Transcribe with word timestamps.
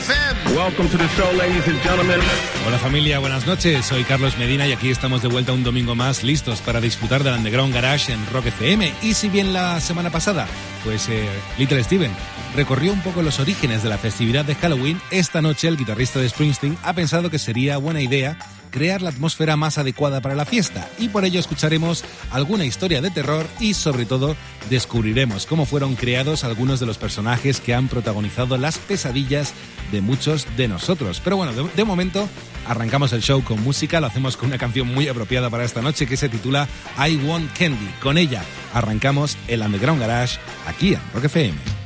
FM. 0.00 0.56
Welcome 0.56 0.88
to 0.88 0.96
the 0.96 1.08
show, 1.08 1.30
ladies 1.36 1.66
and 1.66 1.80
gentlemen. 1.82 2.20
Hola 2.66 2.78
familia, 2.78 3.18
buenas 3.18 3.46
noches. 3.46 3.84
Soy 3.84 4.04
Carlos 4.04 4.38
Medina 4.38 4.66
y 4.66 4.72
aquí 4.72 4.90
estamos 4.90 5.20
de 5.20 5.28
vuelta 5.28 5.52
un 5.52 5.62
domingo 5.62 5.94
más 5.94 6.22
listos 6.22 6.60
para 6.60 6.80
disfrutar 6.80 7.22
del 7.22 7.34
Underground 7.34 7.74
Garage 7.74 8.12
en 8.12 8.24
Rock 8.32 8.46
FM. 8.46 8.92
Y 9.02 9.14
si 9.14 9.28
bien 9.28 9.52
la 9.52 9.80
semana 9.80 10.10
pasada, 10.10 10.46
pues 10.84 11.08
eh, 11.08 11.28
Little 11.58 11.82
Steven 11.84 12.12
recorrió 12.56 12.92
un 12.92 13.02
poco 13.02 13.22
los 13.22 13.40
orígenes 13.40 13.82
de 13.82 13.90
la 13.90 13.98
festividad 13.98 14.44
de 14.44 14.54
Halloween, 14.54 15.00
esta 15.10 15.42
noche 15.42 15.68
el 15.68 15.76
guitarrista 15.76 16.18
de 16.18 16.28
Springsteen 16.28 16.78
ha 16.82 16.94
pensado 16.94 17.30
que 17.30 17.38
sería 17.38 17.76
buena 17.76 18.00
idea 18.00 18.38
crear 18.70 19.02
la 19.02 19.10
atmósfera 19.10 19.56
más 19.56 19.78
adecuada 19.78 20.20
para 20.20 20.34
la 20.34 20.44
fiesta 20.44 20.88
y 20.98 21.08
por 21.08 21.24
ello 21.24 21.40
escucharemos 21.40 22.04
alguna 22.30 22.64
historia 22.64 23.00
de 23.00 23.10
terror 23.10 23.46
y 23.58 23.74
sobre 23.74 24.06
todo 24.06 24.36
descubriremos 24.68 25.46
cómo 25.46 25.66
fueron 25.66 25.96
creados 25.96 26.44
algunos 26.44 26.80
de 26.80 26.86
los 26.86 26.98
personajes 26.98 27.60
que 27.60 27.74
han 27.74 27.88
protagonizado 27.88 28.56
las 28.56 28.78
pesadillas 28.78 29.54
de 29.90 30.00
muchos 30.00 30.46
de 30.56 30.68
nosotros. 30.68 31.20
Pero 31.22 31.36
bueno, 31.36 31.52
de, 31.52 31.84
momento 31.84 32.28
arrancamos 32.66 33.12
el 33.12 33.22
show 33.22 33.42
con 33.42 33.62
música, 33.62 34.00
lo 34.00 34.06
hacemos 34.06 34.36
con 34.36 34.48
una 34.48 34.58
canción 34.58 34.86
muy 34.88 35.08
apropiada 35.08 35.50
para 35.50 35.64
esta 35.64 35.82
noche 35.82 36.06
que 36.06 36.16
se 36.16 36.28
titula 36.28 36.68
I 36.96 37.16
Want 37.16 37.52
Candy. 37.56 37.90
Con 38.00 38.18
ella 38.18 38.42
arrancamos 38.72 39.36
el 39.48 39.62
Underground 39.62 40.00
Garage 40.00 40.38
aquí 40.66 40.94
en 40.94 41.00
Rock 41.12 41.24
FM. 41.24 41.79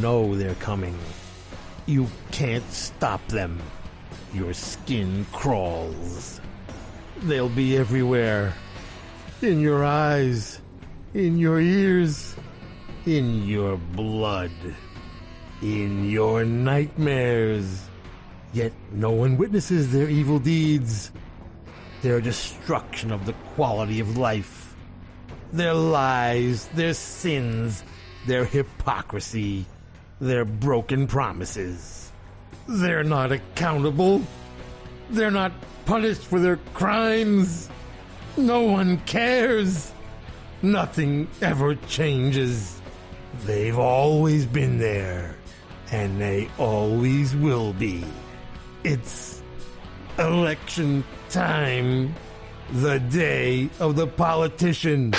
Know 0.00 0.34
they're 0.34 0.54
coming. 0.56 0.98
You 1.86 2.08
can't 2.30 2.68
stop 2.72 3.26
them. 3.28 3.60
Your 4.32 4.52
skin 4.52 5.26
crawls. 5.32 6.40
They'll 7.22 7.48
be 7.48 7.76
everywhere. 7.76 8.54
In 9.42 9.60
your 9.60 9.84
eyes, 9.84 10.60
in 11.14 11.38
your 11.38 11.60
ears, 11.60 12.36
in 13.06 13.46
your 13.46 13.76
blood, 13.76 14.52
in 15.62 16.08
your 16.08 16.44
nightmares. 16.44 17.88
Yet 18.52 18.72
no 18.92 19.10
one 19.10 19.36
witnesses 19.36 19.92
their 19.92 20.08
evil 20.08 20.38
deeds, 20.38 21.12
their 22.02 22.20
destruction 22.20 23.12
of 23.12 23.26
the 23.26 23.34
quality 23.54 24.00
of 24.00 24.16
life 24.16 24.70
their 25.52 25.74
lies, 25.74 26.68
their 26.68 26.94
sins, 26.94 27.82
their 28.26 28.44
hypocrisy, 28.44 29.66
their 30.20 30.44
broken 30.44 31.06
promises. 31.06 32.12
They're 32.68 33.04
not 33.04 33.32
accountable. 33.32 34.22
They're 35.08 35.30
not 35.30 35.52
punished 35.86 36.22
for 36.22 36.38
their 36.38 36.58
crimes. 36.74 37.68
No 38.36 38.62
one 38.62 38.98
cares. 39.06 39.92
Nothing 40.62 41.26
ever 41.40 41.74
changes. 41.74 42.80
They've 43.46 43.78
always 43.78 44.44
been 44.44 44.78
there, 44.78 45.36
and 45.90 46.20
they 46.20 46.48
always 46.58 47.34
will 47.34 47.72
be. 47.72 48.04
It's 48.84 49.42
election 50.18 51.02
time, 51.30 52.14
the 52.72 52.98
day 53.00 53.70
of 53.80 53.96
the 53.96 54.06
politician. 54.06 55.12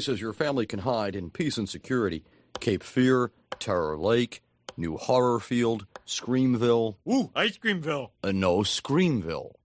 places 0.00 0.22
your 0.22 0.32
family 0.32 0.64
can 0.64 0.78
hide 0.78 1.14
in 1.14 1.28
peace 1.28 1.58
and 1.58 1.68
security 1.68 2.24
Cape 2.58 2.82
Fear, 2.82 3.32
Terror 3.58 3.98
Lake, 3.98 4.42
New 4.74 4.96
Horrorfield, 4.96 5.84
Screamville. 6.06 6.96
Ooh, 7.06 7.30
Ice 7.36 7.58
Creamville. 7.58 8.08
Uh, 8.24 8.32
no, 8.32 8.62
Screamville. 8.62 9.59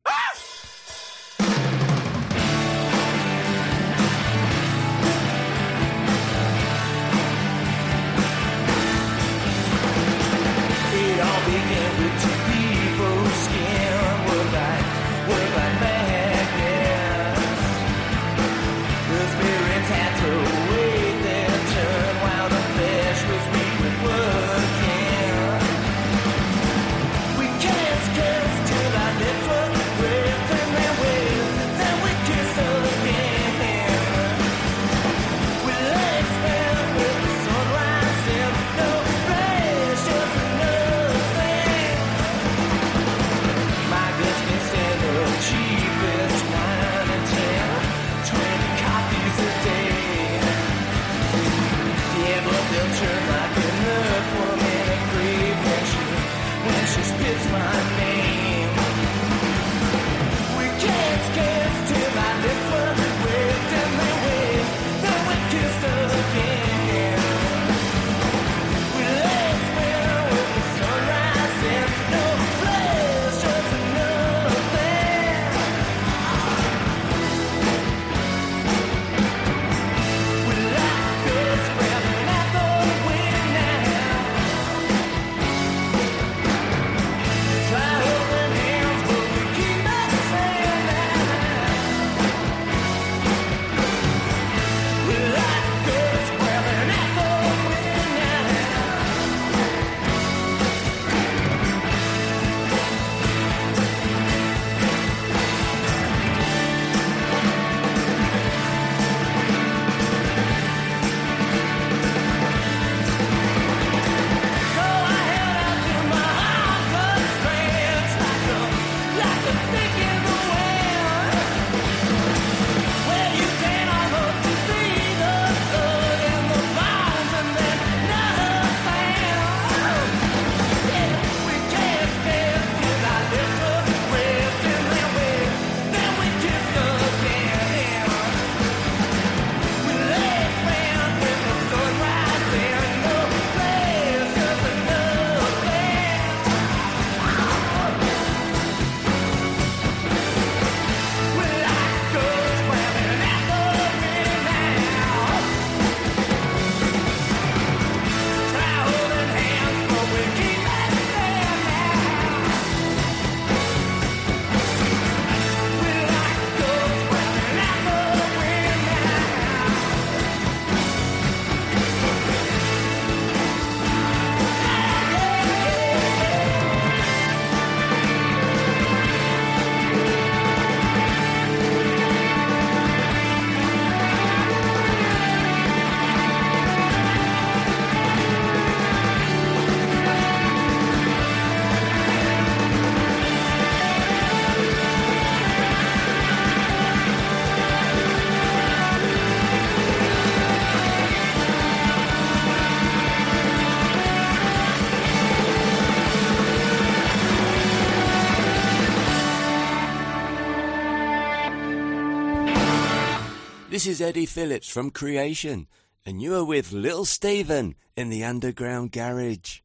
This 213.85 214.01
is 214.01 214.07
Eddie 214.07 214.25
Phillips 214.25 214.67
from 214.67 214.89
Creation, 214.89 215.67
and 216.07 216.19
you 216.19 216.33
are 216.33 216.43
with 216.43 216.71
Little 216.71 217.05
Steven 217.05 217.75
in 217.95 218.09
the 218.09 218.23
Underground 218.23 218.91
Garage. 218.91 219.59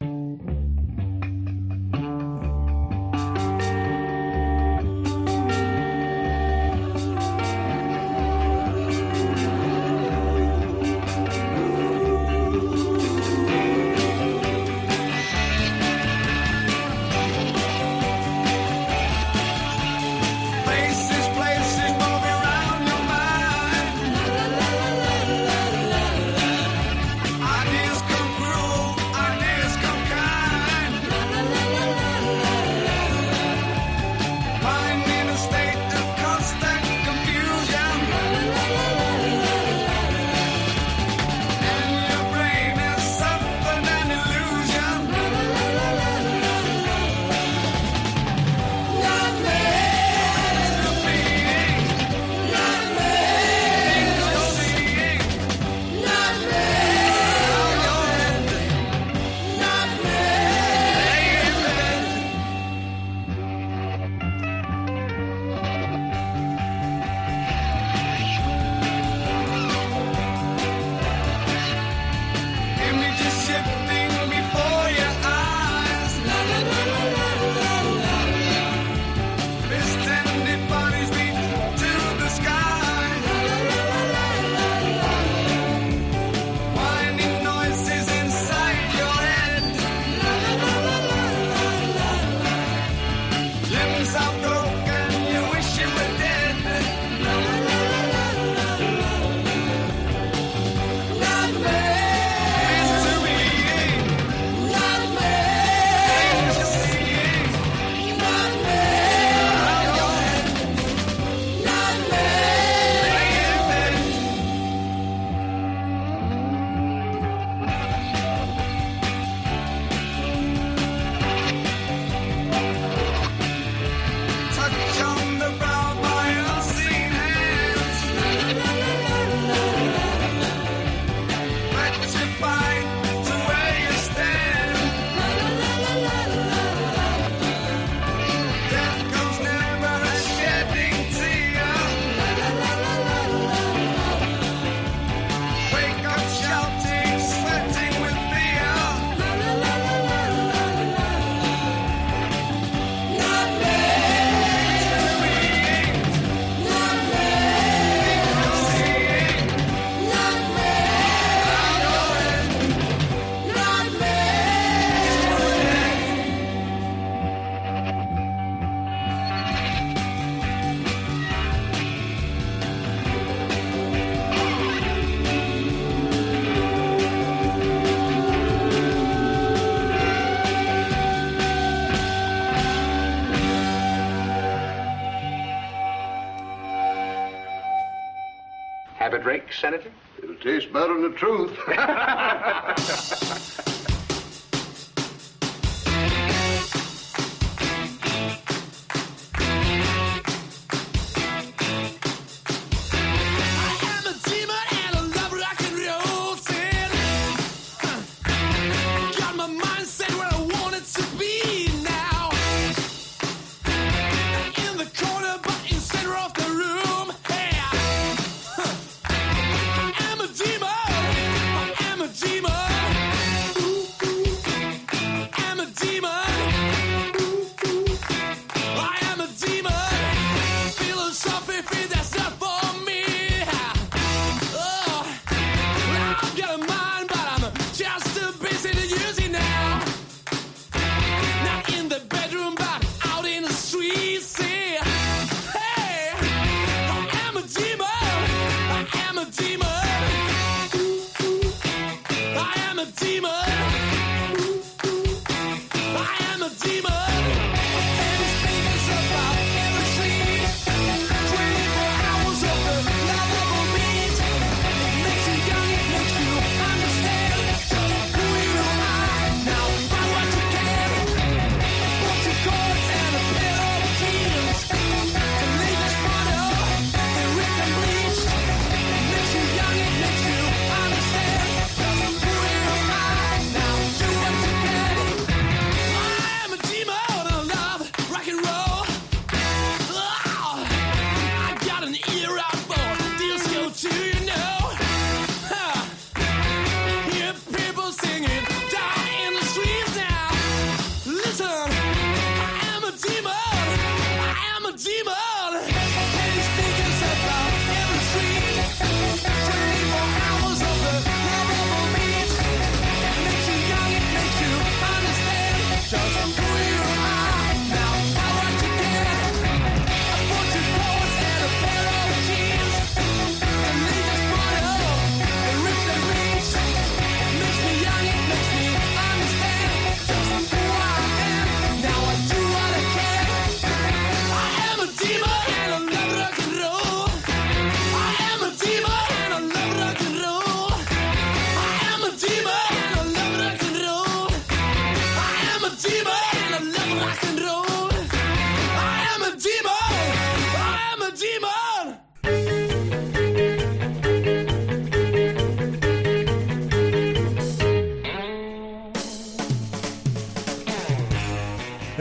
The 191.03 191.11
truth. 191.11 191.57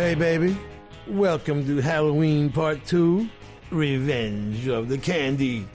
Hey, 0.09 0.15
baby. 0.15 0.57
Welcome 1.07 1.65
to 1.67 1.77
Halloween 1.77 2.51
Part 2.51 2.85
2 2.85 3.29
Revenge 3.69 4.67
of 4.67 4.89
the 4.89 4.97
Candy. 4.97 5.67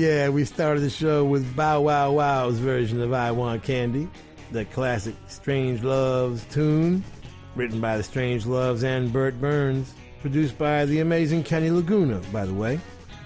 Yeah, 0.00 0.30
we 0.30 0.46
started 0.46 0.80
the 0.80 0.88
show 0.88 1.26
with 1.26 1.54
Bow 1.54 1.82
Wow 1.82 2.12
Wow's 2.12 2.56
version 2.56 3.02
of 3.02 3.12
I 3.12 3.32
Want 3.32 3.62
Candy, 3.62 4.08
the 4.50 4.64
classic 4.64 5.14
Strangeloves 5.28 6.46
tune, 6.46 7.04
written 7.54 7.82
by 7.82 7.98
the 7.98 8.02
Strangeloves 8.02 8.82
and 8.82 9.12
Bert 9.12 9.38
Berns, 9.42 9.92
produced 10.22 10.56
by 10.56 10.86
the 10.86 11.00
amazing 11.00 11.44
Kenny 11.44 11.70
Laguna, 11.70 12.18
by 12.32 12.46
the 12.46 12.54
way. 12.54 12.80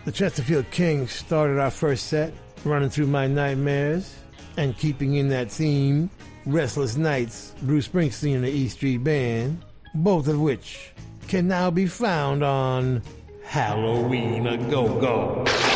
The 0.04 0.10
Chesterfield 0.10 0.68
Kings 0.72 1.12
started 1.12 1.60
our 1.60 1.70
first 1.70 2.08
set, 2.08 2.34
running 2.64 2.90
through 2.90 3.06
my 3.06 3.28
nightmares, 3.28 4.12
and 4.56 4.76
keeping 4.76 5.14
in 5.14 5.28
that 5.28 5.52
theme, 5.52 6.10
Restless 6.44 6.96
Nights, 6.96 7.54
Bruce 7.62 7.86
Springsteen 7.86 8.34
and 8.34 8.42
the 8.42 8.50
E 8.50 8.66
Street 8.66 9.04
Band, 9.04 9.62
both 9.94 10.26
of 10.26 10.40
which 10.40 10.90
can 11.28 11.46
now 11.46 11.70
be 11.70 11.86
found 11.86 12.42
on 12.42 13.00
Halloween 13.44 14.48
a 14.48 14.56
Go 14.68 14.98
Go. 14.98 15.73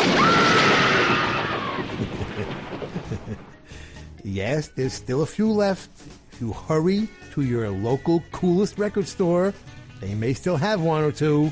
yes, 4.24 4.68
there's 4.68 4.92
still 4.92 5.22
a 5.22 5.26
few 5.26 5.50
left. 5.50 5.90
If 6.32 6.40
you 6.40 6.52
hurry 6.52 7.08
to 7.32 7.42
your 7.42 7.70
local 7.70 8.22
coolest 8.32 8.78
record 8.78 9.08
store, 9.08 9.52
they 10.00 10.14
may 10.14 10.32
still 10.32 10.56
have 10.56 10.80
one 10.80 11.04
or 11.04 11.12
two. 11.12 11.50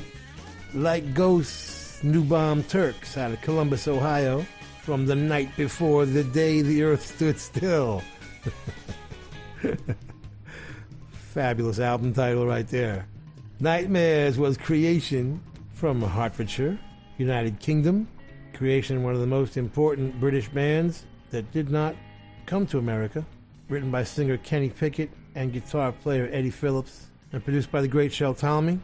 Like 0.73 1.13
Ghosts 1.13 2.03
New 2.03 2.23
Bomb 2.23 2.63
Turks 2.63 3.17
out 3.17 3.31
of 3.31 3.41
Columbus, 3.41 3.87
Ohio, 3.87 4.45
from 4.81 5.05
the 5.05 5.15
night 5.15 5.55
before 5.57 6.05
the 6.05 6.23
day 6.23 6.61
the 6.61 6.83
earth 6.83 7.05
stood 7.05 7.39
still. 7.39 8.01
Fabulous 11.11 11.79
album 11.79 12.13
title 12.13 12.45
right 12.45 12.67
there. 12.67 13.07
Nightmares 13.59 14.37
was 14.37 14.57
Creation 14.57 15.41
from 15.73 16.01
Hertfordshire, 16.01 16.79
United 17.17 17.59
Kingdom. 17.59 18.07
Creation, 18.59 19.03
one 19.03 19.13
of 19.13 19.21
the 19.21 19.25
most 19.25 19.55
important 19.55 20.19
British 20.19 20.49
bands 20.49 21.05
that 21.29 21.49
did 21.53 21.69
not 21.69 21.95
come 22.45 22.67
to 22.67 22.77
America. 22.77 23.25
Written 23.69 23.89
by 23.89 24.03
singer 24.03 24.35
Kenny 24.35 24.69
Pickett 24.69 25.09
and 25.33 25.53
guitar 25.53 25.93
player 25.93 26.29
Eddie 26.33 26.49
Phillips, 26.49 27.07
and 27.31 27.41
produced 27.41 27.71
by 27.71 27.79
the 27.79 27.87
great 27.87 28.11
Shel 28.11 28.33
Talmy. 28.35 28.81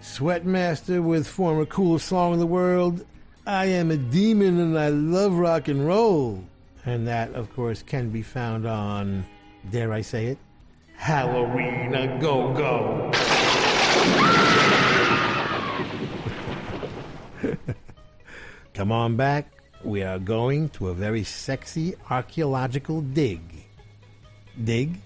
Sweatmaster 0.00 1.02
with 1.02 1.26
former 1.26 1.66
coolest 1.66 2.06
song 2.06 2.34
in 2.34 2.38
the 2.38 2.46
world, 2.46 3.04
I 3.44 3.64
Am 3.66 3.90
a 3.90 3.96
Demon 3.96 4.60
and 4.60 4.78
I 4.78 4.90
Love 4.90 5.34
Rock 5.34 5.66
and 5.66 5.84
Roll. 5.84 6.44
And 6.86 7.08
that, 7.08 7.34
of 7.34 7.52
course, 7.56 7.82
can 7.82 8.10
be 8.10 8.22
found 8.22 8.68
on, 8.68 9.26
dare 9.68 9.92
I 9.92 10.02
say 10.02 10.26
it, 10.26 10.38
Halloween 10.94 11.92
a 11.92 12.20
Go 12.20 12.52
Go. 12.52 13.10
Come 18.78 18.92
on 18.92 19.16
back. 19.16 19.50
We 19.82 20.04
are 20.04 20.20
going 20.20 20.68
to 20.78 20.90
a 20.90 20.94
very 20.94 21.24
sexy 21.24 21.96
archaeological 22.10 23.00
dig. 23.00 23.40
Dig? 24.62 25.00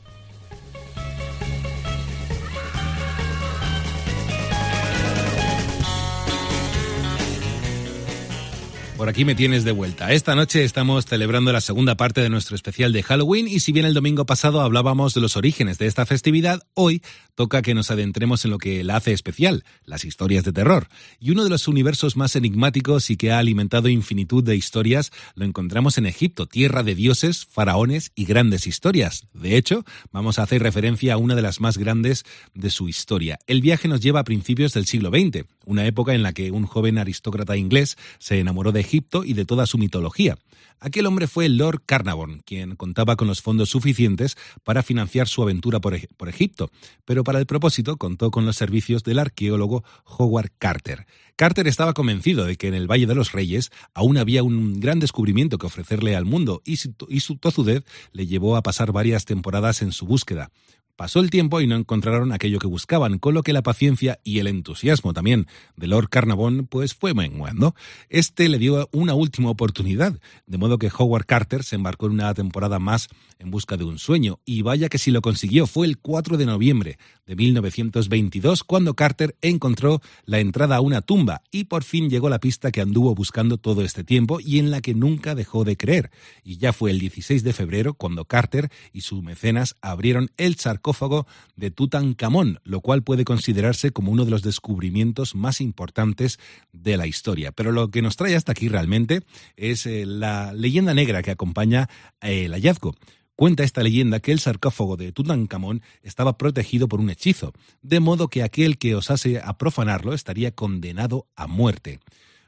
Por 9.03 9.09
aquí 9.09 9.25
me 9.25 9.35
tienes 9.35 9.65
de 9.65 9.73
vuelta. 9.73 10.13
Esta 10.13 10.37
noche 10.37 10.63
estamos 10.63 11.07
celebrando 11.07 11.53
la 11.53 11.61
segunda 11.61 11.97
parte 11.97 12.21
de 12.21 12.31
nuestro 12.31 12.55
especial 12.55 12.93
de 12.93 13.03
Halloween 13.03 13.49
y 13.49 13.59
si 13.59 13.73
bien 13.73 13.85
el 13.85 13.95
domingo 13.95 14.27
pasado 14.27 14.61
hablábamos 14.61 15.13
de 15.13 15.21
los 15.21 15.37
orígenes 15.37 15.77
de 15.79 15.89
esta 15.89 16.07
festividad, 16.07 16.63
hoy 16.75 17.03
toca 17.35 17.63
que 17.63 17.75
nos 17.75 17.91
adentremos 17.91 18.45
en 18.45 18.53
lo 18.53 18.59
que 18.59 18.85
la 18.85 18.95
hace 18.95 19.13
especial, 19.13 19.65
las 19.85 20.05
historias 20.05 20.45
de 20.45 20.53
terror. 20.53 20.87
Y 21.19 21.33
uno 21.33 21.43
de 21.43 21.51
los 21.51 21.67
universos 21.67 22.17
más 22.17 22.37
enigmáticos 22.37 23.11
y 23.11 23.17
que 23.17 23.33
ha 23.33 23.41
alimentado 23.41 23.89
infinitud 23.89 24.45
de 24.45 24.55
historias 24.55 25.11
lo 25.35 25.47
encontramos 25.47 25.99
en 25.99 26.07
Egipto, 26.07 26.47
tierra 26.47 26.85
de 26.85 26.95
dioses, 26.95 27.45
faraones 27.45 28.13
y 28.15 28.25
grandes 28.25 28.69
historias. 28.69 29.27
De 29.33 29.57
hecho, 29.57 29.85
vamos 30.13 30.39
a 30.39 30.45
hacer 30.45 30.63
referencia 30.63 31.15
a 31.15 31.17
una 31.17 31.35
de 31.35 31.43
las 31.43 31.61
más 31.61 31.77
grandes 31.77 32.25
de 32.55 32.71
su 32.71 32.89
historia. 32.89 33.41
El 33.49 33.63
viaje 33.63 33.89
nos 33.89 34.01
lleva 34.01 34.21
a 34.21 34.25
principios 34.25 34.73
del 34.75 34.87
siglo 34.87 35.11
XX, 35.11 35.45
una 35.65 35.87
época 35.87 36.15
en 36.15 36.23
la 36.23 36.33
que 36.33 36.53
un 36.53 36.67
joven 36.67 36.99
aristócrata 36.99 37.57
inglés 37.57 37.97
se 38.21 38.39
enamoró 38.39 38.71
de 38.71 38.92
Egipto 38.93 39.25
y 39.25 39.33
de 39.33 39.47
toda 39.47 39.65
su 39.65 39.79
mitología. 39.79 40.37
Aquel 40.79 41.07
hombre 41.07 41.27
fue 41.27 41.49
Lord 41.49 41.83
Carnarvon, 41.87 42.43
quien 42.45 42.77
contaba 42.77 43.17
con 43.17 43.27
los 43.27 43.41
fondos 43.41 43.71
suficientes 43.71 44.37
para 44.65 44.83
financiar 44.83 45.29
su 45.29 45.43
aventura 45.43 45.81
por, 45.81 45.95
Eg- 45.95 46.09
por 46.19 46.29
Egipto, 46.29 46.71
pero 47.07 47.25
para 47.25 47.39
el 47.39 47.47
propósito 47.47 47.97
contó 47.97 48.31
con 48.31 48.45
los 48.45 48.57
servicios 48.57 49.03
del 49.03 49.19
arqueólogo 49.19 49.83
Howard 50.05 50.51
Carter. 50.59 51.07
Carter 51.37 51.67
estaba 51.69 51.95
convencido 51.95 52.45
de 52.45 52.57
que 52.57 52.69
en 52.69 52.75
el 52.75 52.91
Valle 52.91 53.07
de 53.07 53.15
los 53.15 53.33
Reyes 53.33 53.71
aún 53.95 54.19
había 54.19 54.43
un 54.43 54.79
gran 54.79 55.01
descubrimiento 55.01 55.57
que 55.57 55.67
ofrecerle 55.67 56.15
al 56.15 56.27
mundo 56.27 56.61
y 56.67 56.77
su 56.77 57.37
tozudez 57.39 57.85
le 58.13 58.27
llevó 58.27 58.57
a 58.57 58.63
pasar 58.63 58.93
varias 58.93 59.25
temporadas 59.25 59.81
en 59.81 59.93
su 59.93 60.05
búsqueda. 60.05 60.51
Pasó 60.97 61.21
el 61.21 61.31
tiempo 61.31 61.61
y 61.61 61.67
no 61.67 61.77
encontraron 61.77 62.33
aquello 62.33 62.59
que 62.59 62.67
buscaban, 62.67 63.19
con 63.19 63.33
lo 63.33 63.43
que 63.43 63.55
la 63.55 63.63
paciencia 63.63 64.21
y 64.25 64.41
el 64.41 64.47
entusiasmo 64.47 65.15
también 65.15 65.47
de 65.75 65.87
Lord 65.87 66.11
Carnarvon 66.11 66.67
pues 66.67 66.95
fue 66.95 67.15
menguando. 67.15 67.75
Este 68.11 68.49
le 68.49 68.59
dio 68.59 68.89
una 68.93 69.15
última 69.15 69.49
oportunidad, 69.49 70.19
de 70.47 70.59
modo 70.59 70.79
que 70.79 70.91
Howard 70.97 71.25
Carter 71.25 71.65
se 71.65 71.77
embarcó 71.77 72.07
en 72.07 72.13
una 72.13 72.35
temporada 72.35 72.79
más 72.79 73.09
en 73.39 73.51
busca 73.51 73.77
de 73.77 73.85
un 73.85 73.99
sueño, 73.99 74.39
y 74.45 74.63
vaya 74.63 74.89
que 74.89 74.99
si 74.99 75.11
lo 75.11 75.23
consiguió 75.23 75.67
fue 75.67 75.87
el 75.87 75.99
4 75.99 76.37
de 76.37 76.47
noviembre 76.47 76.99
de 77.27 77.37
1922 77.37 78.65
cuando 78.65 78.95
Carter 78.95 79.37
encontró 79.41 80.01
la 80.25 80.41
entrada 80.41 80.77
a 80.77 80.81
una 80.81 81.01
tumba 81.01 81.43
y 81.51 81.65
por 81.65 81.85
fin 81.85 82.11
llegó 82.11 82.29
la 82.29 82.41
pista 82.41 82.71
que 82.71 82.81
anduvo 82.81 83.15
buscando 83.15 83.57
todo 83.57 83.83
este 83.83 84.05
tiempo 84.05 84.41
y 84.41 84.59
en 84.59 84.71
la 84.71 84.81
que 84.81 84.95
nunca 84.95 85.35
dejó 85.35 85.65
de 85.65 85.77
creer. 85.77 86.11
Y 86.45 86.59
ya 86.59 86.73
fue 86.73 86.91
el 86.91 86.99
16 86.99 87.43
de 87.43 87.53
febrero 87.53 87.95
cuando 87.95 88.25
Carter 88.25 88.71
y 88.93 89.03
sus 89.03 89.23
mecenas 89.23 89.77
abrieron 89.81 90.31
el 90.37 90.57
sarcófago 90.83 91.27
de 91.55 91.71
Tutankamón, 91.71 92.59
lo 92.65 92.81
cual 92.81 93.05
puede 93.05 93.25
considerarse 93.25 93.93
como 93.93 94.11
uno 94.11 94.25
de 94.25 94.33
los 94.33 94.43
descubrimientos 94.43 95.37
más 95.37 95.61
importantes 95.61 96.41
de 96.73 96.97
la 96.97 97.07
historia. 97.07 97.53
Pero 97.53 97.71
lo 97.71 97.89
que 97.89 98.03
nos 98.03 98.17
trae 98.17 98.35
hasta 98.35 98.53
aquí 98.53 98.69
realmente 98.69 99.21
es 99.57 99.87
eh, 99.87 100.05
la 100.07 100.53
leyenda 100.53 100.93
negra 100.93 101.23
que 101.23 101.31
acompaña 101.31 101.89
eh, 102.21 102.47
el 102.47 102.53
hallazgo. 102.53 102.97
Cuenta 103.37 103.63
esta 103.63 103.83
leyenda 103.83 104.19
que 104.21 104.33
el 104.33 104.41
sarcófago 104.41 104.97
de 104.97 105.13
Tutankamón 105.13 105.83
estaba 106.03 106.37
protegido 106.37 106.89
por 106.89 107.01
un 107.01 107.11
hechizo, 107.11 107.53
de 107.81 108.01
modo 108.01 108.29
que 108.29 108.43
aquel 108.43 108.77
que 108.77 108.95
osase 108.95 109.41
profanarlo 109.59 110.13
estaría 110.15 110.51
condenado 110.51 111.29
a 111.37 111.47
muerte. 111.47 112.01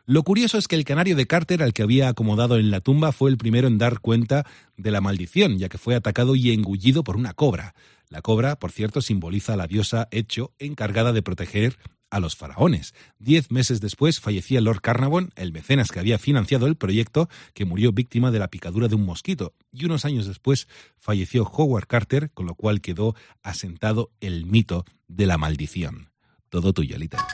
Lo 0.06 0.22
curioso 0.22 0.58
es 0.58 0.68
que 0.68 0.76
el 0.76 0.84
canario 0.84 1.16
de 1.16 1.26
Carter, 1.26 1.62
al 1.62 1.72
que 1.72 1.82
había 1.82 2.08
acomodado 2.08 2.58
en 2.58 2.70
la 2.70 2.80
tumba, 2.80 3.10
fue 3.10 3.30
el 3.30 3.38
primero 3.38 3.68
en 3.68 3.78
dar 3.78 4.00
cuenta 4.00 4.44
de 4.76 4.90
la 4.90 5.00
maldición, 5.00 5.58
ya 5.58 5.70
que 5.70 5.78
fue 5.78 5.94
atacado 5.94 6.36
y 6.36 6.50
engullido 6.50 7.02
por 7.04 7.16
una 7.16 7.32
cobra. 7.32 7.74
La 8.14 8.22
cobra, 8.22 8.60
por 8.60 8.70
cierto, 8.70 9.02
simboliza 9.02 9.54
a 9.54 9.56
la 9.56 9.66
diosa 9.66 10.06
Hecho, 10.12 10.52
encargada 10.60 11.12
de 11.12 11.20
proteger 11.20 11.76
a 12.10 12.20
los 12.20 12.36
faraones. 12.36 12.94
Diez 13.18 13.50
meses 13.50 13.80
después 13.80 14.20
fallecía 14.20 14.60
Lord 14.60 14.82
Carnarvon, 14.82 15.32
el 15.34 15.50
mecenas 15.50 15.90
que 15.90 15.98
había 15.98 16.16
financiado 16.16 16.68
el 16.68 16.76
proyecto, 16.76 17.28
que 17.54 17.64
murió 17.64 17.90
víctima 17.90 18.30
de 18.30 18.38
la 18.38 18.46
picadura 18.46 18.86
de 18.86 18.94
un 18.94 19.04
mosquito. 19.04 19.52
Y 19.72 19.86
unos 19.86 20.04
años 20.04 20.28
después 20.28 20.68
falleció 20.96 21.42
Howard 21.42 21.88
Carter, 21.88 22.30
con 22.30 22.46
lo 22.46 22.54
cual 22.54 22.80
quedó 22.80 23.16
asentado 23.42 24.12
el 24.20 24.46
mito 24.46 24.84
de 25.08 25.26
la 25.26 25.36
maldición. 25.36 26.12
Todo 26.50 26.72
tuyo, 26.72 26.96
Lita. 26.96 27.26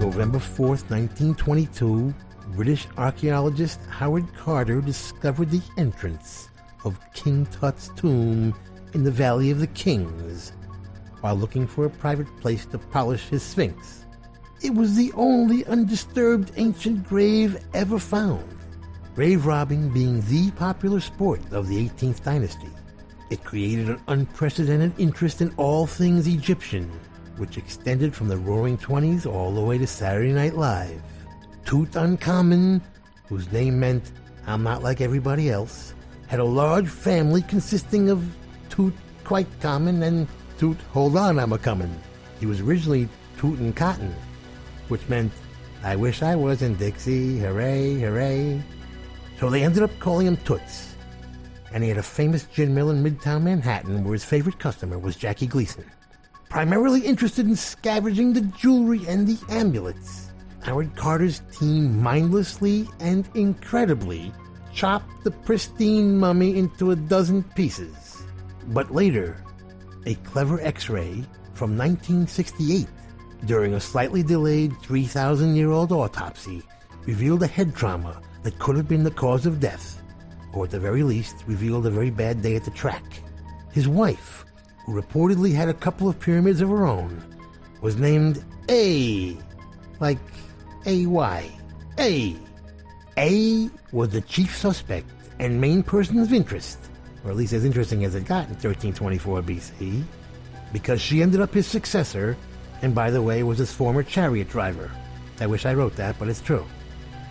November 0.00 0.42
4th, 0.42 0.90
1922, 0.90 2.12
British 2.56 2.86
archaeologist 2.96 3.78
Howard 3.90 4.24
Carter 4.34 4.80
discovered 4.80 5.50
the 5.50 5.60
entrance 5.76 6.48
of 6.84 6.98
King 7.12 7.44
Tut's 7.46 7.90
tomb 7.96 8.54
in 8.94 9.04
the 9.04 9.10
Valley 9.10 9.50
of 9.50 9.60
the 9.60 9.66
Kings 9.66 10.52
while 11.20 11.36
looking 11.36 11.66
for 11.66 11.84
a 11.84 11.90
private 11.90 12.28
place 12.40 12.64
to 12.66 12.78
polish 12.78 13.28
his 13.28 13.42
sphinx. 13.42 14.06
It 14.62 14.74
was 14.74 14.96
the 14.96 15.12
only 15.16 15.66
undisturbed 15.66 16.52
ancient 16.56 17.06
grave 17.06 17.62
ever 17.74 17.98
found, 17.98 18.48
grave 19.14 19.44
robbing 19.44 19.90
being 19.90 20.22
the 20.22 20.50
popular 20.52 21.00
sport 21.00 21.40
of 21.52 21.68
the 21.68 21.86
18th 21.90 22.24
dynasty. 22.24 22.70
It 23.28 23.44
created 23.44 23.90
an 23.90 24.00
unprecedented 24.08 24.94
interest 24.98 25.42
in 25.42 25.52
all 25.58 25.86
things 25.86 26.26
Egyptian, 26.26 26.90
which 27.36 27.58
extended 27.58 28.14
from 28.14 28.28
the 28.28 28.38
Roaring 28.38 28.78
Twenties 28.78 29.26
all 29.26 29.52
the 29.52 29.60
way 29.60 29.76
to 29.76 29.86
Saturday 29.86 30.32
Night 30.32 30.54
Live. 30.54 31.02
Tutankhamun, 31.66 32.80
whose 33.28 33.50
name 33.50 33.80
meant 33.80 34.12
I'm 34.46 34.62
not 34.62 34.84
like 34.84 35.00
everybody 35.00 35.50
else, 35.50 35.94
had 36.28 36.38
a 36.38 36.44
large 36.44 36.88
family 36.88 37.42
consisting 37.42 38.08
of 38.08 38.24
Toot 38.70 38.94
quite 39.24 39.48
common 39.60 40.04
and 40.04 40.28
Toot 40.58 40.78
hold 40.92 41.16
on 41.16 41.40
I'm 41.40 41.52
a 41.52 41.58
comin'. 41.58 42.00
He 42.38 42.46
was 42.46 42.60
originally 42.60 43.08
Tutankhaten, 43.36 44.12
which 44.86 45.08
meant 45.08 45.32
I 45.82 45.96
wish 45.96 46.22
I 46.22 46.36
was 46.36 46.62
in 46.62 46.76
Dixie, 46.76 47.40
hooray, 47.40 47.94
hooray. 47.98 48.62
So 49.40 49.50
they 49.50 49.64
ended 49.64 49.82
up 49.82 49.98
calling 49.98 50.28
him 50.28 50.36
Toots. 50.38 50.94
And 51.72 51.82
he 51.82 51.88
had 51.88 51.98
a 51.98 52.02
famous 52.02 52.44
gin 52.44 52.74
mill 52.76 52.90
in 52.90 53.02
Midtown 53.02 53.42
Manhattan 53.42 54.04
where 54.04 54.12
his 54.12 54.24
favorite 54.24 54.60
customer 54.60 54.98
was 55.00 55.16
Jackie 55.16 55.48
Gleason. 55.48 55.84
Primarily 56.48 57.00
interested 57.00 57.46
in 57.46 57.56
scavenging 57.56 58.32
the 58.32 58.42
jewelry 58.42 59.04
and 59.08 59.26
the 59.26 59.38
amulets, 59.52 60.25
Howard 60.66 60.96
Carter's 60.96 61.42
team 61.52 62.02
mindlessly 62.02 62.88
and 62.98 63.28
incredibly 63.34 64.32
chopped 64.74 65.22
the 65.22 65.30
pristine 65.30 66.18
mummy 66.18 66.58
into 66.58 66.90
a 66.90 66.96
dozen 66.96 67.44
pieces. 67.54 68.24
But 68.66 68.92
later, 68.92 69.44
a 70.06 70.16
clever 70.16 70.60
x 70.60 70.88
ray 70.88 71.24
from 71.54 71.78
1968 71.78 72.88
during 73.44 73.74
a 73.74 73.80
slightly 73.80 74.24
delayed 74.24 74.76
3,000 74.82 75.54
year 75.54 75.70
old 75.70 75.92
autopsy 75.92 76.64
revealed 77.04 77.44
a 77.44 77.46
head 77.46 77.72
trauma 77.72 78.20
that 78.42 78.58
could 78.58 78.74
have 78.74 78.88
been 78.88 79.04
the 79.04 79.10
cause 79.12 79.46
of 79.46 79.60
death, 79.60 80.02
or 80.52 80.64
at 80.64 80.72
the 80.72 80.80
very 80.80 81.04
least, 81.04 81.44
revealed 81.46 81.86
a 81.86 81.90
very 81.90 82.10
bad 82.10 82.42
day 82.42 82.56
at 82.56 82.64
the 82.64 82.72
track. 82.72 83.04
His 83.70 83.86
wife, 83.86 84.44
who 84.84 85.00
reportedly 85.00 85.54
had 85.54 85.68
a 85.68 85.74
couple 85.74 86.08
of 86.08 86.18
pyramids 86.18 86.60
of 86.60 86.70
her 86.70 86.86
own, 86.86 87.22
was 87.82 87.98
named 87.98 88.44
A, 88.68 89.38
like 90.00 90.18
A 90.86 91.06
Y. 91.06 91.50
A. 91.98 92.36
A 93.18 93.70
was 93.92 94.10
the 94.10 94.20
chief 94.20 94.56
suspect 94.56 95.10
and 95.38 95.60
main 95.60 95.82
person 95.82 96.18
of 96.18 96.32
interest, 96.32 96.78
or 97.24 97.30
at 97.30 97.36
least 97.36 97.52
as 97.52 97.64
interesting 97.64 98.04
as 98.04 98.14
it 98.14 98.24
got 98.24 98.44
in 98.44 98.54
1324 98.54 99.42
BC, 99.42 100.04
because 100.72 101.00
she 101.00 101.22
ended 101.22 101.40
up 101.40 101.52
his 101.52 101.66
successor, 101.66 102.36
and 102.82 102.94
by 102.94 103.10
the 103.10 103.22
way, 103.22 103.42
was 103.42 103.58
his 103.58 103.72
former 103.72 104.02
chariot 104.02 104.48
driver. 104.48 104.90
I 105.40 105.46
wish 105.46 105.66
I 105.66 105.74
wrote 105.74 105.96
that, 105.96 106.18
but 106.18 106.28
it's 106.28 106.40
true. 106.40 106.64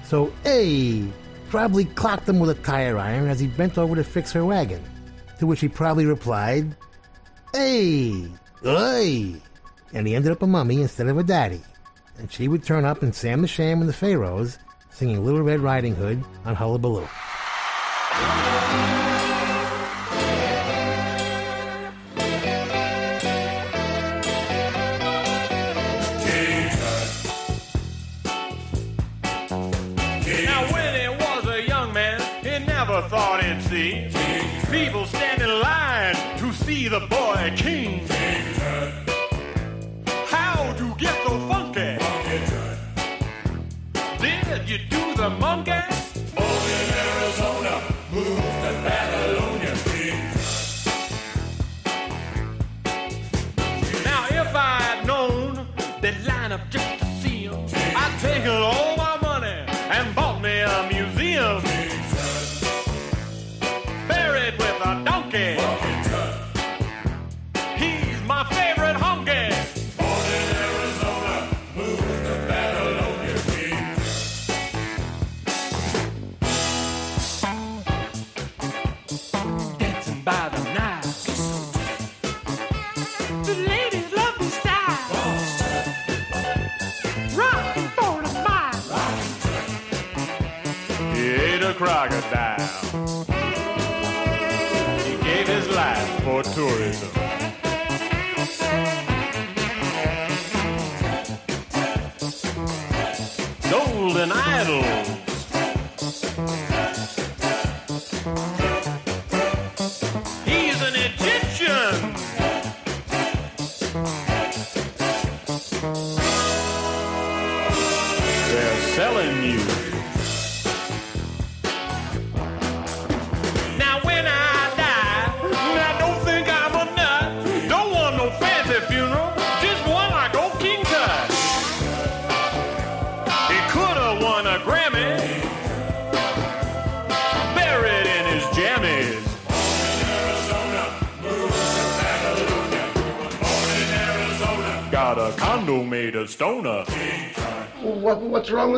So 0.03 0.31
A 0.45 1.07
probably 1.49 1.85
clocked 1.85 2.27
him 2.27 2.39
with 2.39 2.49
a 2.49 2.61
tire 2.61 2.97
iron 2.97 3.27
as 3.29 3.39
he 3.39 3.47
bent 3.47 3.77
over 3.77 3.95
to 3.95 4.03
fix 4.03 4.31
her 4.33 4.45
wagon, 4.45 4.83
to 5.39 5.47
which 5.47 5.61
he 5.61 5.67
probably 5.67 6.05
replied, 6.05 6.75
Hey, 7.53 8.27
oi! 8.65 9.35
And 9.93 10.07
he 10.07 10.15
ended 10.15 10.31
up 10.31 10.41
a 10.41 10.47
mummy 10.47 10.81
instead 10.81 11.07
of 11.07 11.17
a 11.17 11.23
daddy. 11.23 11.61
And 12.17 12.31
she 12.31 12.47
would 12.47 12.63
turn 12.63 12.85
up 12.85 13.03
in 13.03 13.13
Sam 13.13 13.41
the 13.41 13.47
Sham 13.47 13.81
and 13.81 13.89
the 13.89 13.93
Pharaohs, 13.93 14.57
singing 14.89 15.23
Little 15.23 15.41
Red 15.41 15.59
Riding 15.59 15.95
Hood 15.95 16.23
on 16.45 16.55
Hullabaloo. 16.55 17.07
Now, 30.45 30.71
when 30.71 30.99
he 30.99 31.07
was 31.09 31.47
a 31.47 31.67
young 31.67 31.93
man, 31.93 32.21
he 32.43 32.65
never 32.65 33.01
thought 33.09 33.43
he'd 33.43 33.61
see 33.63 34.25
people 34.71 35.05
stand 35.05 35.41
in 35.41 35.49
line 35.61 36.15
to 36.37 36.51
see 36.53 36.87
the 36.87 36.99
boy 37.01 37.53
king. 37.55 38.14
a 45.25 45.29
monkey. 45.39 45.71
Born 46.35 46.69
in 46.77 46.89
Arizona, 47.07 47.81
moved 48.11 48.41
to 48.63 48.71
Babylonia. 48.85 49.73
Now, 54.03 54.21
if 54.29 54.55
I 54.55 54.81
had 54.87 55.07
known 55.07 55.67
that 56.01 56.15
line 56.27 56.51
of 56.51 56.61
just 56.69 57.04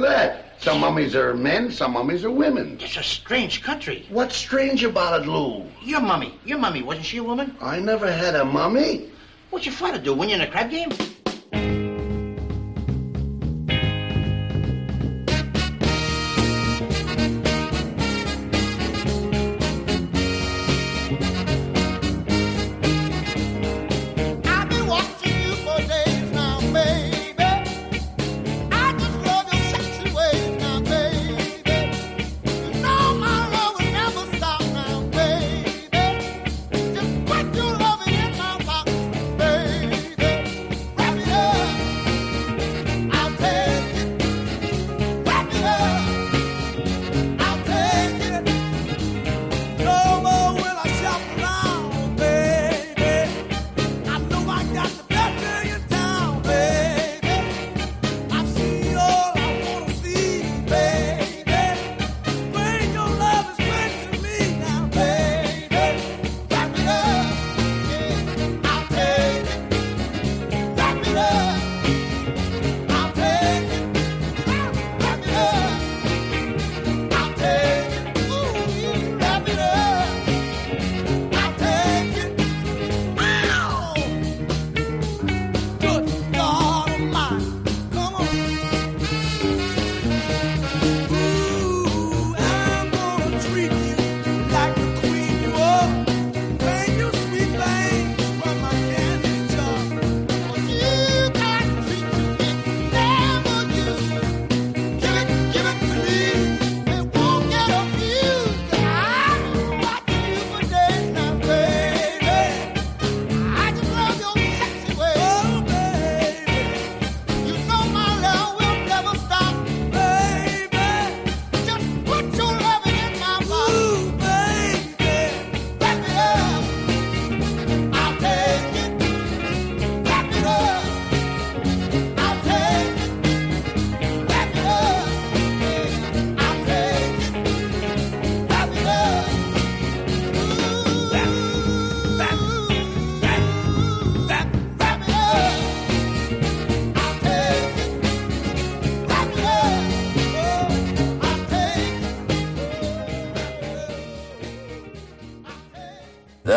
with 0.02 0.10
that? 0.10 0.46
Some 0.60 0.80
mummies 0.80 1.16
are 1.16 1.34
men, 1.34 1.72
some 1.72 1.94
mummies 1.94 2.24
are 2.24 2.32
women. 2.32 2.78
It's 2.80 2.98
a 2.98 3.04
strange 3.04 3.64
country. 3.64 4.06
What's 4.10 4.36
strange 4.36 4.84
about 4.84 5.22
it, 5.22 5.28
Lou? 5.28 5.66
Your 5.84 6.02
mummy. 6.02 6.34
Your 6.46 6.60
mummy, 6.60 6.84
wasn't 6.84 7.06
she 7.06 7.18
a 7.18 7.24
woman? 7.24 7.56
I 7.62 7.80
never 7.80 8.12
had 8.12 8.36
a 8.36 8.46
mummy. 8.46 9.10
What's 9.50 9.66
your 9.66 9.74
father 9.74 9.98
do, 9.98 10.14
win 10.14 10.30
you 10.30 10.36
in 10.36 10.42
a 10.42 10.48
crab 10.48 10.70
game? 10.70 10.92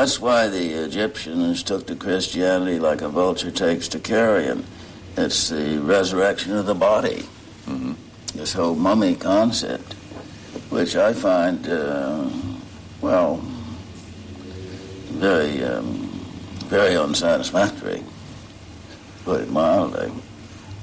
That's 0.00 0.18
why 0.18 0.48
the 0.48 0.82
Egyptians 0.82 1.62
took 1.62 1.86
to 1.88 1.94
Christianity 1.94 2.78
like 2.78 3.02
a 3.02 3.08
vulture 3.10 3.50
takes 3.50 3.86
to 3.88 3.98
carrion. 3.98 4.64
It's 5.14 5.50
the 5.50 5.76
resurrection 5.76 6.56
of 6.56 6.64
the 6.64 6.74
body. 6.74 7.26
Mm-hmm. 7.66 7.92
This 8.34 8.54
whole 8.54 8.74
mummy 8.74 9.14
concept, 9.14 9.92
which 10.70 10.96
I 10.96 11.12
find, 11.12 11.68
uh, 11.68 12.30
well, 13.02 13.42
very, 15.20 15.62
um, 15.64 16.08
very 16.64 16.96
unsatisfactory, 16.96 18.02
put 19.26 19.42
it 19.42 19.50
mildly. 19.50 20.10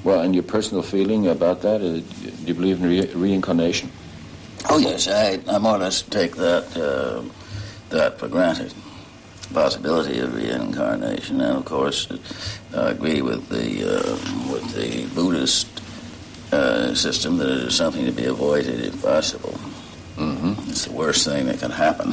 Well, 0.04 0.20
and 0.20 0.32
your 0.32 0.44
personal 0.44 0.84
feeling 0.84 1.26
about 1.26 1.62
that? 1.62 1.80
Uh, 1.80 1.98
do 1.98 2.46
you 2.46 2.54
believe 2.54 2.80
in 2.80 2.88
re- 2.88 3.12
reincarnation? 3.12 3.90
Oh 4.70 4.78
yes, 4.78 5.08
I, 5.08 5.40
I 5.52 5.58
more 5.58 5.74
or 5.74 5.78
less 5.78 6.02
take 6.02 6.36
that 6.36 6.76
uh, 6.76 7.24
that 7.90 8.20
for 8.20 8.28
granted 8.28 8.72
possibility 9.52 10.20
of 10.20 10.34
reincarnation, 10.34 11.40
and 11.40 11.58
of 11.58 11.64
course, 11.64 12.08
I 12.74 12.90
agree 12.90 13.22
with 13.22 13.48
the 13.48 13.84
uh, 13.84 14.52
with 14.52 14.74
the 14.74 15.06
Buddhist 15.14 15.66
uh, 16.52 16.94
system 16.94 17.38
that 17.38 17.48
it 17.48 17.68
is 17.68 17.76
something 17.76 18.06
to 18.06 18.12
be 18.12 18.24
avoided 18.24 18.80
if 18.80 19.02
possible. 19.02 19.58
Mm-hmm. 20.16 20.70
It's 20.70 20.86
the 20.86 20.92
worst 20.92 21.24
thing 21.26 21.46
that 21.46 21.60
can 21.60 21.70
happen. 21.70 22.12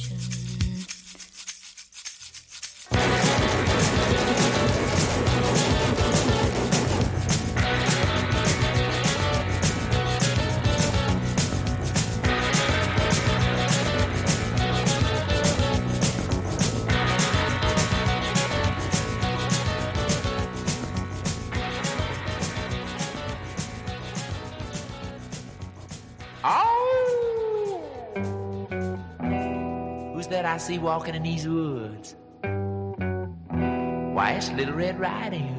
see 30.61 30.77
walking 30.77 31.15
in 31.15 31.23
these 31.23 31.47
woods? 31.47 32.15
Why, 32.43 34.33
it's 34.37 34.51
Little 34.51 34.75
Red 34.75 34.99
Riding 34.99 35.50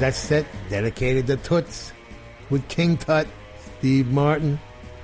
that 0.00 0.14
set 0.14 0.46
dedicated 0.70 1.26
to 1.26 1.36
Toots 1.36 1.92
with 2.48 2.66
King 2.68 2.96
Tut, 2.96 3.26
Steve 3.78 4.10
Martin. 4.10 4.58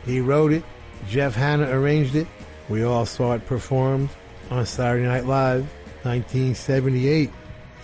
He 0.07 0.21
wrote 0.21 0.53
it. 0.53 0.65
Jeff 1.09 1.35
Hanna 1.35 1.69
arranged 1.69 2.17
it. 2.17 2.27
We 2.71 2.83
all 2.83 3.05
saw 3.05 3.35
it 3.35 3.45
performed 3.45 4.09
on 4.51 4.65
Saturday 4.65 5.05
Night 5.05 5.27
Live 5.27 5.65
1978. 6.03 7.31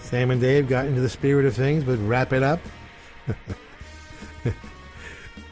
Sam 0.01 0.31
and 0.31 0.41
Dave 0.41 0.69
got 0.69 0.87
into 0.87 1.03
the 1.03 1.09
spirit 1.09 1.45
of 1.45 1.55
things, 1.55 1.85
but 1.85 1.99
wrap 1.99 2.33
it 2.33 2.43
up. 2.43 2.61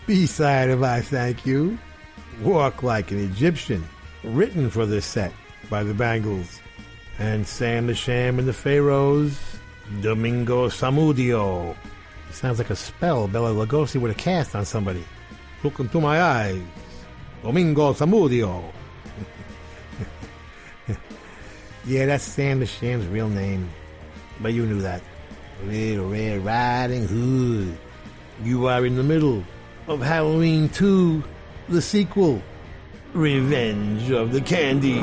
B-side 0.07 0.71
of 0.71 0.83
I 0.83 1.03
Thank 1.03 1.45
You, 1.45 1.79
Walk 2.41 2.83
Like 2.83 3.11
an 3.11 3.23
Egyptian, 3.23 3.87
written 4.25 4.71
for 4.71 4.87
this 4.87 5.05
set 5.05 5.33
by 5.69 5.85
the 5.85 5.95
Bangles. 5.95 6.59
And 7.19 7.47
Sam 7.47 7.87
the 7.87 7.95
Sham 7.95 8.39
and 8.39 8.49
the 8.49 8.53
Pharaohs 8.55 9.50
Domingo 9.99 10.69
Samudio. 10.69 11.77
Sounds 12.31 12.59
like 12.59 12.71
a 12.71 12.77
spell 12.77 13.27
Bela 13.27 13.51
Lugosi 13.51 14.01
would 14.01 14.13
have 14.13 14.17
cast 14.19 14.55
on 14.55 14.65
somebody. 14.65 15.05
Look 15.65 15.81
into 15.81 16.01
my 16.01 16.23
eyes. 16.23 16.63
Domingo 17.43 17.93
Samudio. 17.93 18.63
yeah, 21.85 22.07
that's 22.07 22.25
Sam 22.25 22.61
the 22.61 22.67
Sham's 22.67 23.07
real 23.09 23.29
name. 23.29 23.69
But 24.41 24.53
you 24.53 24.65
knew 24.65 24.81
that. 24.81 25.03
Little 25.65 26.09
Red 26.09 26.45
Riding 26.45 27.07
Hood. 27.09 27.77
You 28.45 28.69
are 28.69 28.87
in 28.87 28.97
the 28.97 29.03
middle 29.03 29.45
of 29.89 30.01
Halloween 30.01 30.69
2, 30.69 31.23
the 31.69 31.83
sequel. 31.83 32.41
Revenge 33.13 34.11
of 34.13 34.33
the 34.33 34.41
Candy. 34.41 35.03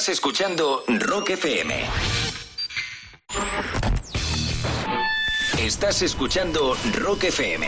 Estás 0.00 0.14
escuchando 0.14 0.82
Rock 0.88 1.28
FM. 1.28 1.74
Estás 5.58 6.00
escuchando 6.00 6.74
Rock 6.94 7.24
FM. 7.24 7.66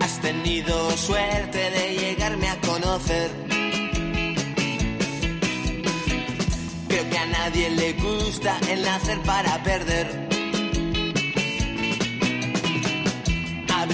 Has 0.00 0.20
tenido 0.20 0.90
suerte 0.92 1.58
de 1.58 1.96
llegarme 1.96 2.48
a 2.50 2.60
conocer. 2.60 3.30
Creo 6.86 7.10
que 7.10 7.18
a 7.18 7.26
nadie 7.26 7.70
le 7.70 7.92
gusta 7.94 8.60
el 8.70 8.82
nacer 8.82 9.18
para 9.22 9.60
perder. 9.64 10.35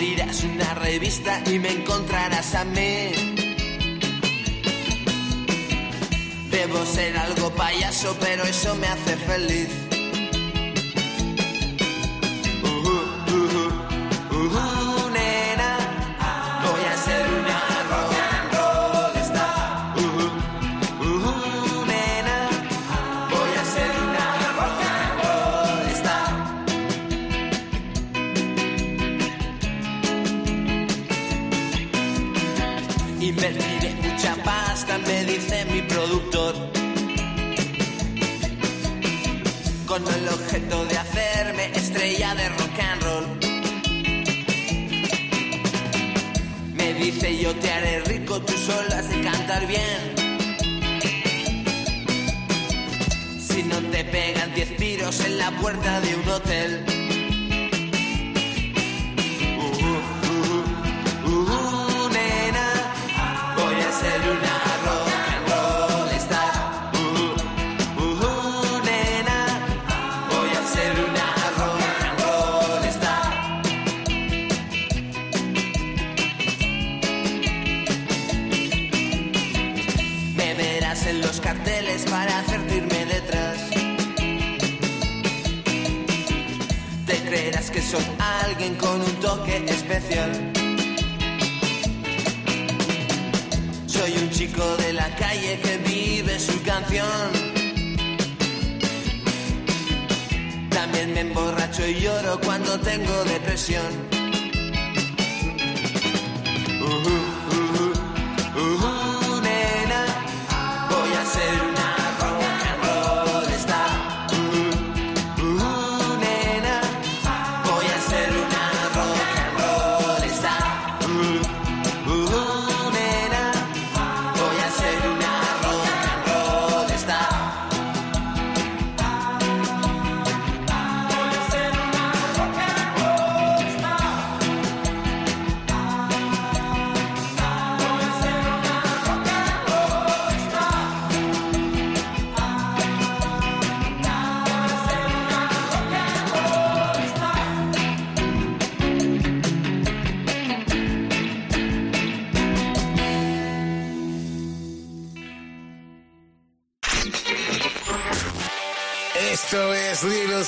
Abrirás 0.02 0.42
una 0.42 0.74
revista 0.74 1.40
y 1.46 1.60
me 1.60 1.70
encontrarás 1.70 2.56
a 2.56 2.64
mí. 2.64 3.12
Debo 6.50 6.84
ser 6.84 7.16
algo 7.16 7.50
payaso, 7.54 8.16
pero 8.18 8.42
eso 8.42 8.74
me 8.74 8.88
hace 8.88 9.16
feliz. 9.16 9.91
Bien. 49.60 50.14
Si 53.38 53.62
no 53.64 53.76
te 53.90 54.04
pegan 54.04 54.54
10 54.54 54.76
tiros 54.76 55.20
en 55.24 55.38
la 55.38 55.50
puerta 55.60 56.00
de 56.00 56.14
un 56.16 56.28
hotel. 56.28 57.01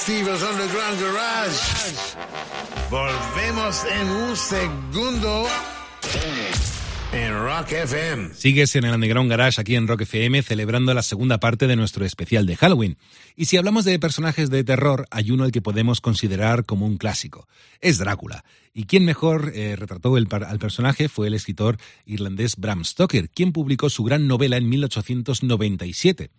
Steve's 0.05 0.43
Underground 0.43 1.01
Garage. 1.01 1.57
Volvemos 2.91 3.85
en 3.91 4.07
un 4.07 4.37
segundo 4.37 5.47
en 7.11 7.33
Rock 7.33 7.73
FM. 7.73 8.35
Sigues 8.35 8.77
en 8.77 8.85
el 8.85 8.95
Underground 8.95 9.31
Garage 9.31 9.59
aquí 9.63 9.77
en 9.77 9.89
Rock 9.89 10.03
FM 10.03 10.43
celebrando 10.43 10.93
la 10.93 11.03
segunda 11.03 11.39
parte 11.41 11.67
de 11.67 11.77
nuestro 11.77 12.05
especial 12.05 12.45
de 12.45 12.57
Halloween. 12.57 12.99
Y 13.35 13.47
si 13.47 13.57
hablamos 13.57 13.87
de 13.87 13.99
personajes 13.99 14.51
de 14.51 14.63
terror, 14.63 15.07
hay 15.11 15.31
uno 15.31 15.45
al 15.45 15.53
que 15.53 15.63
podemos 15.63 16.03
considerar 16.03 16.67
como 16.67 16.85
un 16.85 16.99
clásico. 16.99 17.49
Es 17.81 17.97
Drácula. 17.97 18.45
Y 18.75 18.85
quien 18.85 19.07
mejor 19.07 19.53
eh, 19.55 19.75
retrató 19.77 20.19
el 20.19 20.29
al 20.31 20.59
personaje 20.59 21.09
fue 21.09 21.29
el 21.29 21.35
escritor 21.35 21.79
irlandés 22.05 22.57
Bram 22.57 22.85
Stoker, 22.85 23.31
quien 23.31 23.53
publicó 23.53 23.89
su 23.89 24.05
gran 24.05 24.27
novela 24.27 24.59
en 24.59 24.69
1897. 24.69 26.31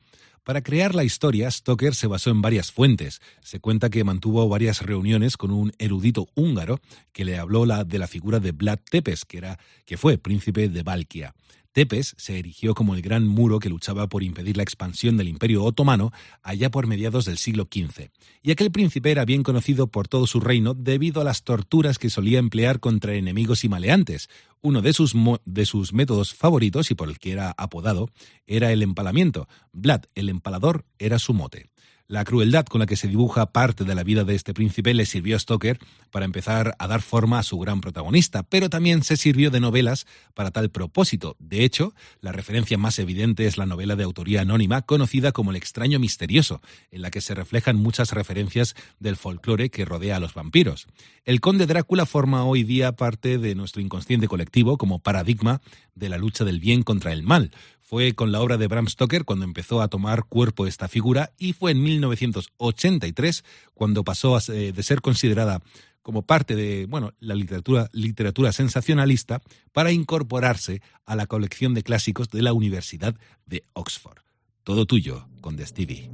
Para 0.45 0.61
crear 0.61 0.93
la 0.93 1.03
historia, 1.03 1.49
Stoker 1.49 1.95
se 1.95 2.05
basó 2.05 2.29
en 2.29 2.43
varias 2.43 2.71
fuentes. 2.71 3.19
Se 3.41 3.59
cuenta 3.59 3.89
que 3.89 4.03
mantuvo 4.03 4.47
varias 4.47 4.83
reuniones 4.83 5.37
con 5.37 5.49
un 5.49 5.71
erudito 5.79 6.27
húngaro 6.35 6.79
que 7.13 7.25
le 7.25 7.39
habló 7.39 7.65
la- 7.65 7.83
de 7.83 7.97
la 7.97 8.05
figura 8.07 8.39
de 8.39 8.51
Vlad 8.51 8.77
Tepes, 8.91 9.25
que, 9.25 9.39
era, 9.39 9.57
que 9.85 9.97
fue 9.97 10.19
príncipe 10.19 10.69
de 10.69 10.83
Valkia. 10.83 11.33
Tepes 11.75 12.15
se 12.17 12.39
erigió 12.39 12.73
como 12.73 12.95
el 12.95 13.01
gran 13.01 13.27
muro 13.27 13.59
que 13.59 13.67
luchaba 13.67 14.07
por 14.07 14.23
impedir 14.23 14.55
la 14.55 14.63
expansión 14.63 15.17
del 15.17 15.27
Imperio 15.27 15.61
Otomano 15.61 16.13
allá 16.41 16.71
por 16.71 16.87
mediados 16.87 17.25
del 17.25 17.37
siglo 17.37 17.67
XV. 17.69 18.11
Y 18.41 18.51
aquel 18.51 18.71
príncipe 18.71 19.11
era 19.11 19.25
bien 19.25 19.43
conocido 19.43 19.87
por 19.87 20.07
todo 20.07 20.25
su 20.25 20.39
reino 20.39 20.73
debido 20.73 21.19
a 21.19 21.25
las 21.25 21.43
torturas 21.43 21.99
que 21.99 22.09
solía 22.09 22.39
emplear 22.39 22.79
contra 22.79 23.15
enemigos 23.15 23.65
y 23.65 23.67
maleantes. 23.67 24.29
Uno 24.61 24.81
de 24.81 24.93
sus, 24.93 25.15
de 25.43 25.65
sus 25.65 25.91
métodos 25.91 26.33
favoritos 26.33 26.91
y 26.91 26.95
por 26.95 27.09
el 27.09 27.19
que 27.19 27.33
era 27.33 27.53
apodado 27.57 28.09
era 28.47 28.71
el 28.71 28.81
empalamiento. 28.81 29.49
Vlad 29.73 30.03
el 30.15 30.29
empalador 30.29 30.85
era 30.97 31.19
su 31.19 31.33
mote. 31.33 31.65
La 32.07 32.23
crueldad 32.23 32.67
con 32.67 32.77
la 32.77 32.85
que 32.85 32.97
se 32.97 33.07
dibuja 33.07 33.47
parte 33.47 33.83
de 33.83 33.95
la 33.95 34.03
vida 34.03 34.23
de 34.23 34.35
este 34.35 34.53
príncipe 34.53 34.93
le 34.93 35.07
sirvió 35.07 35.35
a 35.35 35.39
Stoker 35.39 35.79
para 36.11 36.25
empezar 36.25 36.75
a 36.77 36.87
dar 36.87 37.01
forma 37.01 37.39
a 37.39 37.43
su 37.43 37.57
gran 37.57 37.81
protagonista, 37.81 38.43
pero 38.43 38.69
también 38.69 39.01
se 39.03 39.17
sirvió 39.17 39.49
de 39.49 39.59
novelas 39.59 40.05
para 40.35 40.51
tal 40.51 40.69
propósito. 40.69 41.35
De 41.39 41.63
hecho, 41.63 41.95
la 42.21 42.31
referencia 42.31 42.77
más 42.77 42.99
evidente 42.99 43.47
es 43.47 43.57
la 43.57 43.65
novela 43.65 43.95
de 43.95 44.03
autoría 44.03 44.41
anónima 44.41 44.83
conocida 44.83 45.31
como 45.31 45.49
El 45.49 45.57
extraño 45.57 45.97
misterioso, 45.97 46.61
en 46.91 47.01
la 47.01 47.09
que 47.09 47.21
se 47.21 47.33
reflejan 47.33 47.77
muchas 47.77 48.11
referencias 48.11 48.75
del 48.99 49.15
folclore 49.15 49.71
que 49.71 49.83
rodea 49.83 50.17
a 50.17 50.19
los 50.19 50.35
vampiros. 50.35 50.85
El 51.23 51.41
conde 51.41 51.65
Drácula 51.65 52.05
forma 52.05 52.45
hoy 52.45 52.63
día 52.63 52.91
parte 52.91 53.39
de 53.39 53.55
nuestro 53.55 53.81
inconsciente 53.81 54.27
colectivo 54.27 54.77
como 54.77 54.99
paradigma 54.99 55.59
de 55.95 56.09
la 56.09 56.19
lucha 56.19 56.45
del 56.45 56.59
bien 56.59 56.83
contra 56.83 57.13
el 57.13 57.23
mal. 57.23 57.49
Fue 57.87 58.13
con 58.13 58.31
la 58.31 58.41
obra 58.41 58.57
de 58.57 58.67
Bram 58.67 58.87
Stoker 58.87 59.25
cuando 59.25 59.45
empezó 59.45 59.79
a 59.79 59.89
tomar 59.89 60.23
cuerpo 60.23 60.65
esta 60.65 60.87
figura 60.87 61.33
y 61.37 61.53
fue 61.53 61.69
en 61.69 61.83
1983 61.83 63.43
cuando 63.75 64.03
pasó 64.03 64.35
a 64.35 64.39
de 64.39 64.81
ser 64.81 65.01
considerada 65.01 65.61
como 66.01 66.23
parte 66.23 66.55
de 66.55 66.87
bueno, 66.87 67.13
la 67.19 67.35
literatura, 67.35 67.87
literatura 67.93 68.51
sensacionalista 68.53 69.43
para 69.71 69.91
incorporarse 69.91 70.81
a 71.05 71.15
la 71.15 71.27
colección 71.27 71.75
de 71.75 71.83
clásicos 71.83 72.29
de 72.31 72.41
la 72.41 72.53
Universidad 72.53 73.15
de 73.45 73.63
Oxford. 73.73 74.17
Todo 74.63 74.87
tuyo, 74.87 75.27
con 75.41 75.63
Stevie. 75.63 76.09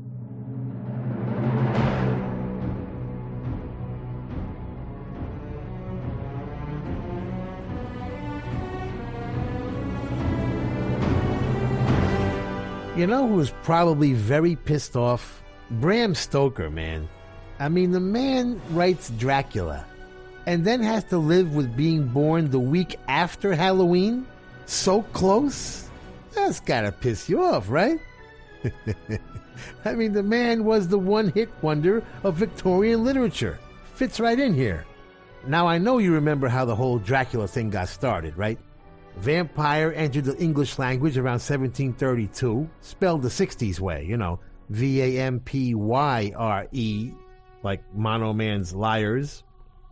You 13.01 13.07
know 13.07 13.27
who's 13.27 13.49
probably 13.63 14.13
very 14.13 14.55
pissed 14.55 14.95
off? 14.95 15.41
Bram 15.71 16.13
Stoker, 16.13 16.69
man. 16.69 17.09
I 17.57 17.67
mean, 17.67 17.89
the 17.89 17.99
man 17.99 18.61
writes 18.69 19.09
Dracula 19.17 19.87
and 20.45 20.63
then 20.63 20.83
has 20.83 21.03
to 21.05 21.17
live 21.17 21.55
with 21.55 21.75
being 21.75 22.05
born 22.09 22.51
the 22.51 22.59
week 22.59 22.99
after 23.07 23.55
Halloween? 23.55 24.27
So 24.67 25.01
close? 25.01 25.89
That's 26.33 26.59
gotta 26.59 26.91
piss 26.91 27.27
you 27.27 27.41
off, 27.41 27.71
right? 27.71 27.99
I 29.83 29.95
mean, 29.95 30.13
the 30.13 30.21
man 30.21 30.63
was 30.63 30.87
the 30.87 30.99
one 30.99 31.29
hit 31.29 31.49
wonder 31.63 32.03
of 32.21 32.35
Victorian 32.35 33.03
literature. 33.03 33.57
Fits 33.95 34.19
right 34.19 34.39
in 34.39 34.53
here. 34.53 34.85
Now, 35.47 35.65
I 35.65 35.79
know 35.79 35.97
you 35.97 36.13
remember 36.13 36.47
how 36.47 36.65
the 36.65 36.75
whole 36.75 36.99
Dracula 36.99 37.47
thing 37.47 37.71
got 37.71 37.89
started, 37.89 38.37
right? 38.37 38.59
Vampire 39.17 39.93
entered 39.95 40.25
the 40.25 40.37
English 40.37 40.79
language 40.79 41.17
around 41.17 41.41
1732, 41.41 42.69
spelled 42.81 43.21
the 43.21 43.29
60s 43.29 43.79
way, 43.79 44.05
you 44.05 44.17
know, 44.17 44.39
V 44.69 45.01
A 45.01 45.21
M 45.23 45.39
P 45.39 45.75
Y 45.75 46.33
R 46.35 46.67
E, 46.71 47.11
like 47.63 47.81
Mono 47.93 48.33
Man's 48.33 48.73
Liars. 48.73 49.43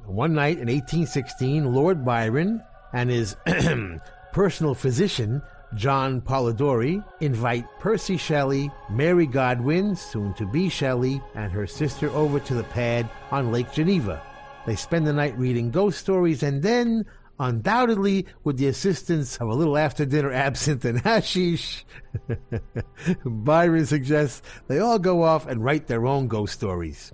One 0.06 0.34
night 0.34 0.58
in 0.58 0.68
1816, 0.68 1.74
Lord 1.74 2.04
Byron 2.04 2.64
and 2.94 3.10
his 3.10 3.36
personal 4.34 4.74
physician, 4.74 5.42
John 5.76 6.22
Polidori, 6.22 7.04
invite 7.20 7.68
Percy 7.80 8.18
Shelley, 8.18 8.72
Mary 8.90 9.28
Godwin, 9.28 9.96
soon 9.96 10.34
to 10.36 10.46
be 10.46 10.70
Shelley, 10.70 11.22
and 11.36 11.52
her 11.52 11.68
sister 11.68 12.10
over 12.12 12.40
to 12.40 12.54
the 12.56 12.64
pad 12.64 13.08
on 13.32 13.52
Lake 13.52 13.72
Geneva. 13.72 14.22
They 14.66 14.76
spend 14.76 15.06
the 15.06 15.14
night 15.14 15.38
reading 15.38 15.72
ghost 15.72 16.00
stories 16.00 16.44
and 16.44 16.62
then, 16.62 17.06
undoubtedly 17.40 18.26
with 18.44 18.58
the 18.58 18.68
assistance 18.68 19.38
of 19.38 19.48
a 19.48 19.54
little 19.54 19.78
after 19.78 20.06
dinner 20.06 20.32
absinthe 20.32 20.86
and 20.86 21.00
hashish, 21.00 21.86
Byron 23.26 23.86
suggests 23.86 24.42
they 24.68 24.80
all 24.80 25.00
go 25.00 25.24
off 25.24 25.48
and 25.48 25.64
write 25.64 25.88
their 25.88 26.06
own 26.06 26.28
ghost 26.28 26.54
stories. 26.54 27.14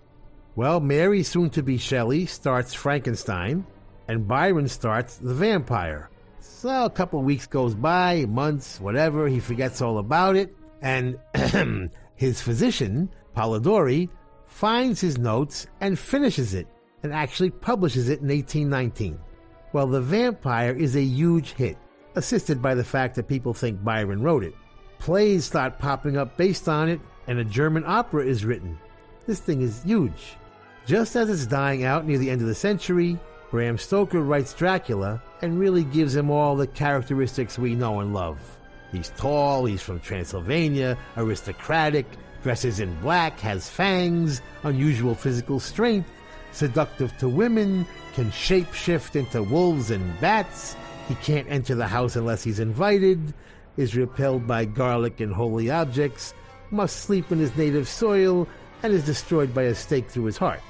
Well, 0.55 0.79
Mary, 0.79 1.21
soon 1.23 1.49
to 1.51 1.63
be 1.63 1.77
Shelley, 1.77 2.25
starts 2.25 2.73
Frankenstein, 2.73 3.65
and 4.07 4.27
Byron 4.27 4.67
starts 4.67 5.17
The 5.17 5.33
Vampire. 5.33 6.09
So 6.39 6.85
a 6.85 6.89
couple 6.89 7.21
weeks 7.21 7.45
goes 7.45 7.75
by, 7.75 8.25
months, 8.25 8.79
whatever, 8.79 9.27
he 9.27 9.39
forgets 9.39 9.81
all 9.81 9.97
about 9.97 10.35
it, 10.35 10.55
and 10.81 11.19
his 12.15 12.41
physician, 12.41 13.09
Polidori, 13.35 14.09
finds 14.47 15.01
his 15.01 15.17
notes 15.17 15.67
and 15.81 15.99
finishes 15.99 16.53
it, 16.53 16.67
and 17.03 17.13
actually 17.13 17.49
publishes 17.49 18.07
it 18.07 18.21
in 18.21 18.29
1819. 18.29 19.19
Well, 19.75 19.87
The 19.87 19.99
Vampire 19.99 20.71
is 20.71 20.95
a 20.95 21.03
huge 21.03 21.51
hit, 21.51 21.75
assisted 22.15 22.61
by 22.61 22.75
the 22.75 22.83
fact 22.85 23.13
that 23.15 23.27
people 23.27 23.53
think 23.53 23.83
Byron 23.83 24.21
wrote 24.21 24.45
it. 24.45 24.55
Plays 24.99 25.43
start 25.43 25.79
popping 25.79 26.15
up 26.15 26.37
based 26.37 26.69
on 26.69 26.87
it, 26.87 27.01
and 27.27 27.39
a 27.39 27.43
German 27.43 27.83
opera 27.85 28.25
is 28.25 28.45
written. 28.45 28.79
This 29.27 29.41
thing 29.41 29.61
is 29.61 29.83
huge. 29.83 30.37
Just 30.85 31.17
as 31.17 31.29
it's 31.29 31.45
dying 31.45 31.83
out 31.83 32.07
near 32.07 32.17
the 32.17 32.29
end 32.29 32.39
of 32.39 32.47
the 32.47 32.55
century, 32.55 33.19
Bram 33.51 33.77
Stoker 33.77 34.21
writes 34.21 34.53
Dracula 34.53 35.21
and 35.41 35.59
really 35.59 35.83
gives 35.83 36.15
him 36.15 36.31
all 36.31 36.55
the 36.55 36.67
characteristics 36.67 37.59
we 37.59 37.75
know 37.75 37.99
and 37.99 38.13
love. 38.13 38.39
He's 38.93 39.11
tall, 39.17 39.65
he's 39.65 39.81
from 39.81 39.99
Transylvania, 39.99 40.97
aristocratic, 41.17 42.05
dresses 42.43 42.79
in 42.79 42.97
black, 43.01 43.41
has 43.41 43.69
fangs, 43.69 44.41
unusual 44.63 45.15
physical 45.15 45.59
strength, 45.59 46.09
seductive 46.55 47.15
to 47.17 47.29
women, 47.29 47.85
can 48.13 48.31
shapeshift 48.31 49.15
into 49.15 49.43
wolves 49.43 49.91
and 49.91 50.19
bats. 50.19 50.75
He 51.07 51.15
can't 51.15 51.49
enter 51.49 51.75
the 51.75 51.87
house 51.87 52.15
unless 52.15 52.43
he's 52.43 52.59
invited, 52.59 53.33
is 53.77 53.95
repelled 53.95 54.47
by 54.47 54.65
garlic 54.65 55.19
and 55.19 55.33
holy 55.33 55.69
objects, 55.69 56.33
must 56.71 56.97
sleep 57.01 57.31
in 57.31 57.39
his 57.39 57.55
native 57.55 57.87
soil, 57.87 58.47
and 58.81 58.93
is 58.93 59.05
destroyed 59.05 59.53
by 59.53 59.63
a 59.63 59.75
stake 59.75 60.09
through 60.09 60.25
his 60.25 60.37
heart. 60.37 60.61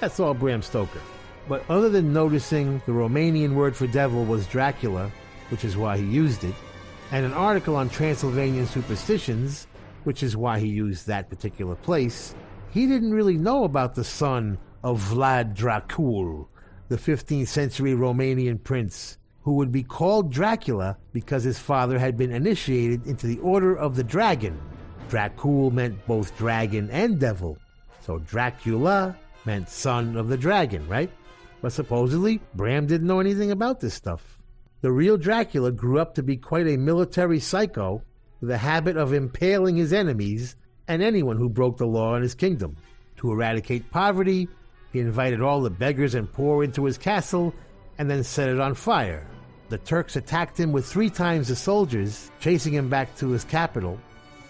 That's 0.00 0.20
all 0.20 0.34
Bram 0.34 0.62
Stoker. 0.62 1.00
But 1.48 1.64
other 1.68 1.88
than 1.88 2.12
noticing 2.12 2.82
the 2.86 2.92
Romanian 2.92 3.54
word 3.54 3.76
for 3.76 3.86
devil 3.86 4.24
was 4.24 4.46
Dracula, 4.46 5.10
which 5.50 5.64
is 5.64 5.76
why 5.76 5.96
he 5.96 6.04
used 6.04 6.44
it, 6.44 6.54
and 7.12 7.24
an 7.24 7.32
article 7.32 7.76
on 7.76 7.88
Transylvanian 7.88 8.66
superstitions, 8.66 9.66
which 10.04 10.22
is 10.22 10.36
why 10.36 10.58
he 10.58 10.66
used 10.66 11.06
that 11.06 11.30
particular 11.30 11.76
place, 11.76 12.34
he 12.70 12.86
didn't 12.86 13.14
really 13.14 13.38
know 13.38 13.64
about 13.64 13.94
the 13.94 14.04
son 14.04 14.58
of 14.86 15.00
Vlad 15.00 15.52
Dracul, 15.56 16.46
the 16.86 16.96
15th 16.96 17.48
century 17.48 17.90
Romanian 17.94 18.62
prince, 18.62 19.18
who 19.42 19.54
would 19.54 19.72
be 19.72 19.82
called 19.82 20.30
Dracula 20.30 20.96
because 21.12 21.42
his 21.42 21.58
father 21.58 21.98
had 21.98 22.16
been 22.16 22.30
initiated 22.30 23.04
into 23.04 23.26
the 23.26 23.40
Order 23.40 23.76
of 23.76 23.96
the 23.96 24.04
Dragon. 24.04 24.56
Dracul 25.08 25.72
meant 25.72 26.06
both 26.06 26.38
dragon 26.38 26.88
and 26.90 27.18
devil, 27.18 27.58
so 28.00 28.18
Dracula 28.20 29.16
meant 29.44 29.68
son 29.68 30.16
of 30.16 30.28
the 30.28 30.36
dragon, 30.36 30.86
right? 30.86 31.10
But 31.60 31.72
supposedly, 31.72 32.40
Bram 32.54 32.86
didn't 32.86 33.08
know 33.08 33.18
anything 33.18 33.50
about 33.50 33.80
this 33.80 33.94
stuff. 33.94 34.38
The 34.82 34.92
real 34.92 35.16
Dracula 35.16 35.72
grew 35.72 35.98
up 35.98 36.14
to 36.14 36.22
be 36.22 36.36
quite 36.36 36.68
a 36.68 36.76
military 36.76 37.40
psycho 37.40 38.02
with 38.40 38.52
a 38.52 38.58
habit 38.58 38.96
of 38.96 39.12
impaling 39.12 39.78
his 39.78 39.92
enemies 39.92 40.54
and 40.86 41.02
anyone 41.02 41.38
who 41.38 41.48
broke 41.48 41.76
the 41.76 41.88
law 41.88 42.14
in 42.14 42.22
his 42.22 42.36
kingdom. 42.36 42.76
To 43.16 43.32
eradicate 43.32 43.90
poverty, 43.90 44.46
he 44.96 45.02
invited 45.02 45.42
all 45.42 45.60
the 45.60 45.68
beggars 45.68 46.14
and 46.14 46.32
poor 46.32 46.64
into 46.64 46.86
his 46.86 46.96
castle 46.96 47.52
and 47.98 48.10
then 48.10 48.24
set 48.24 48.48
it 48.48 48.58
on 48.58 48.74
fire. 48.74 49.26
The 49.68 49.76
Turks 49.76 50.16
attacked 50.16 50.58
him 50.58 50.72
with 50.72 50.86
three 50.86 51.10
times 51.10 51.48
the 51.48 51.56
soldiers, 51.56 52.30
chasing 52.40 52.72
him 52.72 52.88
back 52.88 53.14
to 53.16 53.28
his 53.28 53.44
capital. 53.44 54.00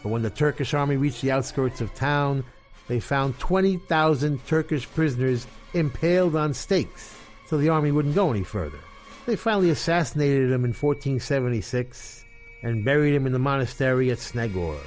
But 0.05 0.11
when 0.11 0.23
the 0.23 0.31
Turkish 0.31 0.73
army 0.73 0.97
reached 0.97 1.21
the 1.23 1.33
outskirts 1.33 1.81
of 1.81 1.93
town, 1.95 2.45
they 2.87 3.01
found 3.01 3.37
20,000 3.41 4.47
Turkish 4.47 4.89
prisoners 4.89 5.49
impaled 5.75 6.37
on 6.37 6.55
stakes, 6.55 7.19
so 7.49 7.59
the 7.59 7.71
army 7.71 7.91
wouldn't 7.91 8.15
go 8.15 8.31
any 8.31 8.45
further. 8.45 8.79
They 9.27 9.35
finally 9.35 9.71
assassinated 9.71 10.53
him 10.53 10.65
in 10.65 10.75
1476 10.75 12.25
and 12.63 12.85
buried 12.85 13.17
him 13.17 13.27
in 13.27 13.33
the 13.33 13.41
monastery 13.41 14.13
at 14.13 14.19
Snagov. 14.19 14.79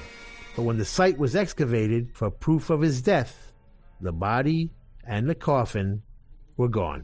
But 0.56 0.64
when 0.64 0.78
the 0.78 0.86
site 0.86 1.18
was 1.18 1.36
excavated 1.36 2.12
for 2.14 2.30
proof 2.30 2.70
of 2.70 2.80
his 2.80 3.02
death, 3.02 3.52
the 4.00 4.14
body 4.14 4.72
and 5.10 5.28
the 5.28 5.34
coffin 5.34 6.04
were 6.56 6.68
gone. 6.68 7.04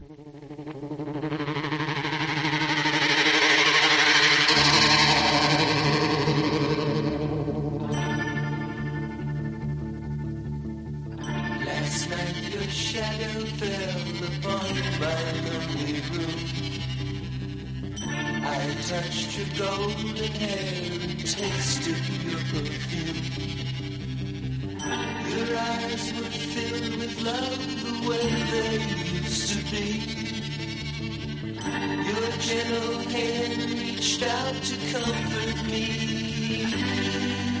Last 11.66 12.10
night 12.10 12.54
your 12.54 12.62
shadow 12.62 13.44
fell 13.58 14.00
upon. 14.28 14.76
I 18.44 18.74
touched 18.86 19.36
your 19.36 19.48
golden 19.66 20.16
hair 20.16 21.00
and 21.02 21.18
tasted 21.18 22.08
your 22.24 22.38
perfume. 22.52 23.65
Your 24.86 25.58
eyes 25.58 26.12
were 26.16 26.32
filled 26.54 26.94
with 27.00 27.22
love 27.22 27.62
the 27.84 27.94
way 28.08 28.28
they 28.52 28.72
used 29.20 29.48
to 29.52 29.58
be. 29.70 29.88
Your 32.10 32.30
gentle 32.38 32.98
hand 33.14 33.62
reached 33.80 34.22
out 34.22 34.56
to 34.68 34.76
comfort 34.92 35.58
me. 35.70 37.55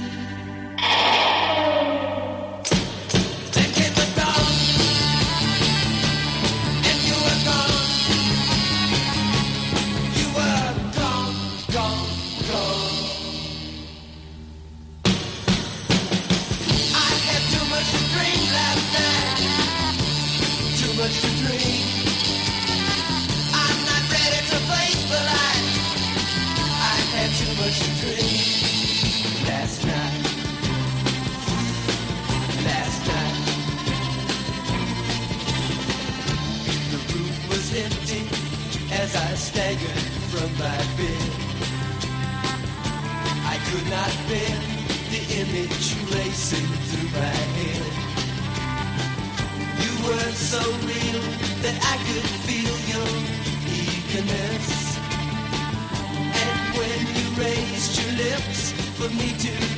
for 59.08 59.14
me 59.14 59.32
to 59.38 59.75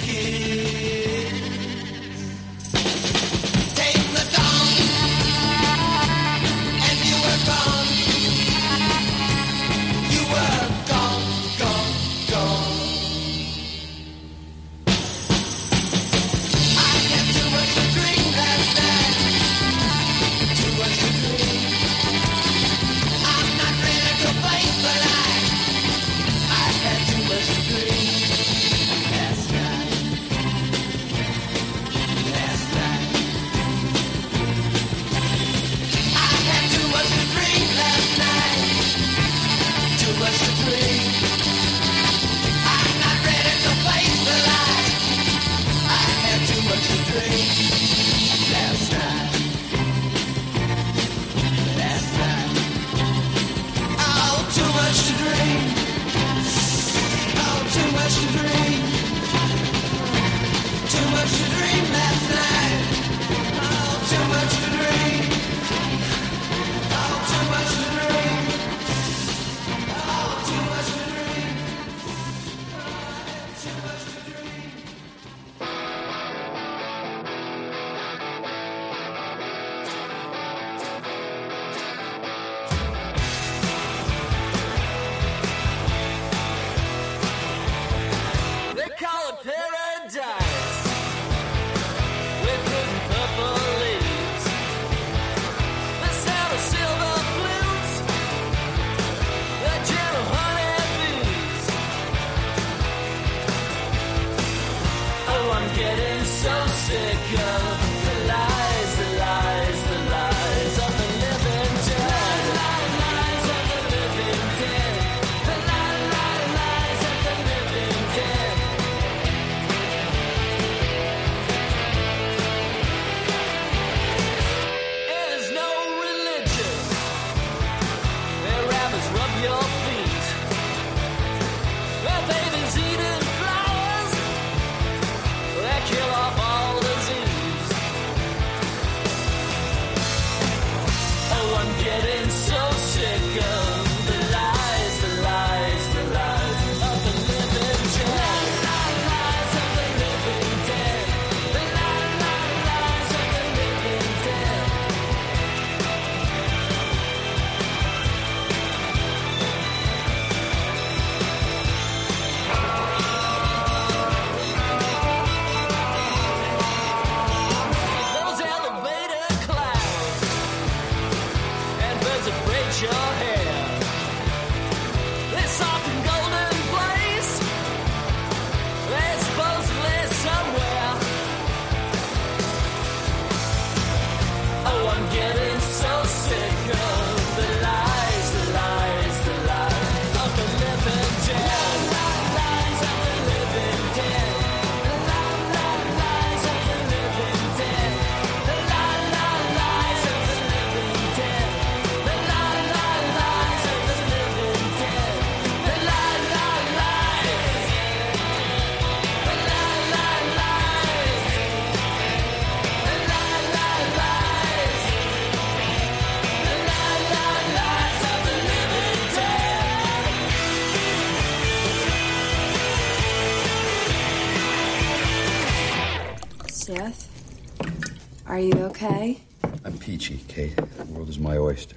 Are 228.38 228.40
you 228.40 228.54
okay? 228.66 229.20
I'm 229.64 229.76
peachy, 229.78 230.18
Kate. 230.28 230.54
The 230.54 230.84
world 230.84 231.08
is 231.08 231.18
my 231.18 231.38
oyster. 231.38 231.74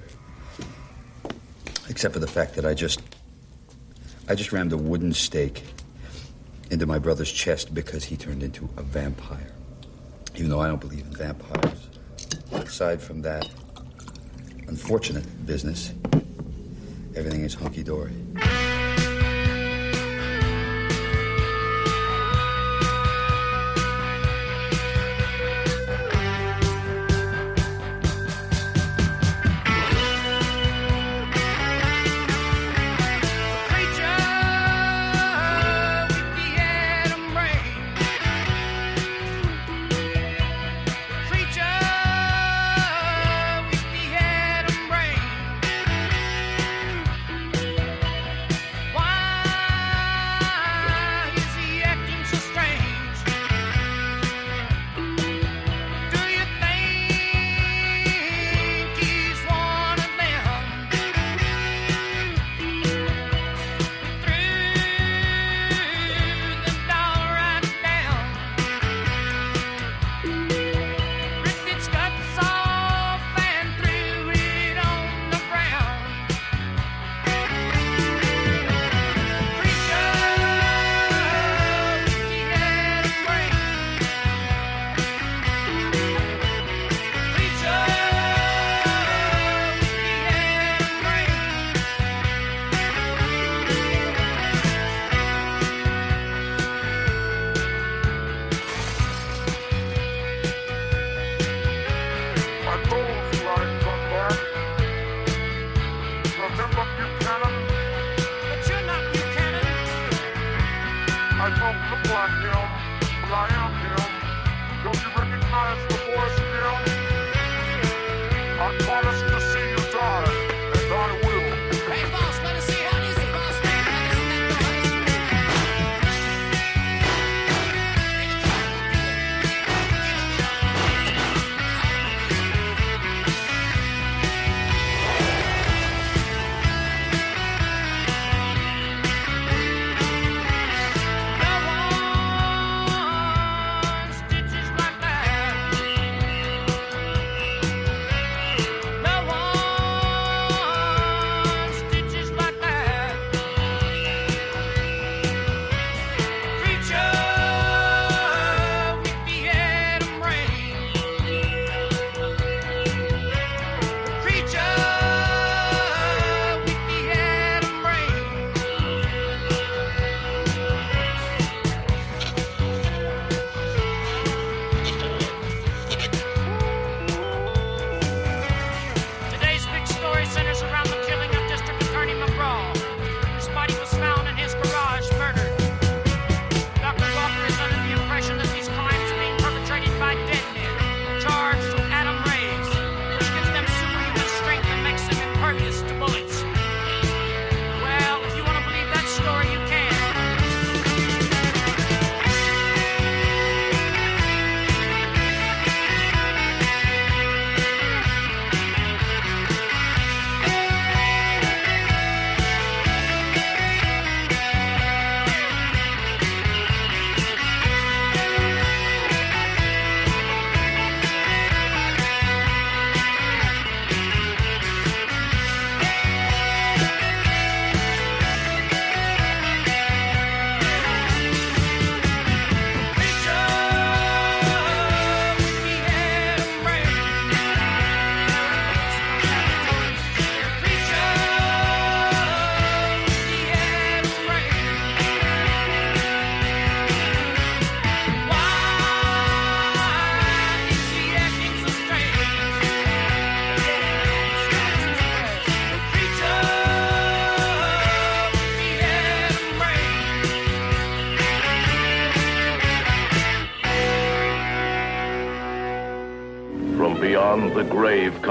Except 1.89 2.13
for 2.13 2.19
the 2.19 2.27
fact 2.27 2.53
that 2.53 2.67
I 2.67 2.75
just. 2.75 3.01
I 4.29 4.35
just 4.35 4.51
rammed 4.51 4.71
a 4.71 4.77
wooden 4.77 5.11
stake 5.11 5.63
into 6.69 6.85
my 6.85 6.99
brother's 6.99 7.31
chest 7.31 7.73
because 7.73 8.03
he 8.03 8.15
turned 8.15 8.43
into 8.43 8.69
a 8.77 8.83
vampire. 8.83 9.51
Even 10.35 10.51
though 10.51 10.59
I 10.59 10.67
don't 10.67 10.79
believe 10.79 11.03
in 11.07 11.13
vampires. 11.15 11.87
Aside 12.51 13.01
from 13.01 13.23
that 13.23 13.49
unfortunate 14.67 15.25
business, 15.47 15.93
everything 17.15 17.43
is 17.43 17.55
hunky 17.55 17.81
dory. 17.81 18.13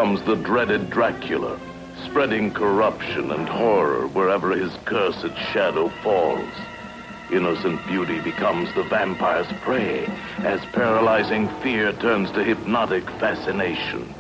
comes 0.00 0.22
the 0.22 0.34
dreaded 0.36 0.88
Dracula, 0.88 1.60
spreading 2.06 2.50
corruption 2.54 3.32
and 3.32 3.46
horror 3.46 4.06
wherever 4.06 4.52
his 4.52 4.72
cursed 4.86 5.36
shadow 5.52 5.90
falls. 6.02 6.54
Innocent 7.30 7.86
beauty 7.86 8.18
becomes 8.18 8.72
the 8.72 8.82
vampire's 8.84 9.52
prey 9.60 10.06
as 10.38 10.64
paralyzing 10.72 11.50
fear 11.60 11.92
turns 11.92 12.30
to 12.30 12.42
hypnotic 12.42 13.04
fascination. 13.20 14.14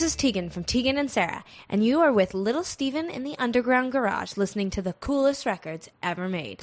This 0.00 0.12
is 0.12 0.16
Tegan 0.16 0.48
from 0.48 0.64
Tegan 0.64 0.96
and 0.96 1.10
Sara, 1.10 1.44
and 1.68 1.84
you 1.84 2.00
are 2.00 2.10
with 2.10 2.32
Little 2.32 2.64
Steven 2.64 3.10
in 3.10 3.22
the 3.22 3.36
Underground 3.38 3.92
Garage 3.92 4.38
listening 4.38 4.70
to 4.70 4.80
the 4.80 4.94
coolest 4.94 5.44
records 5.44 5.90
ever 6.02 6.26
made. 6.26 6.62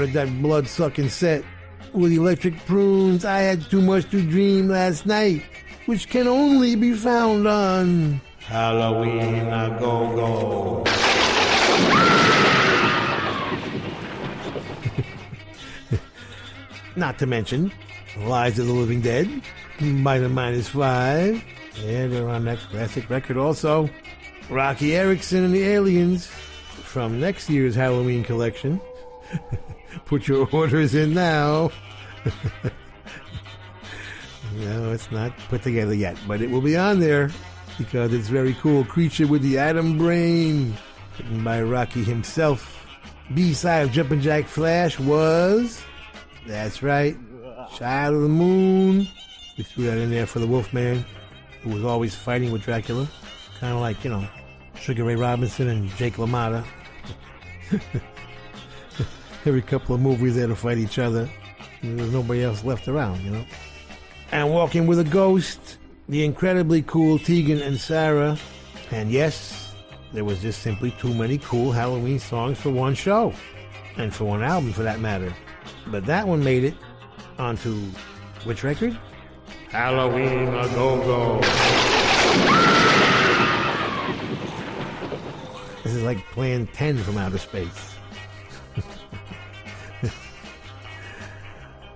Started 0.00 0.14
that 0.14 0.40
blood 0.40 0.66
sucking 0.66 1.10
set 1.10 1.44
with 1.92 2.10
electric 2.10 2.56
prunes. 2.64 3.26
I 3.26 3.40
had 3.40 3.60
too 3.68 3.82
much 3.82 4.08
to 4.12 4.22
dream 4.22 4.68
last 4.68 5.04
night, 5.04 5.42
which 5.84 6.08
can 6.08 6.26
only 6.26 6.74
be 6.74 6.94
found 6.94 7.46
on 7.46 8.18
Halloween 8.38 9.46
a 9.48 9.76
Go 9.78 10.16
Go. 10.16 10.84
Not 16.96 17.18
to 17.18 17.26
mention 17.26 17.70
Lies 18.20 18.58
of 18.58 18.68
the 18.68 18.72
Living 18.72 19.02
Dead 19.02 19.28
by 20.02 20.18
the 20.18 20.30
Minus 20.30 20.68
Five. 20.68 21.44
And 21.84 22.10
they're 22.10 22.26
on 22.26 22.46
that 22.46 22.58
classic 22.70 23.10
record 23.10 23.36
also. 23.36 23.90
Roky 24.48 24.96
Erickson 24.96 25.44
and 25.44 25.52
the 25.52 25.62
Aliens 25.64 26.26
from 26.26 27.20
next 27.20 27.50
year's 27.50 27.74
Halloween 27.74 28.24
collection. 28.24 28.80
Put 30.04 30.28
your 30.28 30.48
orders 30.50 30.94
in 30.94 31.14
now. 31.14 31.70
no, 34.54 34.92
it's 34.92 35.10
not 35.10 35.36
put 35.48 35.62
together 35.62 35.94
yet, 35.94 36.18
but 36.26 36.42
it 36.42 36.50
will 36.50 36.60
be 36.60 36.76
on 36.76 37.00
there 37.00 37.30
because 37.78 38.12
it's 38.12 38.28
very 38.28 38.54
cool. 38.54 38.84
Creature 38.84 39.28
with 39.28 39.42
the 39.42 39.58
Atom 39.58 39.96
Brain, 39.98 40.74
written 41.18 41.44
by 41.44 41.62
Roky 41.62 42.04
himself. 42.04 42.86
B 43.34 43.54
side 43.54 43.84
of 43.84 43.92
Jumpin' 43.92 44.20
Jack 44.20 44.46
Flash 44.46 44.98
was, 44.98 45.80
that's 46.46 46.82
right, 46.82 47.16
Child 47.76 48.16
of 48.16 48.22
the 48.22 48.28
Moon. 48.28 49.06
We 49.56 49.64
threw 49.64 49.84
that 49.84 49.98
in 49.98 50.10
there 50.10 50.26
for 50.26 50.40
the 50.40 50.46
Wolfman, 50.46 51.04
who 51.62 51.70
was 51.70 51.84
always 51.84 52.14
fighting 52.14 52.50
with 52.50 52.62
Dracula. 52.62 53.08
Kind 53.60 53.74
of 53.74 53.80
like, 53.80 54.02
you 54.02 54.10
know, 54.10 54.26
Sugar 54.80 55.04
Ray 55.04 55.16
Robinson 55.16 55.68
and 55.68 55.88
Jake 55.90 56.14
LaMotta. 56.14 56.64
Every 59.46 59.62
couple 59.62 59.94
of 59.94 60.00
movies 60.00 60.34
they 60.34 60.42
had 60.42 60.50
to 60.50 60.56
fight 60.56 60.78
each 60.78 60.98
other. 60.98 61.28
There's 61.82 62.12
nobody 62.12 62.42
else 62.42 62.62
left 62.62 62.88
around, 62.88 63.22
you 63.22 63.30
know. 63.30 63.44
And 64.32 64.50
Walking 64.50 64.86
with 64.86 64.98
a 64.98 65.04
Ghost, 65.04 65.78
the 66.08 66.24
incredibly 66.24 66.82
cool 66.82 67.18
Tegan 67.18 67.60
and 67.62 67.78
Sara. 67.78 68.36
And 68.90 69.10
yes, 69.10 69.74
there 70.12 70.24
was 70.24 70.40
just 70.42 70.62
simply 70.62 70.90
too 70.92 71.14
many 71.14 71.38
cool 71.38 71.72
Halloween 71.72 72.18
songs 72.18 72.58
for 72.60 72.70
one 72.70 72.94
show. 72.94 73.32
And 73.96 74.14
for 74.14 74.24
one 74.24 74.42
album, 74.42 74.72
for 74.72 74.82
that 74.82 75.00
matter. 75.00 75.34
But 75.86 76.04
that 76.06 76.28
one 76.28 76.44
made 76.44 76.64
it 76.64 76.74
onto 77.38 77.74
which 78.44 78.62
record? 78.62 78.96
Halloween 79.70 80.48
a 80.48 80.68
Go 80.74 80.98
Go. 81.02 81.40
This 85.82 85.94
is 85.94 86.02
like 86.02 86.24
playing 86.32 86.66
10 86.68 86.98
from 86.98 87.18
outer 87.18 87.38
space. 87.38 87.96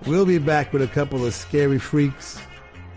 We'll 0.05 0.25
be 0.25 0.37
back 0.37 0.73
with 0.73 0.81
a 0.81 0.87
couple 0.87 1.25
of 1.25 1.33
scary 1.33 1.79
freaks 1.79 2.39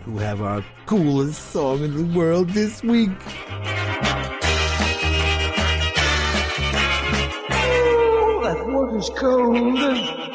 who 0.05 0.17
have 0.17 0.41
our 0.41 0.63
coolest 0.85 1.51
song 1.51 1.83
in 1.83 1.95
the 1.95 2.17
world 2.17 2.49
this 2.49 2.83
week. 2.83 3.11
that 8.43 8.65
water's 8.67 9.09
cold. 9.19 10.29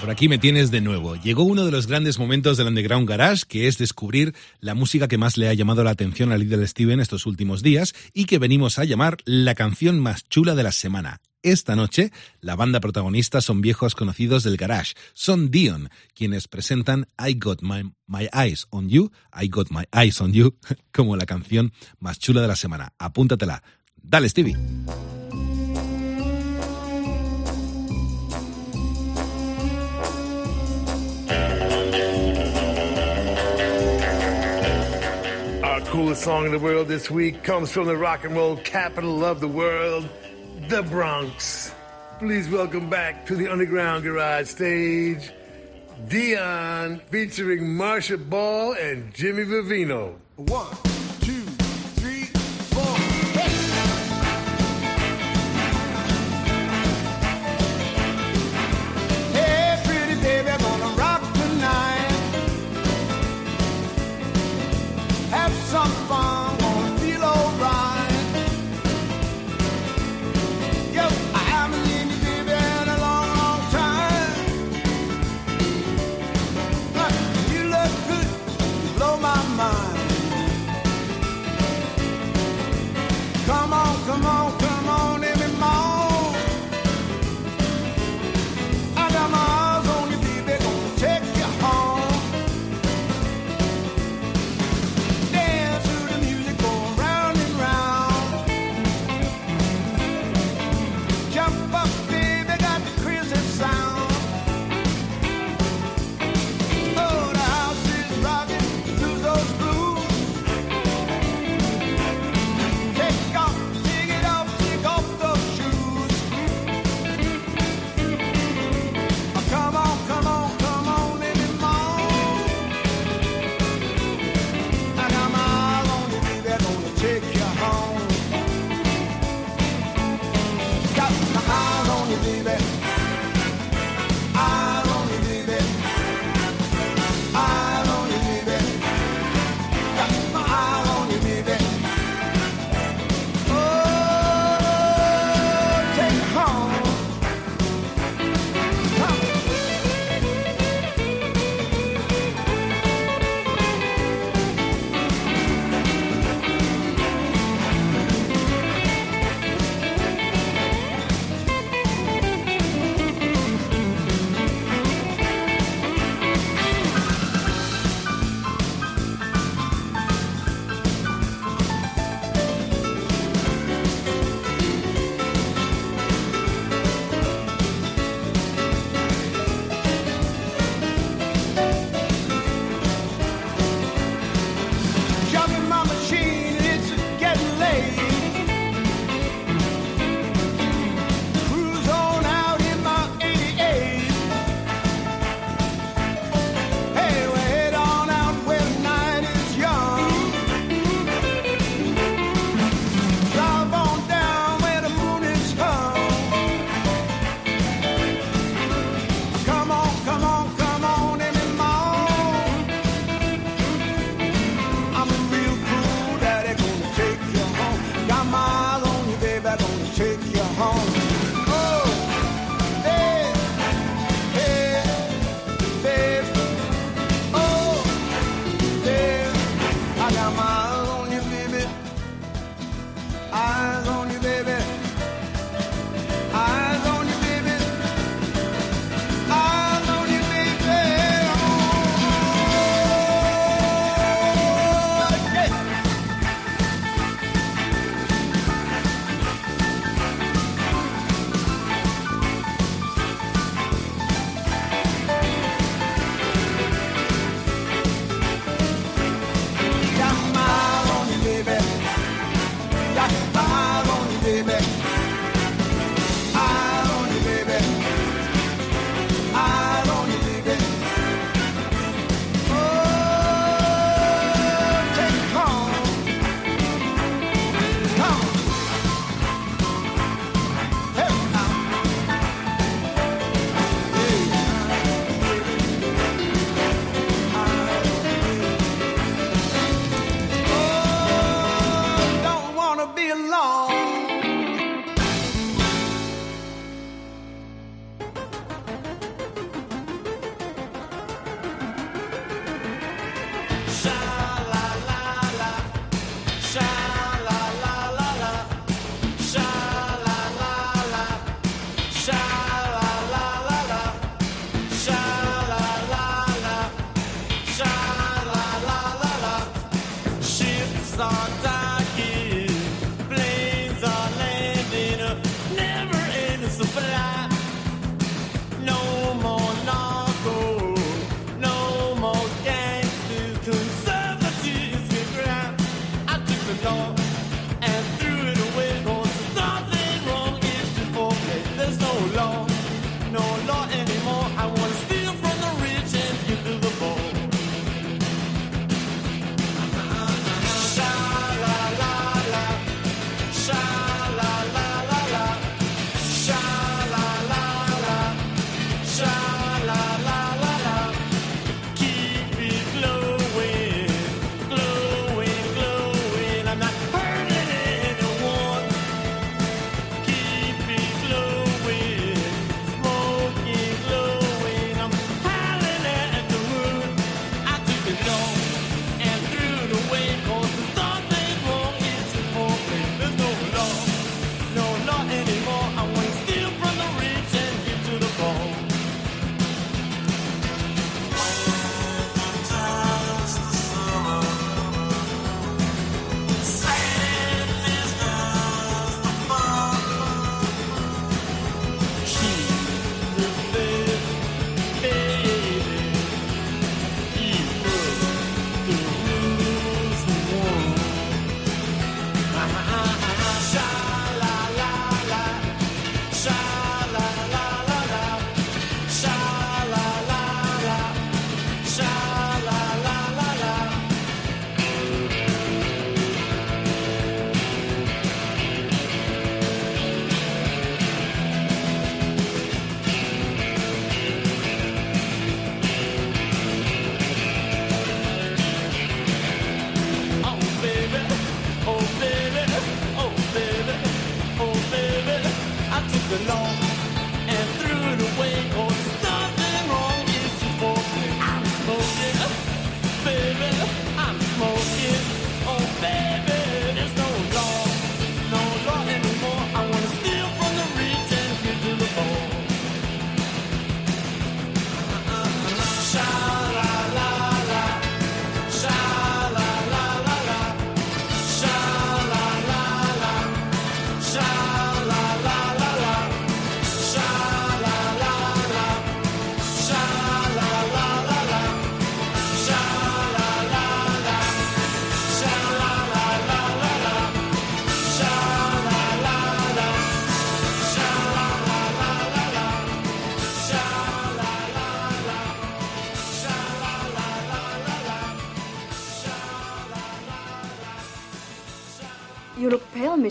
Por 0.00 0.10
aquí 0.10 0.28
me 0.28 0.38
tienes 0.38 0.72
de 0.72 0.80
nuevo. 0.80 1.14
Llegó 1.14 1.44
uno 1.44 1.64
de 1.64 1.70
los 1.70 1.86
grandes 1.86 2.18
momentos 2.18 2.56
del 2.56 2.66
Underground 2.66 3.08
Garage, 3.08 3.44
que 3.46 3.68
es 3.68 3.78
descubrir 3.78 4.34
la 4.58 4.74
música 4.74 5.06
que 5.06 5.16
más 5.16 5.36
le 5.36 5.48
ha 5.48 5.54
llamado 5.54 5.84
la 5.84 5.90
atención 5.90 6.32
a 6.32 6.38
Little 6.38 6.66
Steven 6.66 6.98
estos 6.98 7.24
últimos 7.24 7.62
días 7.62 7.94
y 8.12 8.24
que 8.24 8.38
venimos 8.38 8.80
a 8.80 8.84
llamar 8.84 9.18
la 9.24 9.54
canción 9.54 10.00
más 10.00 10.28
chula 10.28 10.56
de 10.56 10.64
la 10.64 10.72
semana. 10.72 11.20
Esta 11.44 11.74
noche, 11.74 12.12
la 12.40 12.54
banda 12.54 12.78
protagonista 12.78 13.40
son 13.40 13.62
viejos 13.62 13.96
conocidos 13.96 14.44
del 14.44 14.56
garage, 14.56 14.94
son 15.12 15.50
Dion, 15.50 15.90
quienes 16.14 16.46
presentan 16.46 17.08
I 17.18 17.34
Got 17.34 17.62
My, 17.62 17.92
My, 18.06 18.28
Eyes 18.32 18.68
on 18.70 18.88
You, 18.88 19.10
I 19.34 19.48
Got 19.48 19.72
My 19.72 19.84
Eyes 19.92 20.20
on 20.20 20.32
You, 20.32 20.54
como 20.92 21.16
la 21.16 21.26
canción 21.26 21.72
más 21.98 22.20
chula 22.20 22.42
de 22.42 22.46
la 22.46 22.54
semana. 22.54 22.92
Apúntatela. 22.96 23.60
Dale, 24.00 24.28
Stevie. 24.28 24.54
Our 35.64 35.80
coolest 35.90 36.22
song 36.22 36.46
in 36.46 36.52
the 36.52 36.60
world 36.60 36.86
this 36.86 37.10
week 37.10 37.42
comes 37.42 37.72
from 37.72 37.88
the 37.88 37.96
rock 37.96 38.24
and 38.24 38.36
roll 38.36 38.58
capital 38.58 39.24
of 39.24 39.40
the 39.40 39.48
world. 39.48 40.08
the 40.72 40.82
Bronx. 40.84 41.74
Please 42.18 42.48
welcome 42.48 42.88
back 42.88 43.26
to 43.26 43.36
the 43.36 43.46
Underground 43.46 44.04
Garage 44.04 44.48
stage, 44.48 45.30
Dion 46.08 46.98
featuring 47.10 47.76
Marcia 47.76 48.16
Ball 48.16 48.72
and 48.72 49.12
Jimmy 49.12 49.44
Vivino. 49.44 50.14
One. 50.36 50.91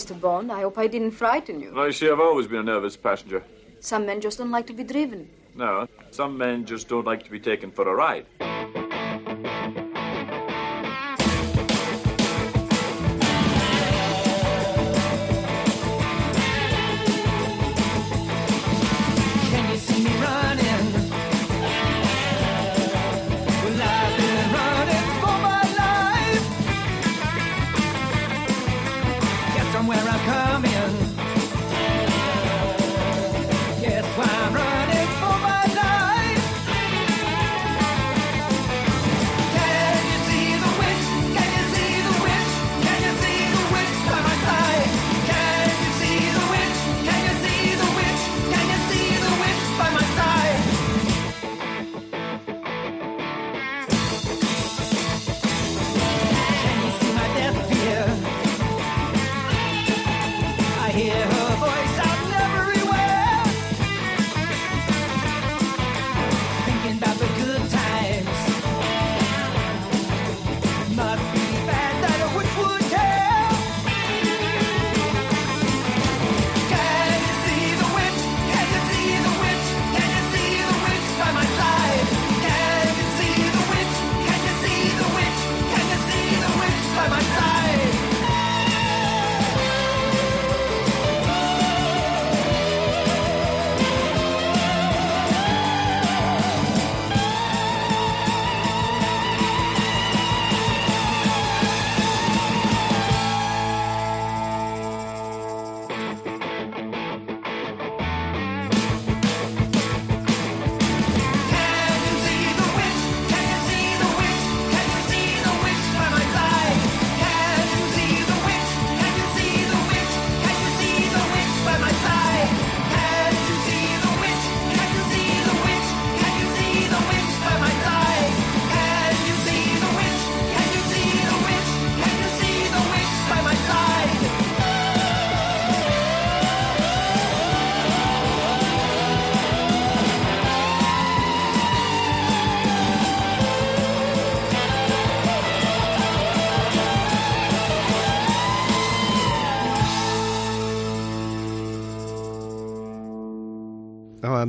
Mr. 0.02 0.20
Bond. 0.20 0.52
I 0.52 0.62
hope 0.62 0.78
I 0.78 0.88
didn't 0.88 1.12
frighten 1.12 1.60
you. 1.60 1.72
No, 1.72 1.86
you 1.86 1.92
see, 1.92 2.10
I've 2.10 2.20
always 2.20 2.48
been 2.48 2.60
a 2.60 2.64
nervous 2.64 2.98
passenger. 2.98 3.44
Some 3.80 4.06
men 4.06 4.20
just 4.20 4.38
don't 4.40 4.52
like 4.52 4.66
to 4.68 4.74
be 4.74 4.84
driven. 4.84 5.30
No, 5.56 5.88
some 6.12 6.38
men 6.38 6.66
just 6.66 6.88
don't 6.88 7.06
like 7.06 7.24
to 7.24 7.32
be 7.32 7.40
taken 7.40 7.72
for 7.72 7.88
a 7.88 7.94
ride. 7.96 8.26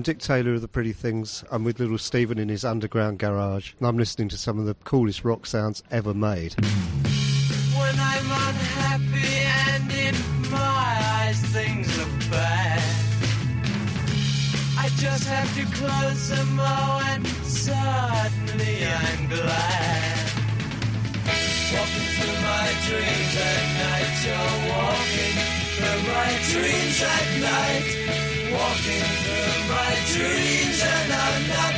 Dick 0.03 0.19
Taylor 0.19 0.55
of 0.55 0.61
The 0.61 0.69
Pretty 0.69 0.93
Things. 0.93 1.45
I'm 1.51 1.63
with 1.63 1.79
little 1.79 1.97
Steven 1.97 2.37
in 2.39 2.49
his 2.49 2.65
underground 2.65 3.21
garage, 3.21 3.75
and 3.79 3.87
I'm 3.87 3.97
listening 3.97 4.29
to 4.31 4.39
some 4.39 4.59
of 4.59 4.67
the 4.67 4.75
coolest 4.83 5.25
rock 5.25 5.47
sounds 5.47 5.85
ever 5.93 6.13
made. 6.13 6.55
When 6.55 7.95
I'm 8.01 8.27
unhappy 8.27 9.47
and 9.71 9.93
in 9.93 10.51
my 10.51 10.59
eyes 10.59 11.41
things 11.53 11.97
look 11.97 12.31
bad, 12.31 12.83
I 14.77 14.89
just 14.97 15.29
have 15.29 15.55
to 15.57 15.65
close 15.77 16.29
them 16.31 16.59
all 16.59 17.01
and 17.01 17.27
suddenly 17.27 18.85
I'm 18.85 19.29
glad. 19.29 20.31
Walking 21.73 22.09
through 22.17 22.39
my 22.43 22.69
dreams 22.89 23.37
at 23.39 23.65
night, 23.79 24.15
you're 24.27 24.57
walking 24.75 25.37
through 25.79 26.03
my 26.13 26.31
dreams 26.51 27.03
at 27.03 27.41
night. 27.41 28.42
Walking 28.53 29.09
through 29.23 29.59
my 29.73 29.93
dreams 30.13 30.79
and 30.83 31.13
I'm 31.13 31.43
not 31.49 31.75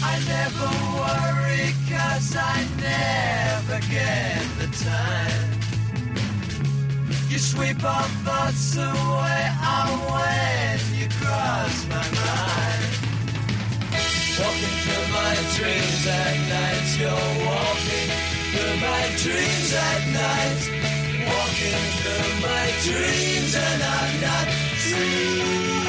I 0.00 0.14
never 0.26 0.68
worry 0.98 1.38
I 2.36 2.66
never 2.80 3.80
get 3.88 4.42
the 4.58 4.68
time. 4.84 5.60
You 7.28 7.38
sweep 7.38 7.82
all 7.84 8.08
thoughts 8.24 8.76
away 8.76 9.48
oh, 9.62 10.06
when 10.12 11.00
you 11.00 11.08
cross 11.08 11.86
my 11.88 12.02
mind. 12.10 12.97
Walking 14.38 14.76
through 14.84 15.08
my 15.12 15.34
dreams 15.56 16.06
at 16.06 16.36
night, 16.54 16.86
you're 17.00 17.28
walking 17.44 18.10
through 18.52 18.76
my 18.86 19.04
dreams 19.18 19.70
at 19.74 20.02
night. 20.14 20.60
Walking 21.26 21.84
through 21.98 22.30
my 22.46 22.66
dreams 22.86 23.54
and 23.56 23.82
I'm 23.82 24.20
not 24.20 24.48
Walking 24.78 25.87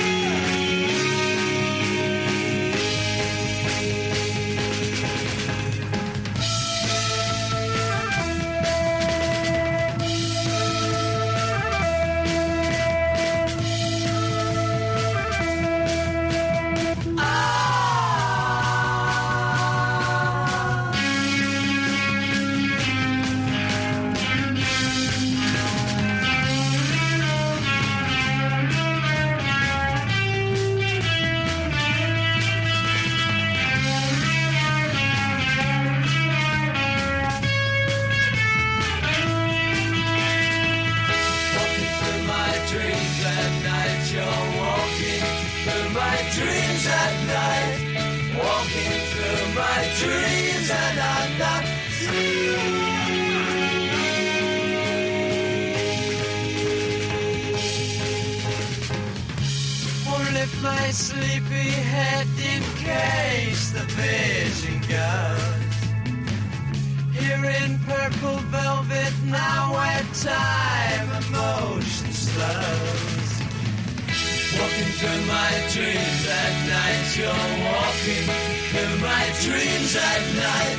walking 77.99 78.23
through 78.71 78.97
my 79.01 79.25
dreams 79.41 79.95
at 79.95 80.21
night. 80.35 80.77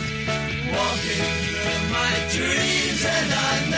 Walking 0.72 1.26
through 1.44 1.90
my 1.92 2.12
dreams 2.30 3.05
and 3.05 3.32
I'm 3.32 3.69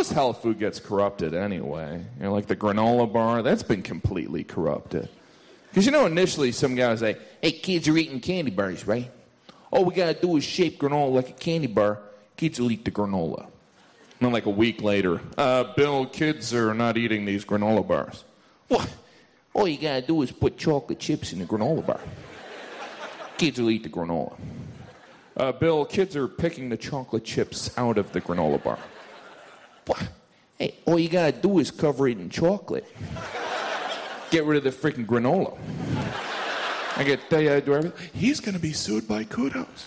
Most 0.00 0.14
health 0.14 0.40
food 0.40 0.58
gets 0.58 0.80
corrupted 0.80 1.34
anyway. 1.34 2.02
You 2.16 2.22
know, 2.22 2.32
like 2.32 2.46
the 2.46 2.56
granola 2.56 3.12
bar, 3.12 3.42
that's 3.42 3.62
been 3.62 3.82
completely 3.82 4.44
corrupted. 4.44 5.10
Because 5.68 5.84
you 5.84 5.92
know, 5.92 6.06
initially 6.06 6.52
some 6.52 6.74
guy 6.74 6.90
was 6.90 7.02
like, 7.02 7.20
hey, 7.42 7.52
kids 7.52 7.86
are 7.86 7.98
eating 7.98 8.18
candy 8.18 8.50
bars, 8.50 8.86
right? 8.86 9.10
All 9.70 9.84
we 9.84 9.94
gotta 9.94 10.18
do 10.18 10.38
is 10.38 10.42
shape 10.42 10.80
granola 10.80 11.12
like 11.12 11.28
a 11.28 11.32
candy 11.34 11.66
bar. 11.66 11.98
Kids 12.38 12.58
will 12.58 12.70
eat 12.70 12.86
the 12.86 12.90
granola. 12.90 13.42
And 13.42 13.50
then, 14.20 14.32
like 14.32 14.46
a 14.46 14.50
week 14.50 14.80
later, 14.80 15.20
uh, 15.36 15.64
Bill, 15.74 16.06
kids 16.06 16.54
are 16.54 16.72
not 16.72 16.96
eating 16.96 17.26
these 17.26 17.44
granola 17.44 17.86
bars. 17.86 18.24
What? 18.68 18.90
All 19.52 19.68
you 19.68 19.76
gotta 19.76 20.00
do 20.00 20.22
is 20.22 20.32
put 20.32 20.56
chocolate 20.56 20.98
chips 20.98 21.34
in 21.34 21.40
the 21.40 21.44
granola 21.44 21.84
bar. 21.84 22.00
Kids 23.36 23.60
will 23.60 23.68
eat 23.68 23.82
the 23.82 23.90
granola. 23.90 24.34
Uh, 25.36 25.52
Bill, 25.52 25.84
kids 25.84 26.16
are 26.16 26.26
picking 26.26 26.70
the 26.70 26.78
chocolate 26.78 27.24
chips 27.24 27.76
out 27.76 27.98
of 27.98 28.12
the 28.12 28.22
granola 28.22 28.64
bar. 28.64 28.78
Hey, 30.58 30.74
all 30.84 30.98
you 30.98 31.08
gotta 31.08 31.32
do 31.32 31.58
is 31.58 31.70
cover 31.70 32.08
it 32.08 32.18
in 32.18 32.28
chocolate. 32.28 32.86
Get 34.30 34.44
rid 34.44 34.58
of 34.58 34.64
the 34.64 34.70
freaking 34.70 35.06
granola. 35.06 35.58
I 36.96 37.04
get 37.04 37.30
tell 37.30 37.40
you, 37.40 37.52
I 37.52 37.60
do 37.60 37.74
everything. 37.74 38.10
He's 38.12 38.40
gonna 38.40 38.58
be 38.58 38.72
sued 38.72 39.08
by 39.08 39.24
kudos. 39.24 39.86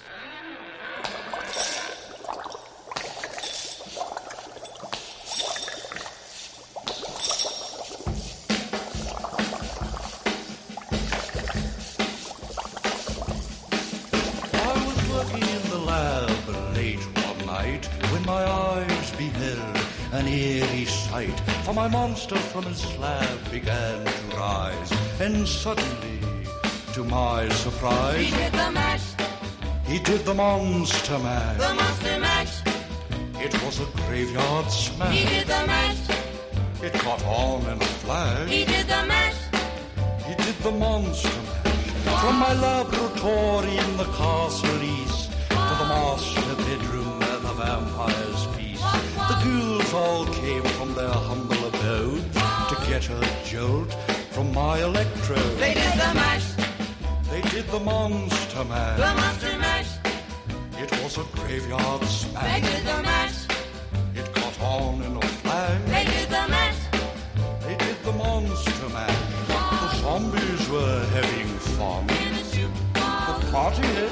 An 20.24 20.30
eerie 20.34 20.86
sight. 20.86 21.38
For 21.66 21.74
my 21.74 21.88
monster 21.88 22.36
from 22.52 22.64
his 22.64 22.80
slab 22.80 23.52
began 23.52 24.06
to 24.06 24.36
rise, 24.38 24.91
and 25.20 25.48
suddenly, 25.48 26.20
to 26.94 27.04
my 27.04 27.50
surprise, 27.50 28.24
He 28.26 28.32
did 28.32 28.52
the 28.54 28.72
mash, 28.72 29.08
he 29.86 30.00
did 30.00 30.22
the 30.26 30.34
monster 30.34 31.20
mash. 31.20 31.58
the 31.58 31.74
monster 31.74 32.20
mash. 32.20 32.56
It 33.45 33.54
was 33.64 33.80
a 33.82 33.86
graveyard 34.08 34.72
smash. 34.72 35.14
He 35.18 35.26
did 35.26 35.48
the 35.48 35.64
mash, 35.68 36.02
It 36.82 36.94
caught 36.94 37.24
on 37.26 37.62
in 37.72 37.82
a 37.82 37.86
flash. 38.04 38.50
he 38.50 38.64
did 38.66 38.88
the 38.88 39.04
mash. 39.06 39.40
He 40.28 40.34
did 40.36 40.56
the 40.68 40.72
monster 40.72 41.30
mash. 41.48 42.22
From 42.22 42.36
my 42.38 42.54
laboratory 42.54 43.76
in 43.86 43.98
the 43.98 44.06
castle 44.20 44.84
east 44.84 45.32
to 45.50 45.74
the 45.82 45.88
master 45.95 46.56
bedroom 46.68 47.20
where 47.20 47.40
the 47.40 47.54
vampires. 47.54 48.41
The 49.34 49.50
ghouls 49.50 49.94
all 49.94 50.26
came 50.28 50.64
from 50.78 50.94
their 50.94 51.10
humble 51.10 51.66
abodes 51.68 52.36
to 52.70 52.76
get 52.88 53.10
a 53.10 53.20
jolt 53.46 53.92
from 54.32 54.54
my 54.54 54.80
electrode. 54.80 55.58
They 55.58 55.74
did 55.74 55.94
the 55.94 56.12
mash, 56.14 56.48
They 57.30 57.42
did 57.50 57.68
the 57.68 57.80
monster 57.80 58.64
mash. 58.66 58.98
the 59.00 59.14
monster 59.22 59.58
mash. 59.58 59.92
It 60.84 60.92
was 61.04 61.18
a 61.18 61.24
graveyard 61.36 62.04
smash. 62.06 62.44
They 62.54 62.62
did 62.62 62.84
the 62.86 63.02
mash, 63.04 63.38
It 64.16 64.34
caught 64.36 64.60
on 64.62 65.02
in 65.02 65.18
a 65.18 65.22
flash. 65.22 65.82
they 65.88 66.06
did 66.06 66.30
the 66.30 66.46
mash. 66.56 66.80
They 67.66 67.76
did 67.78 67.98
the 68.04 68.12
monster 68.14 68.90
mash. 68.90 69.20
The 69.48 69.96
zombies 70.02 70.70
were 70.70 71.06
having 71.16 71.48
fun. 71.78 72.08
The 72.08 73.52
party 73.52 73.82
had 73.82 74.12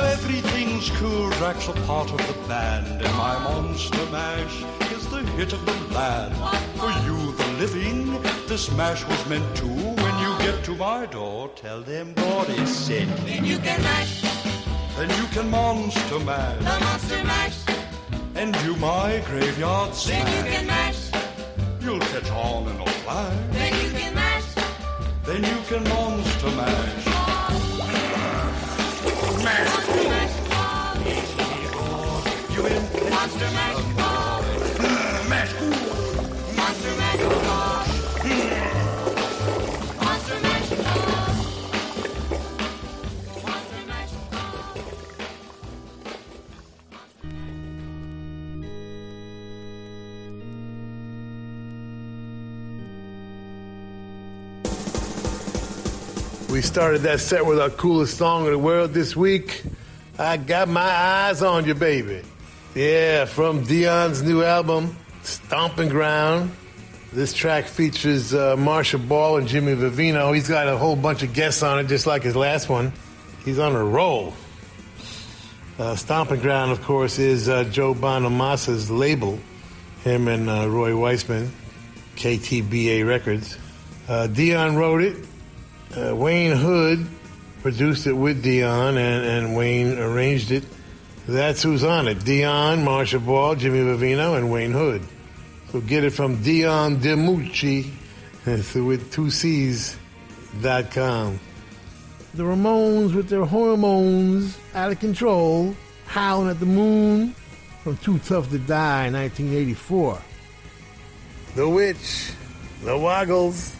Now 0.00 0.06
everything's 0.06 0.88
cool. 0.92 1.28
Drac's 1.32 1.68
a 1.68 1.72
part 1.86 2.10
of 2.10 2.16
the 2.26 2.48
band, 2.48 2.86
and 3.02 3.14
my 3.16 3.38
Monster 3.44 4.06
Mash 4.06 4.62
is 4.90 5.06
the 5.10 5.18
hit 5.36 5.52
of 5.52 5.62
the 5.66 5.74
land. 5.94 6.34
For 6.80 6.90
you, 7.06 7.32
the 7.32 7.46
living, 7.58 8.22
this 8.48 8.70
mash 8.72 9.04
was 9.06 9.28
meant 9.28 9.44
to. 9.56 9.66
When 9.66 10.14
you 10.24 10.30
get 10.38 10.64
to 10.64 10.74
my 10.74 11.04
door, 11.04 11.50
tell 11.54 11.82
them 11.82 12.14
what 12.14 12.48
is 12.48 12.74
said. 12.74 13.08
Then 13.26 13.44
you 13.44 13.58
can 13.58 13.82
mash, 13.82 14.22
Then 14.96 15.10
you 15.20 15.26
can 15.34 15.50
Monster 15.50 16.18
mash. 16.20 16.58
the 16.58 16.80
monster 16.86 17.24
mash. 17.24 17.58
and 18.36 18.54
do 18.64 18.74
my 18.76 19.22
graveyard 19.26 19.92
Then 20.06 20.26
you 20.34 20.50
can 20.50 20.66
mash, 20.66 21.10
You'll 21.82 22.00
catch 22.00 22.30
on 22.30 22.68
in 22.68 22.80
a 22.80 22.86
flash. 23.02 23.36
then 23.52 23.72
you 23.84 23.90
can 23.98 24.14
mash. 24.14 24.48
Then 25.26 25.44
you 25.44 25.58
can 25.68 25.84
Monster 25.84 26.50
Mash. 26.52 27.69
Monster 29.42 30.08
mash, 30.10 30.34
You 32.54 32.66
in 32.66 33.10
monster 33.10 33.50
mash, 33.52 33.96
Mash. 33.96 33.99
Started 56.70 57.00
that 57.00 57.18
set 57.18 57.44
with 57.44 57.58
our 57.58 57.68
coolest 57.68 58.16
song 58.16 58.46
in 58.46 58.52
the 58.52 58.58
world 58.58 58.94
this 58.94 59.16
week. 59.16 59.64
I 60.20 60.36
got 60.36 60.68
my 60.68 60.80
eyes 60.80 61.42
on 61.42 61.64
you, 61.64 61.74
baby. 61.74 62.22
Yeah, 62.76 63.24
from 63.24 63.64
Dion's 63.64 64.22
new 64.22 64.44
album, 64.44 64.96
Stomping 65.24 65.88
Ground. 65.88 66.52
This 67.12 67.34
track 67.34 67.64
features 67.64 68.32
uh, 68.32 68.56
Marcia 68.56 68.98
Ball 68.98 69.38
and 69.38 69.48
Jimmy 69.48 69.74
Vivino. 69.74 70.32
He's 70.32 70.48
got 70.48 70.68
a 70.68 70.78
whole 70.78 70.94
bunch 70.94 71.24
of 71.24 71.32
guests 71.32 71.64
on 71.64 71.80
it, 71.80 71.88
just 71.88 72.06
like 72.06 72.22
his 72.22 72.36
last 72.36 72.68
one. 72.68 72.92
He's 73.44 73.58
on 73.58 73.74
a 73.74 73.84
roll. 73.84 74.32
Uh, 75.76 75.96
Stomping 75.96 76.38
Ground, 76.38 76.70
of 76.70 76.82
course, 76.82 77.18
is 77.18 77.48
uh, 77.48 77.64
Joe 77.64 77.94
Bonamassa's 77.94 78.88
label. 78.92 79.40
Him 80.04 80.28
and 80.28 80.48
uh, 80.48 80.68
Roy 80.68 80.92
Weisman, 80.92 81.50
KTBA 82.14 83.04
Records. 83.04 83.58
Uh, 84.08 84.28
Dion 84.28 84.76
wrote 84.76 85.02
it. 85.02 85.16
Uh, 85.96 86.14
Wayne 86.14 86.56
Hood 86.56 87.06
produced 87.62 88.06
it 88.06 88.12
with 88.12 88.42
Dion, 88.42 88.96
and, 88.96 89.24
and 89.24 89.56
Wayne 89.56 89.98
arranged 89.98 90.50
it. 90.50 90.64
That's 91.26 91.62
who's 91.62 91.84
on 91.84 92.08
it. 92.08 92.24
Dion, 92.24 92.84
Marcia 92.84 93.18
Ball, 93.18 93.54
Jimmy 93.56 93.80
Vivino, 93.80 94.36
and 94.36 94.50
Wayne 94.50 94.72
Hood. 94.72 95.02
So 95.70 95.80
get 95.80 96.04
it 96.04 96.10
from 96.10 96.42
Dion 96.42 96.96
DiMucci 96.96 97.90
with 98.86 99.12
two 99.12 99.30
C's 99.30 99.96
dot 100.60 100.90
com. 100.90 101.38
The 102.34 102.42
Ramones 102.44 103.14
with 103.14 103.28
their 103.28 103.44
hormones 103.44 104.56
out 104.74 104.92
of 104.92 105.00
control, 105.00 105.74
howling 106.06 106.50
at 106.50 106.60
the 106.60 106.66
moon 106.66 107.34
from 107.82 107.96
Too 107.98 108.18
Tough 108.20 108.50
to 108.50 108.58
Die, 108.58 109.10
1984. 109.10 110.18
The 111.56 111.68
Witch, 111.68 112.32
The 112.84 112.96
Woggles, 112.96 113.74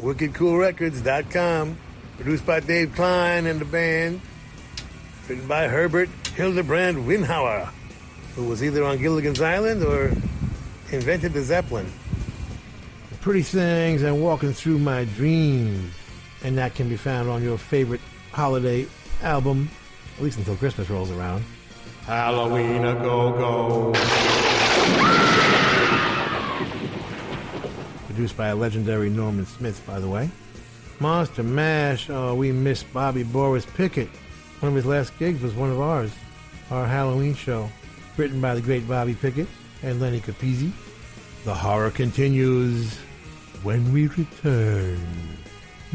WickedCoolRecords.com, 0.00 1.78
produced 2.16 2.46
by 2.46 2.60
Dave 2.60 2.94
Klein 2.94 3.46
and 3.46 3.60
the 3.60 3.64
band, 3.64 4.20
written 5.28 5.46
by 5.46 5.68
Herbert 5.68 6.08
Hildebrand 6.34 7.06
Winhauer, 7.06 7.68
who 8.34 8.44
was 8.44 8.62
either 8.62 8.84
on 8.84 8.98
Gilligan's 8.98 9.40
Island 9.40 9.82
or 9.82 10.12
invented 10.90 11.32
the 11.32 11.42
Zeppelin. 11.42 11.90
Pretty 13.20 13.42
Things 13.42 14.02
and 14.02 14.22
Walking 14.22 14.52
Through 14.52 14.78
My 14.78 15.04
Dreams. 15.04 15.94
And 16.42 16.58
that 16.58 16.74
can 16.74 16.90
be 16.90 16.96
found 16.96 17.30
on 17.30 17.42
your 17.42 17.56
favorite 17.56 18.02
holiday 18.32 18.86
album, 19.22 19.70
at 20.18 20.22
least 20.22 20.36
until 20.36 20.56
Christmas 20.56 20.90
rolls 20.90 21.10
around. 21.10 21.42
Halloween 22.04 22.84
a 22.84 22.94
go 22.96 23.32
go. 23.32 23.94
Produced 28.14 28.36
by 28.36 28.46
a 28.46 28.54
legendary 28.54 29.10
Norman 29.10 29.44
Smith, 29.44 29.84
by 29.84 29.98
the 29.98 30.06
way. 30.06 30.30
Monster 31.00 31.42
Mash, 31.42 32.08
oh, 32.08 32.36
we 32.36 32.52
miss 32.52 32.84
Bobby 32.84 33.24
Boris 33.24 33.66
Pickett. 33.74 34.08
One 34.60 34.68
of 34.68 34.76
his 34.76 34.86
last 34.86 35.18
gigs 35.18 35.42
was 35.42 35.52
one 35.52 35.72
of 35.72 35.80
ours, 35.80 36.12
our 36.70 36.86
Halloween 36.86 37.34
show. 37.34 37.68
Written 38.16 38.40
by 38.40 38.54
the 38.54 38.60
great 38.60 38.86
Bobby 38.86 39.14
Pickett 39.14 39.48
and 39.82 40.00
Lenny 40.00 40.20
Capizzi. 40.20 40.70
The 41.44 41.54
horror 41.54 41.90
continues 41.90 42.96
when 43.64 43.92
we 43.92 44.06
return. 44.06 45.00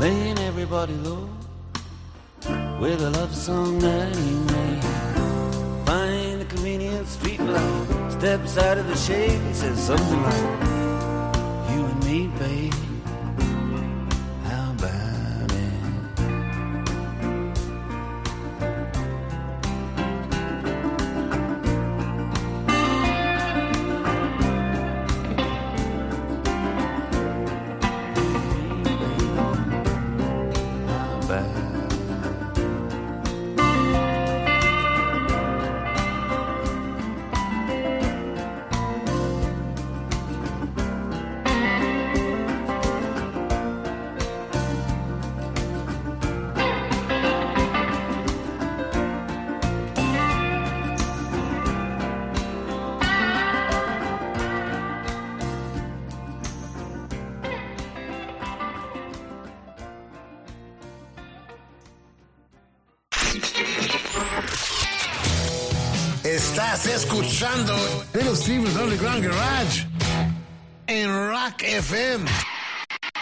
laying 0.00 0.38
everybody 0.38 0.94
low 0.94 1.28
with 2.80 3.02
a 3.02 3.10
love 3.10 3.34
song 3.36 3.78
that 3.80 4.16
he 4.16 4.30
made. 4.54 4.82
Find 5.84 6.40
the 6.40 6.46
convenient 6.46 7.06
street 7.06 7.40
light, 7.40 8.12
steps 8.12 8.56
out 8.56 8.78
of 8.78 8.86
the 8.86 8.96
shade, 8.96 9.38
he 9.42 9.52
says 9.52 9.78
something 9.78 10.22
like, 10.22 10.79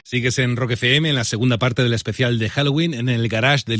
Sigues 0.08 0.38
en 0.38 0.56
Rock 0.56 0.70
FM 0.70 1.10
en 1.10 1.14
la 1.14 1.24
segunda 1.24 1.58
parte 1.58 1.82
del 1.82 1.92
especial 1.92 2.38
de 2.38 2.48
Halloween 2.48 2.94
en 2.94 3.10
el 3.10 3.28
garage 3.28 3.64
de 3.66 3.76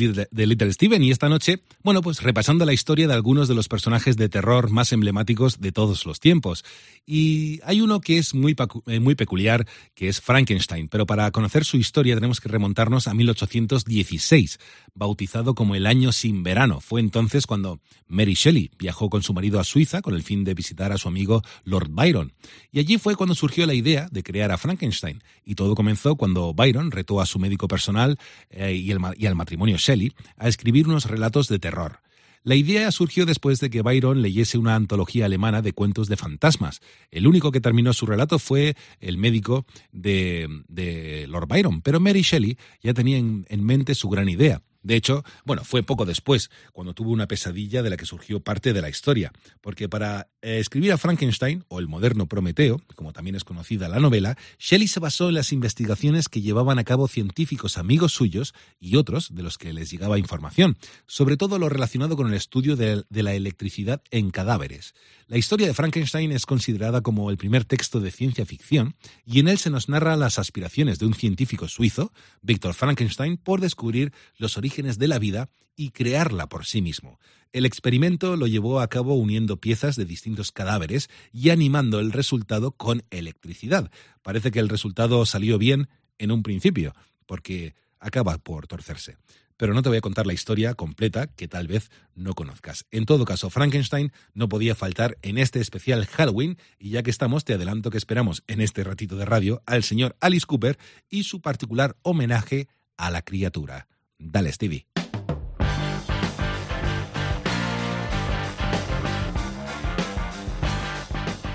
Little, 0.47 0.73
Steven 0.75 1.03
y 1.03 1.11
esta 1.11 1.31
noche, 1.31 1.63
bueno, 1.83 2.03
pues 2.03 2.23
repasando 2.23 2.67
la 2.67 2.75
historia 2.75 3.09
de 3.09 3.15
algunos 3.15 3.49
de 3.49 3.55
los 3.55 3.67
personajes 3.67 4.19
de 4.19 4.29
terror 4.29 4.69
más 4.69 4.93
emblemáticos 4.93 5.59
de 5.59 5.73
todos 5.73 6.05
los 6.05 6.21
tiempos. 6.21 6.67
Y 7.07 7.61
hay 7.65 7.81
uno 7.81 8.03
que 8.03 8.19
es 8.19 8.35
muy, 8.35 8.55
eh, 8.89 9.01
muy 9.01 9.15
peculiar, 9.15 9.67
que 9.95 10.11
es 10.11 10.21
Frankenstein, 10.21 10.89
pero 10.89 11.07
para 11.07 11.31
conocer 11.31 11.65
su 11.65 11.79
historia 11.79 12.15
tenemos 12.15 12.43
que 12.43 12.51
remontarnos 12.51 13.09
a 13.09 13.15
1816, 13.15 14.61
bautizado 14.99 15.55
como 15.55 15.75
el 15.75 15.87
año 15.87 16.13
sin 16.13 16.43
verano. 16.43 16.81
Fue 16.81 17.01
entonces 17.01 17.47
cuando 17.47 17.81
Mary 18.07 18.35
Shelley 18.35 18.71
viajó 18.79 19.09
con 19.09 19.23
su 19.23 19.33
marido 19.33 19.61
a 19.61 19.65
Suiza 19.65 20.03
con 20.03 20.15
el 20.15 20.23
fin 20.23 20.45
de 20.45 20.55
visitar 20.55 20.93
a 20.93 20.99
su 20.99 21.09
amigo 21.09 21.43
Lord 21.65 21.91
Byron. 21.91 22.33
Y 22.73 22.81
allí 22.81 22.99
fue 22.99 23.17
cuando 23.17 23.35
surgió 23.35 23.67
la 23.67 23.75
idea 23.75 24.09
de 24.11 24.23
crear 24.23 24.51
a 24.51 24.59
Frankenstein. 24.59 25.23
Y 25.45 25.55
todo 25.55 25.75
comenzó 25.75 26.17
cuando 26.17 26.53
Byron 26.53 26.91
retó 26.91 27.21
a 27.21 27.27
su 27.27 27.39
médico 27.39 27.69
personal 27.69 28.19
eh, 28.51 28.75
y, 28.75 28.91
al 29.27 29.35
matrimonio 29.35 29.77
Shelley 29.79 30.13
a 30.37 30.49
escribir 30.49 30.89
unos 30.89 31.07
relatos 31.07 31.49
de 31.49 31.59
terror. 31.59 32.01
La 32.45 32.55
idea 32.55 32.91
surgió 32.93 33.27
después 33.27 33.61
de 33.61 33.69
que 33.69 33.83
Byron 33.83 34.23
leyese 34.23 34.59
una 34.59 34.75
antología 34.75 35.27
alemana 35.27 35.61
de 35.61 35.73
cuentos 35.73 36.09
de 36.09 36.17
fantasmas. 36.17 36.81
El 37.11 37.27
único 37.27 37.53
que 37.53 37.61
terminó 37.61 37.93
su 37.93 38.07
relato 38.07 38.39
fue 38.39 38.75
el 39.01 39.19
médico 39.19 39.67
de, 39.93 40.49
de 40.69 41.27
Lord 41.29 41.49
Byron, 41.49 41.83
pero 41.83 42.01
Mary 42.01 42.23
Shelley 42.23 42.57
ya 42.83 42.95
tenía 42.95 43.19
en, 43.19 43.45
en 43.49 43.65
mente 43.65 43.95
su 43.95 44.09
gran 44.09 44.29
idea. 44.29 44.63
De 44.89 44.97
hecho, 44.97 45.23
bueno, 45.45 45.65
fue 45.65 45.83
poco 45.83 46.07
después, 46.07 46.51
cuando 46.73 46.95
tuvo 46.95 47.11
una 47.11 47.29
pesadilla 47.29 47.83
de 47.83 47.91
la 47.91 47.99
que 47.99 48.07
surgió 48.07 48.41
parte 48.41 48.73
de 48.73 48.81
la 48.81 48.89
historia, 48.89 49.33
porque 49.61 49.87
para 49.87 50.29
eh, 50.41 50.61
escribir 50.61 50.93
a 50.93 50.97
Frankenstein, 50.97 51.63
o 51.69 51.79
el 51.79 51.89
moderno 51.89 52.27
Prometeo, 52.27 52.81
como 52.95 53.13
también 53.13 53.37
es 53.37 53.45
conocida 53.45 53.91
la 53.91 54.01
novela, 54.01 54.39
Shelley 54.59 54.89
se 54.89 54.99
basó 54.99 55.29
en 55.29 55.35
las 55.35 55.53
investigaciones 55.53 56.31
que 56.31 56.41
llevaban 56.41 56.79
a 56.79 56.85
cabo 56.85 57.07
científicos 57.07 57.77
amigos 57.77 58.13
suyos 58.13 58.55
y 58.81 58.97
otros 58.97 59.35
de 59.35 59.43
los 59.43 59.59
que 59.59 59.75
les 59.75 59.91
llegaba 59.91 60.19
información, 60.19 60.79
sobre 61.07 61.37
todo 61.37 61.59
lo 61.59 61.69
relacionado 61.69 62.17
con 62.17 62.29
el 62.29 62.33
estudio 62.33 62.75
de, 62.75 63.05
de 63.11 63.23
la 63.23 63.35
electricidad 63.35 64.01
en 64.11 64.31
cadáveres. 64.31 64.95
La 65.31 65.37
historia 65.37 65.67
de 65.67 65.75
Frankenstein 65.75 66.33
es 66.33 66.47
considerada 66.47 67.03
como 67.03 67.31
el 67.31 67.37
primer 67.37 67.67
texto 67.67 68.01
de 68.01 68.11
ciencia 68.11 68.47
ficción 68.47 68.97
y 69.27 69.41
en 69.41 69.49
él 69.49 69.59
se 69.59 69.69
nos 69.69 69.91
narra 69.91 70.17
las 70.17 70.39
aspiraciones 70.39 70.99
de 70.99 71.05
un 71.05 71.13
científico 71.13 71.69
suizo, 71.69 72.15
Víctor 72.41 72.73
Frankenstein, 72.73 73.37
por 73.37 73.61
descubrir 73.61 74.15
los 74.39 74.57
orígenes 74.57 74.99
de 74.99 75.07
la 75.07 75.19
vida 75.19 75.51
y 75.77 75.91
crearla 75.91 76.49
por 76.49 76.65
sí 76.65 76.81
mismo. 76.81 77.21
El 77.53 77.67
experimento 77.67 78.37
lo 78.37 78.47
llevó 78.47 78.81
a 78.81 78.89
cabo 78.89 79.17
uniendo 79.17 79.59
piezas 79.59 79.97
de 79.97 80.07
distintos 80.07 80.51
cadáveres 80.51 81.11
y 81.31 81.51
animando 81.51 82.01
el 82.01 82.11
resultado 82.11 82.71
con 82.71 83.03
electricidad. 83.11 83.91
Parece 84.23 84.51
que 84.51 84.61
el 84.61 84.71
resultado 84.71 85.27
salió 85.27 85.59
bien 85.59 85.91
en 86.17 86.31
un 86.31 86.43
principio, 86.43 86.95
porque 87.27 87.75
acaba 88.01 88.39
por 88.39 88.67
torcerse 88.67 89.19
pero 89.59 89.75
no 89.75 89.83
te 89.83 89.91
voy 89.91 89.99
a 89.99 90.01
contar 90.01 90.27
la 90.27 90.33
historia 90.33 90.73
completa 90.73 91.27
que 91.27 91.49
tal 91.49 91.67
vez 91.67 91.91
no 92.15 92.33
conozcas. 92.33 92.87
En 92.91 93.05
todo 93.05 93.27
caso, 93.27 93.51
Frankenstein 93.51 94.13
no 94.33 94.49
podía 94.49 94.75
faltar 94.75 95.19
en 95.21 95.37
este 95.37 95.61
especial 95.61 96.07
Halloween 96.07 96.57
y 96.79 96.91
ya 96.91 97.03
que 97.03 97.11
estamos, 97.11 97.45
te 97.45 97.53
adelanto 97.53 97.91
que 97.91 97.99
esperamos 97.99 98.43
en 98.47 98.63
este 98.63 98.85
ratito 98.85 99.17
de 99.17 99.27
radio 99.27 99.63
al 99.67 99.83
señor 99.83 100.17
Alice 100.21 100.47
Cooper 100.47 100.79
y 101.11 101.25
su 101.25 101.43
particular 101.43 101.97
homenaje 102.03 102.69
a 102.97 103.11
la 103.11 103.23
criatura. 103.23 103.89
Dale, 104.19 104.53
Stevie. 104.53 104.87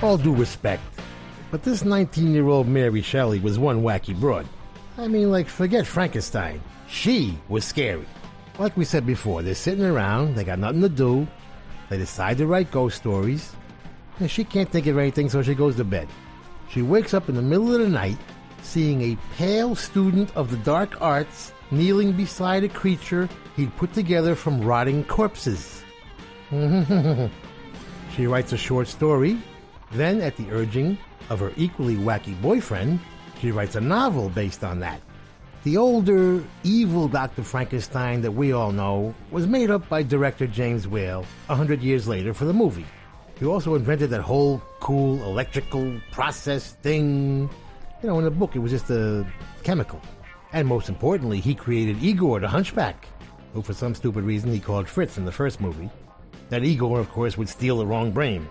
All 0.02 0.18
due 0.18 0.36
respect, 0.36 0.84
but 1.50 1.64
this 1.64 1.86
19 1.86 2.34
year 2.34 2.50
old 2.50 2.68
Mary 2.68 3.02
Shelley 3.02 3.40
was 3.40 3.58
one 3.58 3.82
wacky 3.82 4.14
broad. 4.14 4.46
I 4.98 5.08
mean, 5.08 5.32
like, 5.32 5.48
forget 5.48 5.88
Frankenstein. 5.88 6.60
She 6.94 7.40
was 7.50 7.66
scary. 7.66 8.06
Like 8.60 8.78
we 8.78 8.86
said 8.86 9.04
before, 9.04 9.42
they're 9.42 9.56
sitting 9.56 9.84
around, 9.84 10.36
they 10.36 10.44
got 10.44 10.60
nothing 10.60 10.82
to 10.82 10.90
do, 10.90 11.28
they 11.90 11.98
decide 11.98 12.38
to 12.38 12.46
write 12.46 12.70
ghost 12.70 12.98
stories, 12.98 13.52
and 14.20 14.30
she 14.30 14.44
can't 14.44 14.70
think 14.70 14.86
of 14.86 15.00
anything, 15.00 15.28
so 15.28 15.42
she 15.42 15.56
goes 15.56 15.76
to 15.78 15.84
bed. 15.84 16.08
She 16.70 16.84
wakes 16.84 17.16
up 17.16 17.30
in 17.30 17.36
the 17.36 17.42
middle 17.42 17.74
of 17.74 17.82
the 17.82 17.90
night, 17.90 18.20
seeing 18.62 19.02
a 19.02 19.18
pale 19.36 19.74
student 19.76 20.34
of 20.38 20.52
the 20.52 20.58
dark 20.58 21.02
arts 21.02 21.52
kneeling 21.72 22.14
beside 22.14 22.64
a 22.64 22.70
creature 22.70 23.28
he'd 23.56 23.76
put 23.76 23.92
together 23.94 24.36
from 24.36 24.62
rotting 24.62 25.04
corpses. 25.06 25.84
she 26.52 28.28
writes 28.28 28.54
a 28.54 28.58
short 28.58 28.88
story, 28.88 29.42
then, 29.94 30.22
at 30.22 30.38
the 30.38 30.50
urging 30.52 31.00
of 31.32 31.40
her 31.40 31.54
equally 31.58 31.96
wacky 31.96 32.40
boyfriend, 32.40 33.00
she 33.42 33.52
writes 33.52 33.76
a 33.76 33.82
novel 33.82 34.30
based 34.30 34.64
on 34.64 34.80
that. 34.82 35.02
The 35.64 35.78
older, 35.78 36.44
evil 36.66 37.08
Dr. 37.08 37.42
Frankenstein 37.42 38.22
that 38.24 38.34
we 38.34 38.52
all 38.52 38.74
know 38.74 39.16
was 39.32 39.48
made 39.48 39.72
up 39.72 39.88
by 39.88 40.04
director 40.04 40.46
James 40.46 40.90
Whale 40.90 41.26
a 41.48 41.56
hundred 41.56 41.82
years 41.82 42.06
later 42.06 42.34
for 42.34 42.44
the 42.44 42.52
movie. 42.52 42.86
He 43.40 43.46
also 43.46 43.76
invented 43.76 44.10
that 44.10 44.20
whole 44.20 44.62
cool 44.82 45.24
electrical 45.24 46.02
process 46.12 46.74
thing. 46.82 47.50
You 48.02 48.10
know, 48.10 48.18
in 48.20 48.26
the 48.26 48.32
book, 48.32 48.58
it 48.58 48.60
was 48.60 48.72
just 48.72 48.90
a 48.90 49.26
chemical. 49.64 50.02
And 50.52 50.68
most 50.68 50.90
importantly, 50.90 51.40
he 51.40 51.56
created 51.56 52.04
Igor 52.04 52.42
the 52.42 52.50
Hunchback, 52.50 53.08
who 53.54 53.62
for 53.62 53.74
some 53.74 53.96
stupid 53.96 54.26
reason 54.26 54.52
he 54.52 54.60
called 54.60 54.90
Fritz 54.90 55.18
in 55.18 55.24
the 55.24 55.32
first 55.32 55.62
movie. 55.62 55.90
That 56.50 56.66
Igor, 56.66 57.00
of 57.00 57.10
course, 57.10 57.38
would 57.38 57.48
steal 57.48 57.78
the 57.78 57.88
wrong 57.88 58.12
brain. 58.12 58.50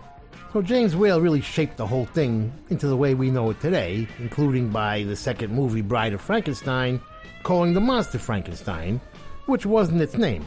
So 0.52 0.60
James 0.60 0.94
Whale 0.94 1.22
really 1.22 1.40
shaped 1.40 1.78
the 1.78 1.86
whole 1.86 2.04
thing 2.04 2.52
into 2.68 2.86
the 2.86 2.96
way 2.96 3.14
we 3.14 3.30
know 3.30 3.48
it 3.48 3.60
today, 3.62 4.06
including 4.18 4.68
by 4.68 5.02
the 5.02 5.16
second 5.16 5.50
movie 5.50 5.80
Bride 5.80 6.12
of 6.12 6.20
Frankenstein, 6.20 7.00
calling 7.42 7.72
the 7.72 7.80
monster 7.80 8.18
Frankenstein, 8.18 9.00
which 9.46 9.64
wasn't 9.64 10.02
its 10.02 10.18
name. 10.18 10.44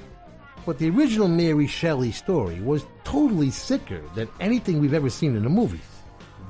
But 0.63 0.77
the 0.77 0.91
original 0.91 1.27
Mary 1.27 1.65
Shelley 1.65 2.11
story 2.11 2.61
was 2.61 2.85
totally 3.03 3.49
sicker 3.49 3.99
than 4.13 4.29
anything 4.39 4.79
we've 4.79 4.93
ever 4.93 5.09
seen 5.09 5.35
in 5.35 5.41
the 5.41 5.49
movies. 5.49 5.81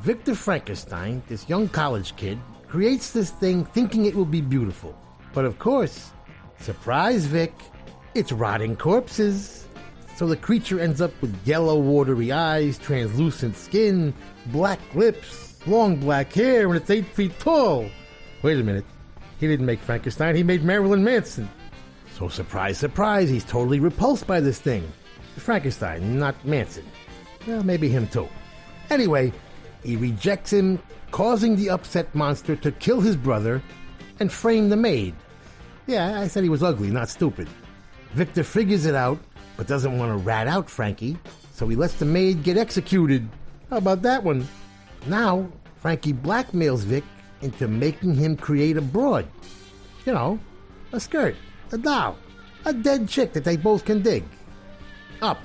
Victor 0.01 0.35
Frankenstein, 0.35 1.23
this 1.29 1.47
young 1.47 1.69
college 1.69 2.13
kid, 2.17 2.37
creates 2.67 3.11
this 3.11 3.29
thing 3.29 3.63
thinking 3.63 4.03
it 4.03 4.15
will 4.15 4.25
be 4.25 4.41
beautiful. 4.41 4.93
But 5.33 5.45
of 5.45 5.59
course, 5.59 6.11
surprise 6.59 7.25
Vic, 7.25 7.53
it's 8.15 8.33
rotting 8.33 8.75
corpses. 8.75 9.64
So 10.15 10.25
the 10.27 10.37
creature 10.37 10.79
ends 10.79 11.01
up 11.01 11.11
with 11.21 11.35
yellow, 11.45 11.77
watery 11.77 12.31
eyes, 12.31 12.77
translucent 12.77 13.57
skin, 13.57 14.13
black 14.47 14.79
lips, 14.95 15.59
long 15.67 15.97
black 15.97 16.31
hair, 16.31 16.67
and 16.67 16.77
it's 16.77 16.89
eight 16.89 17.07
feet 17.07 17.37
tall. 17.39 17.89
Wait 18.41 18.57
a 18.57 18.63
minute. 18.63 18.85
He 19.39 19.47
didn't 19.47 19.65
make 19.65 19.81
Frankenstein, 19.81 20.35
he 20.35 20.43
made 20.43 20.63
Marilyn 20.63 21.03
Manson. 21.03 21.49
So, 22.17 22.29
surprise, 22.29 22.77
surprise, 22.77 23.29
he's 23.29 23.43
totally 23.43 23.81
repulsed 23.81 24.25
by 24.25 24.39
this 24.39 24.59
thing. 24.59 24.89
Frankenstein, 25.35 26.17
not 26.17 26.45
Manson. 26.45 26.85
Well, 27.45 27.63
maybe 27.63 27.89
him 27.89 28.07
too. 28.07 28.29
Anyway, 28.89 29.33
he 29.83 29.97
rejects 29.97 30.53
him, 30.53 30.81
causing 31.11 31.57
the 31.57 31.69
upset 31.69 32.13
monster 32.15 32.55
to 32.55 32.71
kill 32.71 33.01
his 33.01 33.17
brother 33.17 33.61
and 34.21 34.31
frame 34.31 34.69
the 34.69 34.77
maid. 34.77 35.13
Yeah, 35.87 36.21
I 36.21 36.27
said 36.27 36.43
he 36.43 36.49
was 36.49 36.63
ugly, 36.63 36.89
not 36.89 37.09
stupid. 37.09 37.49
Victor 38.13 38.43
figures 38.43 38.85
it 38.85 38.95
out, 38.95 39.19
but 39.57 39.67
doesn't 39.67 39.97
want 39.97 40.11
to 40.11 40.17
rat 40.17 40.47
out 40.47 40.69
Frankie, 40.69 41.17
so 41.53 41.67
he 41.67 41.75
lets 41.75 41.95
the 41.95 42.05
maid 42.05 42.43
get 42.43 42.57
executed. 42.57 43.27
How 43.69 43.77
about 43.77 44.01
that 44.03 44.23
one? 44.23 44.47
Now, 45.07 45.47
Frankie 45.77 46.13
blackmails 46.13 46.83
Vic 46.83 47.03
into 47.41 47.67
making 47.67 48.15
him 48.15 48.35
create 48.35 48.77
a 48.77 48.81
broad. 48.81 49.27
You 50.05 50.13
know, 50.13 50.39
a 50.91 50.99
skirt, 50.99 51.35
a 51.71 51.77
doll, 51.77 52.17
a 52.65 52.73
dead 52.73 53.07
chick 53.07 53.33
that 53.33 53.43
they 53.43 53.57
both 53.57 53.85
can 53.85 54.01
dig. 54.01 54.23
Up. 55.21 55.43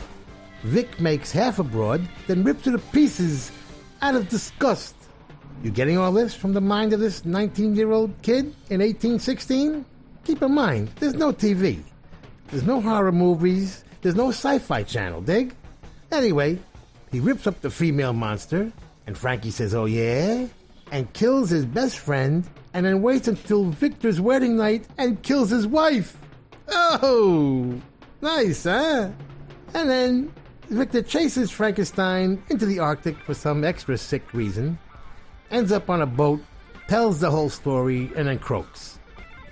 Vic 0.63 1.01
makes 1.01 1.33
half 1.33 1.59
a 1.59 1.65
broad, 1.65 2.07
then 2.27 2.45
rips 2.45 2.67
her 2.67 2.73
to 2.73 2.79
pieces 2.79 3.51
out 4.03 4.15
of 4.15 4.29
disgust. 4.29 4.95
You 5.63 5.71
getting 5.71 5.99
all 5.99 6.13
this 6.13 6.35
from 6.35 6.53
the 6.53 6.61
mind 6.61 6.93
of 6.93 7.01
this 7.01 7.25
19 7.25 7.77
year 7.77 7.93
old 7.93 8.11
kid 8.23 8.47
in 8.71 8.81
1816? 8.81 9.85
Keep 10.25 10.43
in 10.43 10.55
mind, 10.55 10.91
there's 11.01 11.15
no 11.15 11.33
TV. 11.33 11.83
There's 12.49 12.63
no 12.65 12.81
horror 12.81 13.13
movies. 13.13 13.85
There's 14.03 14.15
no 14.15 14.31
sci 14.31 14.59
fi 14.59 14.83
channel, 14.83 15.21
dig? 15.21 15.55
Anyway, 16.11 16.59
he 17.13 17.21
rips 17.21 17.47
up 17.47 17.61
the 17.61 17.71
female 17.71 18.13
monster, 18.13 18.73
and 19.07 19.17
Frankie 19.17 19.51
says, 19.51 19.75
Oh 19.75 19.85
yeah? 19.85 20.47
And 20.91 21.13
kills 21.13 21.51
his 21.51 21.67
best 21.67 21.99
friend, 21.99 22.49
and 22.75 22.87
then 22.87 23.03
waits 23.03 23.29
until 23.29 23.65
Victor's 23.65 24.21
wedding 24.21 24.57
night 24.57 24.87
and 24.99 25.23
kills 25.23 25.51
his 25.51 25.67
wife. 25.67 26.17
Oh! 26.69 27.81
Nice, 28.21 28.65
huh? 28.65 29.11
And 29.75 29.91
then 29.91 30.33
Victor 30.69 31.03
chases 31.03 31.51
Frankenstein 31.51 32.43
into 32.49 32.67
the 32.67 32.79
Arctic 32.79 33.19
for 33.19 33.35
some 33.35 33.65
extra 33.65 33.99
sick 33.99 34.33
reason, 34.33 34.79
ends 35.51 35.73
up 35.73 35.91
on 35.91 36.03
a 36.03 36.07
boat, 36.07 36.41
tells 36.89 37.21
the 37.21 37.31
whole 37.31 37.51
story, 37.51 38.11
and 38.17 38.29
then 38.29 38.39
croaks. 38.39 38.99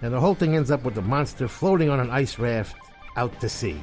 And 0.00 0.12
the 0.12 0.20
whole 0.20 0.34
thing 0.34 0.54
ends 0.54 0.70
up 0.70 0.84
with 0.84 0.94
the 0.94 1.02
monster 1.02 1.48
floating 1.48 1.90
on 1.90 1.98
an 1.98 2.10
ice 2.10 2.38
raft 2.38 2.76
out 3.16 3.40
to 3.40 3.48
sea. 3.48 3.80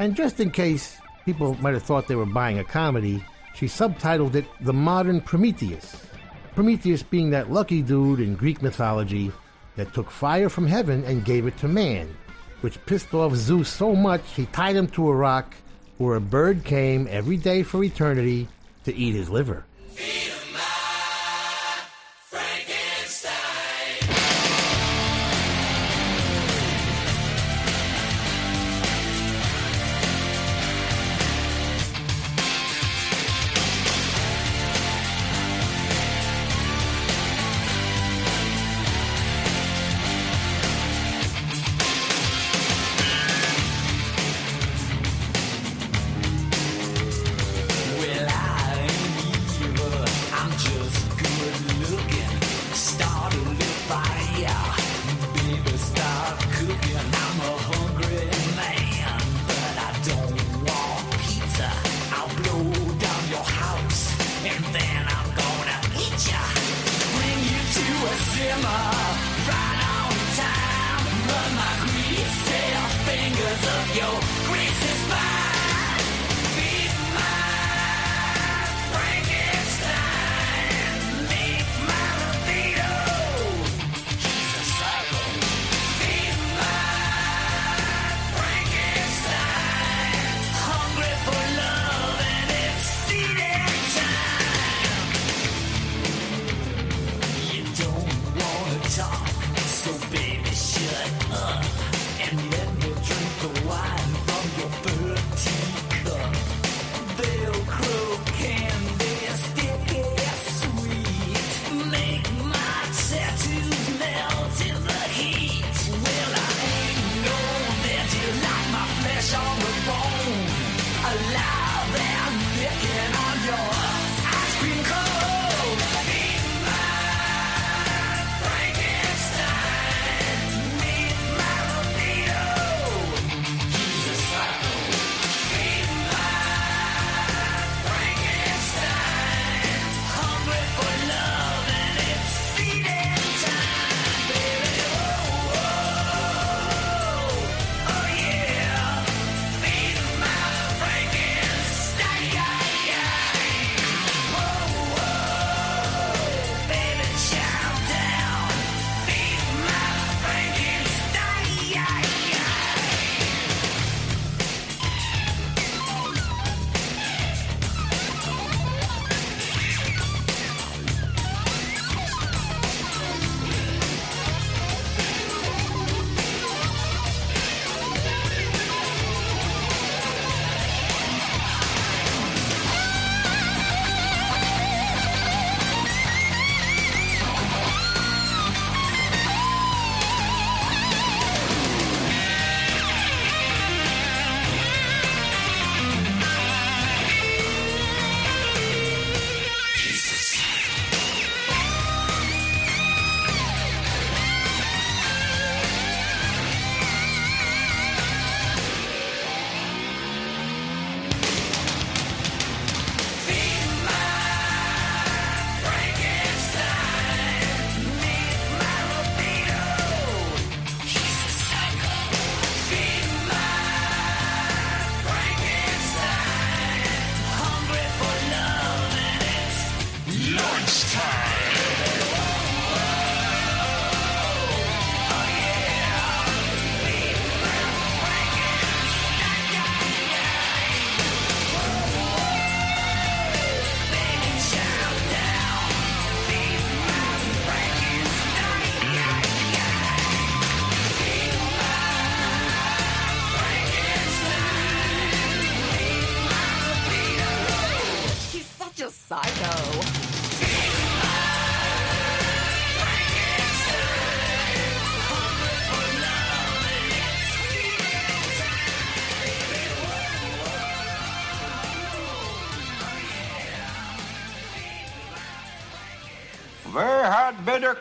And 0.00 0.16
just 0.16 0.40
in 0.40 0.50
case 0.50 0.98
people 1.26 1.54
might 1.60 1.74
have 1.74 1.82
thought 1.82 2.08
they 2.08 2.16
were 2.16 2.24
buying 2.24 2.58
a 2.58 2.64
comedy, 2.64 3.22
she 3.54 3.66
subtitled 3.66 4.34
it 4.34 4.46
The 4.62 4.72
Modern 4.72 5.20
Prometheus. 5.20 6.06
Prometheus 6.54 7.02
being 7.02 7.28
that 7.30 7.52
lucky 7.52 7.82
dude 7.82 8.18
in 8.18 8.34
Greek 8.34 8.62
mythology 8.62 9.30
that 9.76 9.92
took 9.92 10.10
fire 10.10 10.48
from 10.48 10.66
heaven 10.66 11.04
and 11.04 11.26
gave 11.26 11.46
it 11.46 11.58
to 11.58 11.68
man, 11.68 12.16
which 12.62 12.84
pissed 12.86 13.12
off 13.12 13.34
Zeus 13.34 13.68
so 13.68 13.94
much 13.94 14.22
he 14.34 14.46
tied 14.46 14.74
him 14.74 14.88
to 14.88 15.10
a 15.10 15.14
rock 15.14 15.54
where 15.98 16.16
a 16.16 16.20
bird 16.20 16.64
came 16.64 17.06
every 17.10 17.36
day 17.36 17.62
for 17.62 17.84
eternity 17.84 18.48
to 18.84 18.96
eat 18.96 19.14
his 19.14 19.28
liver. 19.28 19.66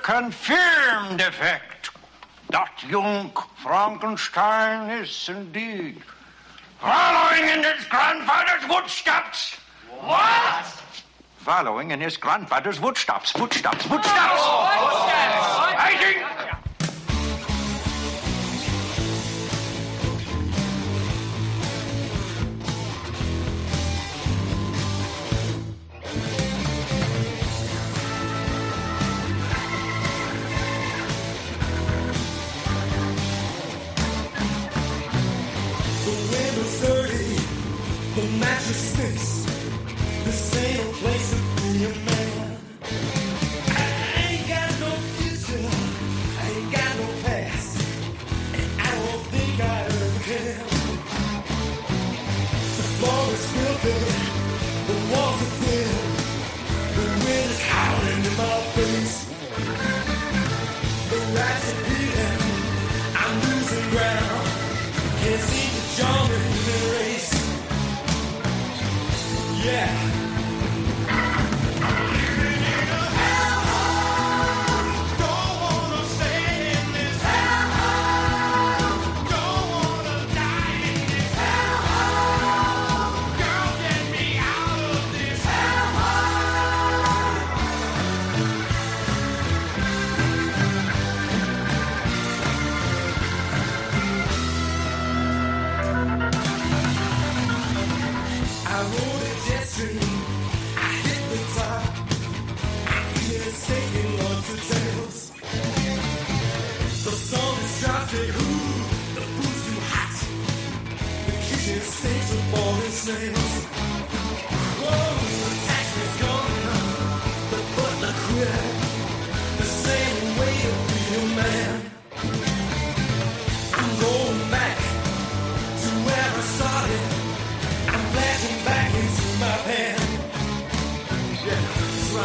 Had 0.03 1.21
effect 1.21 1.89
that 2.49 2.83
young 2.89 3.31
Frankenstein 3.61 4.89
is 5.01 5.29
indeed 5.29 6.01
following 6.79 7.49
in 7.49 7.63
his 7.63 7.85
grandfather's 7.85 8.63
footsteps. 8.63 9.55
What? 10.01 10.65
Following 11.37 11.91
in 11.91 11.99
his 11.99 12.17
grandfather's 12.17 12.77
footsteps, 12.77 13.31
footsteps, 13.31 13.85
footsteps. 13.85 14.15
Oh, 14.15 15.75
I 15.77 15.95
think. 15.99 16.38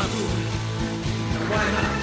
Why 0.07 1.71
not? 1.73 1.94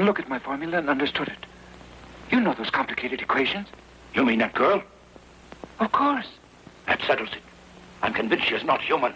one 0.00 0.06
look 0.06 0.18
at 0.18 0.30
my 0.30 0.38
formula 0.38 0.78
and 0.78 0.88
understood 0.88 1.28
it. 1.28 1.44
You 2.30 2.40
know 2.40 2.54
those 2.54 2.70
complicated 2.70 3.20
equations. 3.20 3.68
You 4.14 4.24
mean 4.24 4.38
that 4.38 4.54
girl? 4.54 4.82
Of 5.78 5.92
course. 5.92 6.26
That 6.86 7.02
settles 7.06 7.28
it. 7.32 7.42
I'm 8.00 8.14
convinced 8.14 8.46
she 8.46 8.54
is 8.54 8.64
not 8.64 8.80
human. 8.80 9.12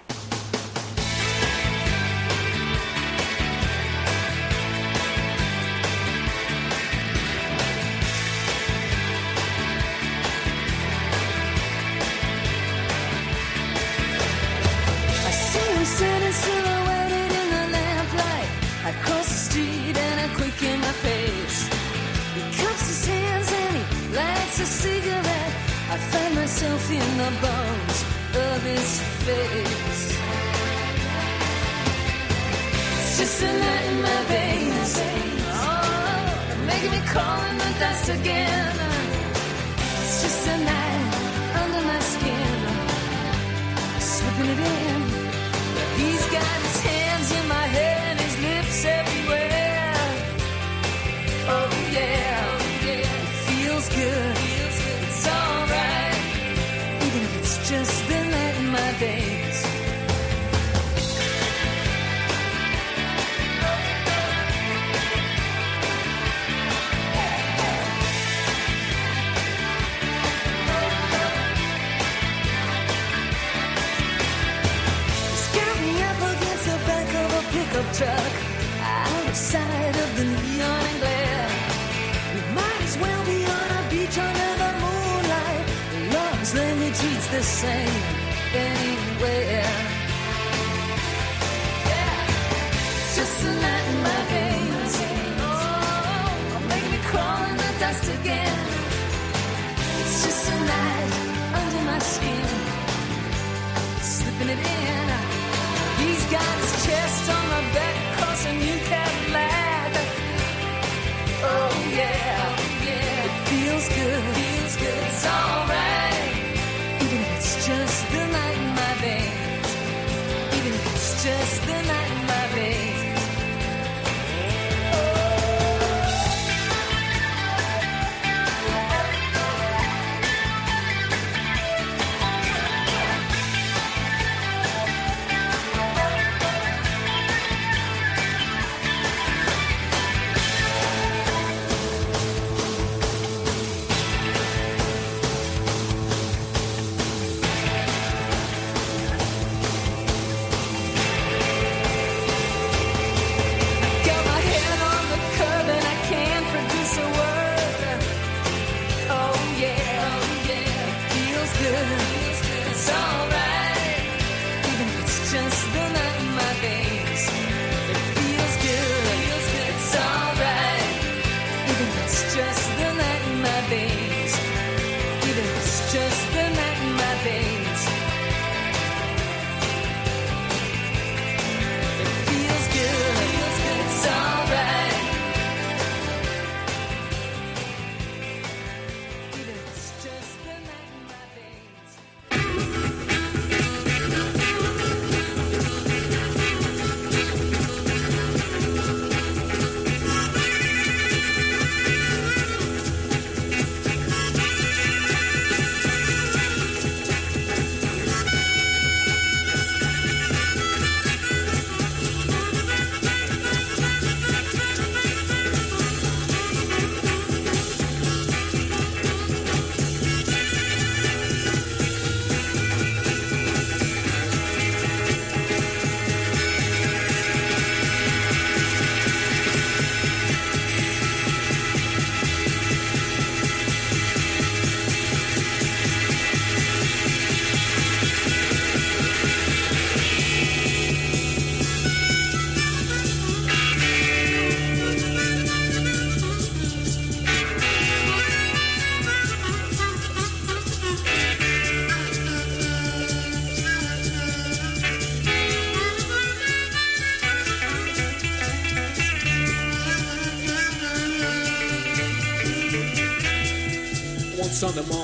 on 264.65 264.75
the 264.75 264.83
moon. 264.85 265.04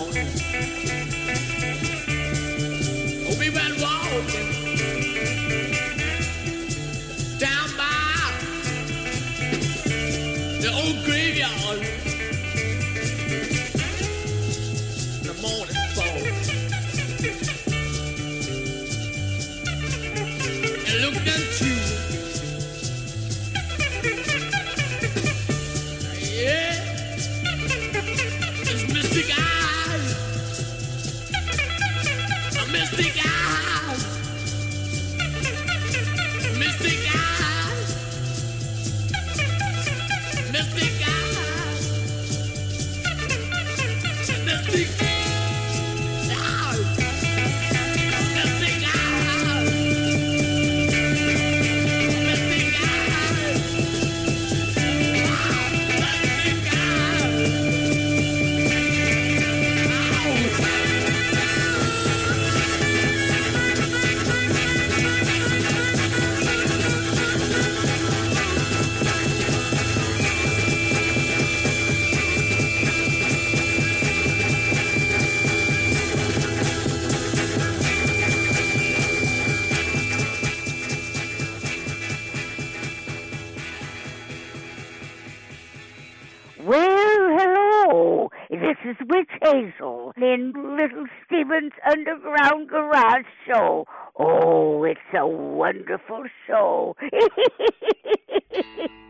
In 90.17 90.53
Little 90.77 91.07
Steven's 91.25 91.73
Underground 91.89 92.69
Garage 92.69 93.27
Show. 93.47 93.87
Oh, 94.19 94.85
it's 94.85 95.01
a 95.15 95.27
wonderful 95.27 96.25
show. 96.47 96.97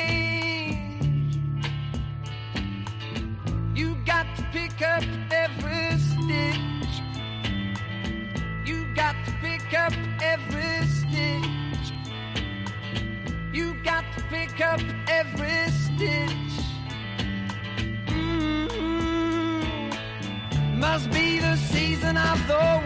up 14.61 14.81
every 15.07 15.71
stitch. 15.71 16.55
Mm 18.07 18.67
-hmm. 18.67 19.89
Must 20.77 21.09
be 21.09 21.39
the 21.39 21.55
season 21.57 22.17
of 22.17 22.47
the 22.47 22.80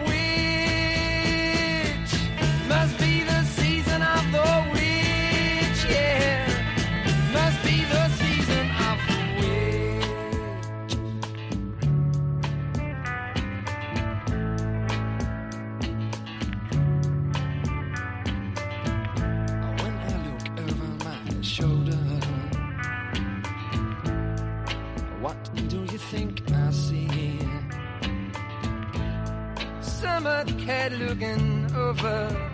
But. 32.02 32.45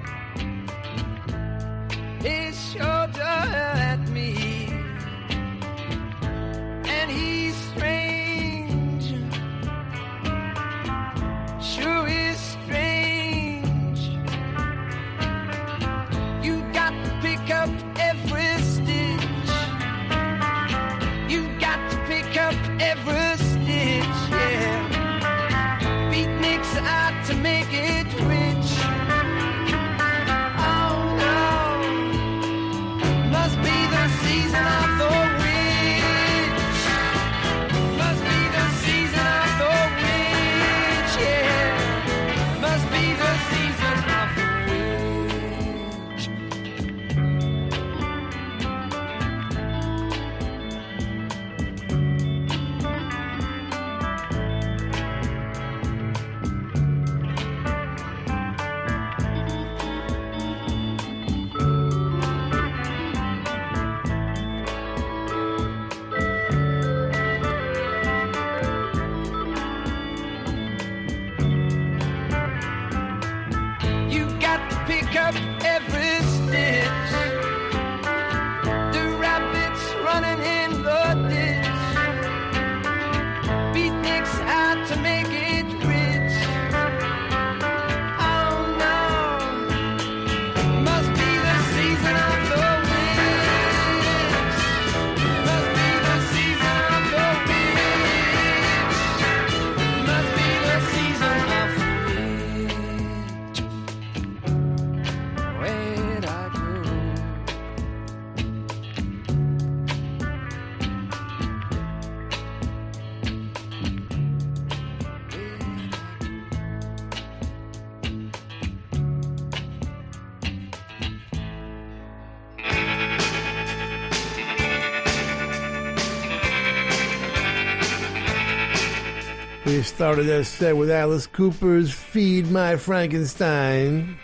Started 129.82 130.24
that 130.24 130.44
set 130.44 130.76
with 130.76 130.90
Alice 130.90 131.26
Cooper's 131.26 131.92
Feed 131.92 132.48
My 132.50 132.76
Frankenstein. 132.76 134.16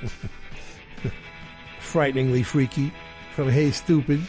Frighteningly 1.80 2.44
freaky 2.44 2.92
from 3.34 3.48
Hey 3.48 3.70
Stoopid. 3.70 4.22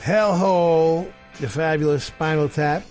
Hellhole, 0.00 1.12
the 1.40 1.48
fabulous 1.48 2.04
Spinal 2.04 2.48
Tap 2.48 2.82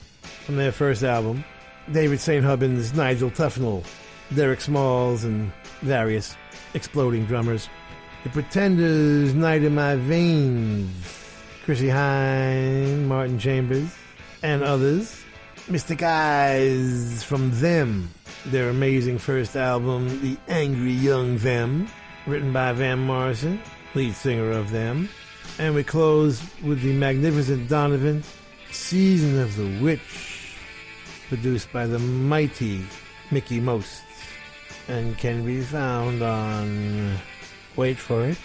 from 0.46 0.58
their 0.58 0.72
first 0.72 1.04
album. 1.04 1.44
David 1.92 2.20
St. 2.20 2.46
Hubbins, 2.46 2.94
Nigel 2.94 3.32
Tufnel, 3.32 3.84
Derek 4.36 4.62
Smalls, 4.62 5.24
and 5.24 5.52
various 5.82 6.38
exploding 6.76 7.26
drummers. 7.26 7.70
The 8.24 8.30
Pretenders, 8.30 9.34
Night 9.34 9.64
in 9.64 9.74
My 9.74 9.96
Veins, 9.96 10.92
Chrissie 11.66 11.88
Hynde, 11.88 13.06
Martin 13.06 13.40
Chambers, 13.40 13.96
and 14.44 14.64
others. 14.64 15.24
Mystic 15.70 16.02
Eyes 16.02 17.24
from 17.24 17.52
Them, 17.60 18.10
their 18.46 18.70
amazing 18.70 19.18
first 19.18 19.58
album, 19.58 20.22
The 20.22 20.38
Angry 20.48 20.94
Young 20.94 21.38
Them, 21.40 21.90
written 22.26 22.54
by 22.54 22.72
Van 22.72 23.00
Morrison, 23.00 23.60
lead 23.94 24.16
singer 24.16 24.52
of 24.52 24.72
Them. 24.72 25.10
And 25.60 25.76
we 25.76 25.84
close 25.84 26.42
with 26.64 26.82
the 26.82 26.94
magnificent 26.94 27.68
Donovan, 27.68 28.24
Season 28.72 29.42
of 29.42 29.58
the 29.58 29.82
Witch, 29.84 30.56
produced 31.28 31.74
by 31.74 31.86
the 31.86 32.00
mighty 32.00 32.86
Mickie 33.30 33.60
Most, 33.60 34.04
and 34.88 35.18
can 35.18 35.46
be 35.46 35.60
found 35.60 36.22
on, 36.22 37.18
wait 37.76 37.98
for 37.98 38.24
it, 38.26 38.38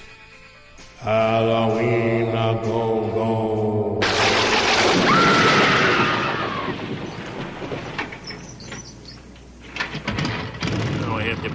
Halloween 0.99 2.29
a 2.29 2.61
go 2.63 3.01
go. 3.13 4.01
Now 11.01 11.17
I 11.17 11.23
have 11.25 11.43
to 11.43 11.51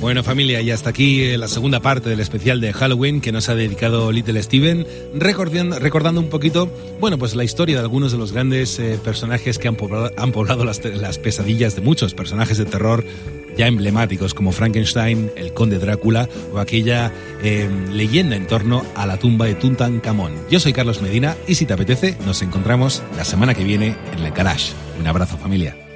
Bueno 0.00 0.22
familia, 0.22 0.60
y 0.60 0.70
hasta 0.70 0.90
aquí 0.90 1.24
eh, 1.24 1.38
la 1.38 1.48
segunda 1.48 1.80
parte 1.80 2.08
del 2.08 2.20
especial 2.20 2.60
de 2.60 2.72
Halloween 2.72 3.20
que 3.20 3.32
nos 3.32 3.48
ha 3.48 3.54
dedicado 3.54 4.12
Little 4.12 4.40
Steven, 4.42 4.86
recordando, 5.14 5.78
recordando 5.78 6.20
un 6.20 6.28
poquito, 6.28 6.72
bueno, 7.00 7.18
pues 7.18 7.34
la 7.34 7.42
historia 7.42 7.76
de 7.76 7.82
algunos 7.82 8.12
de 8.12 8.18
los 8.18 8.32
grandes 8.32 8.78
eh, 8.78 8.98
personajes 9.02 9.58
que 9.58 9.66
han 9.66 9.74
poblado, 9.74 10.12
han 10.16 10.30
poblado 10.32 10.64
las, 10.64 10.84
las 10.84 11.18
pesadillas 11.18 11.74
de 11.74 11.80
muchos 11.80 12.14
personajes 12.14 12.58
de 12.58 12.64
terror 12.64 13.04
ya 13.58 13.66
emblemáticos 13.66 14.34
como 14.34 14.52
Frankenstein, 14.52 15.32
el 15.36 15.52
conde 15.52 15.78
Drácula 15.80 16.28
o 16.54 16.58
aquella 16.58 17.12
eh, 17.42 17.68
leyenda 17.90 18.36
en 18.36 18.46
torno 18.46 18.86
a 18.94 19.04
la 19.04 19.18
tumba 19.18 19.46
de 19.46 19.56
Tutankamón. 19.56 20.32
Yo 20.48 20.60
soy 20.60 20.72
Carlos 20.72 21.02
Medina 21.02 21.36
y 21.48 21.56
si 21.56 21.66
te 21.66 21.74
apetece 21.74 22.16
nos 22.24 22.40
encontramos 22.40 23.02
la 23.16 23.24
semana 23.24 23.54
que 23.54 23.64
viene 23.64 23.96
en 24.12 24.20
el 24.20 24.32
garage. 24.32 24.72
Un 25.00 25.08
abrazo 25.08 25.36
familia. 25.36 25.87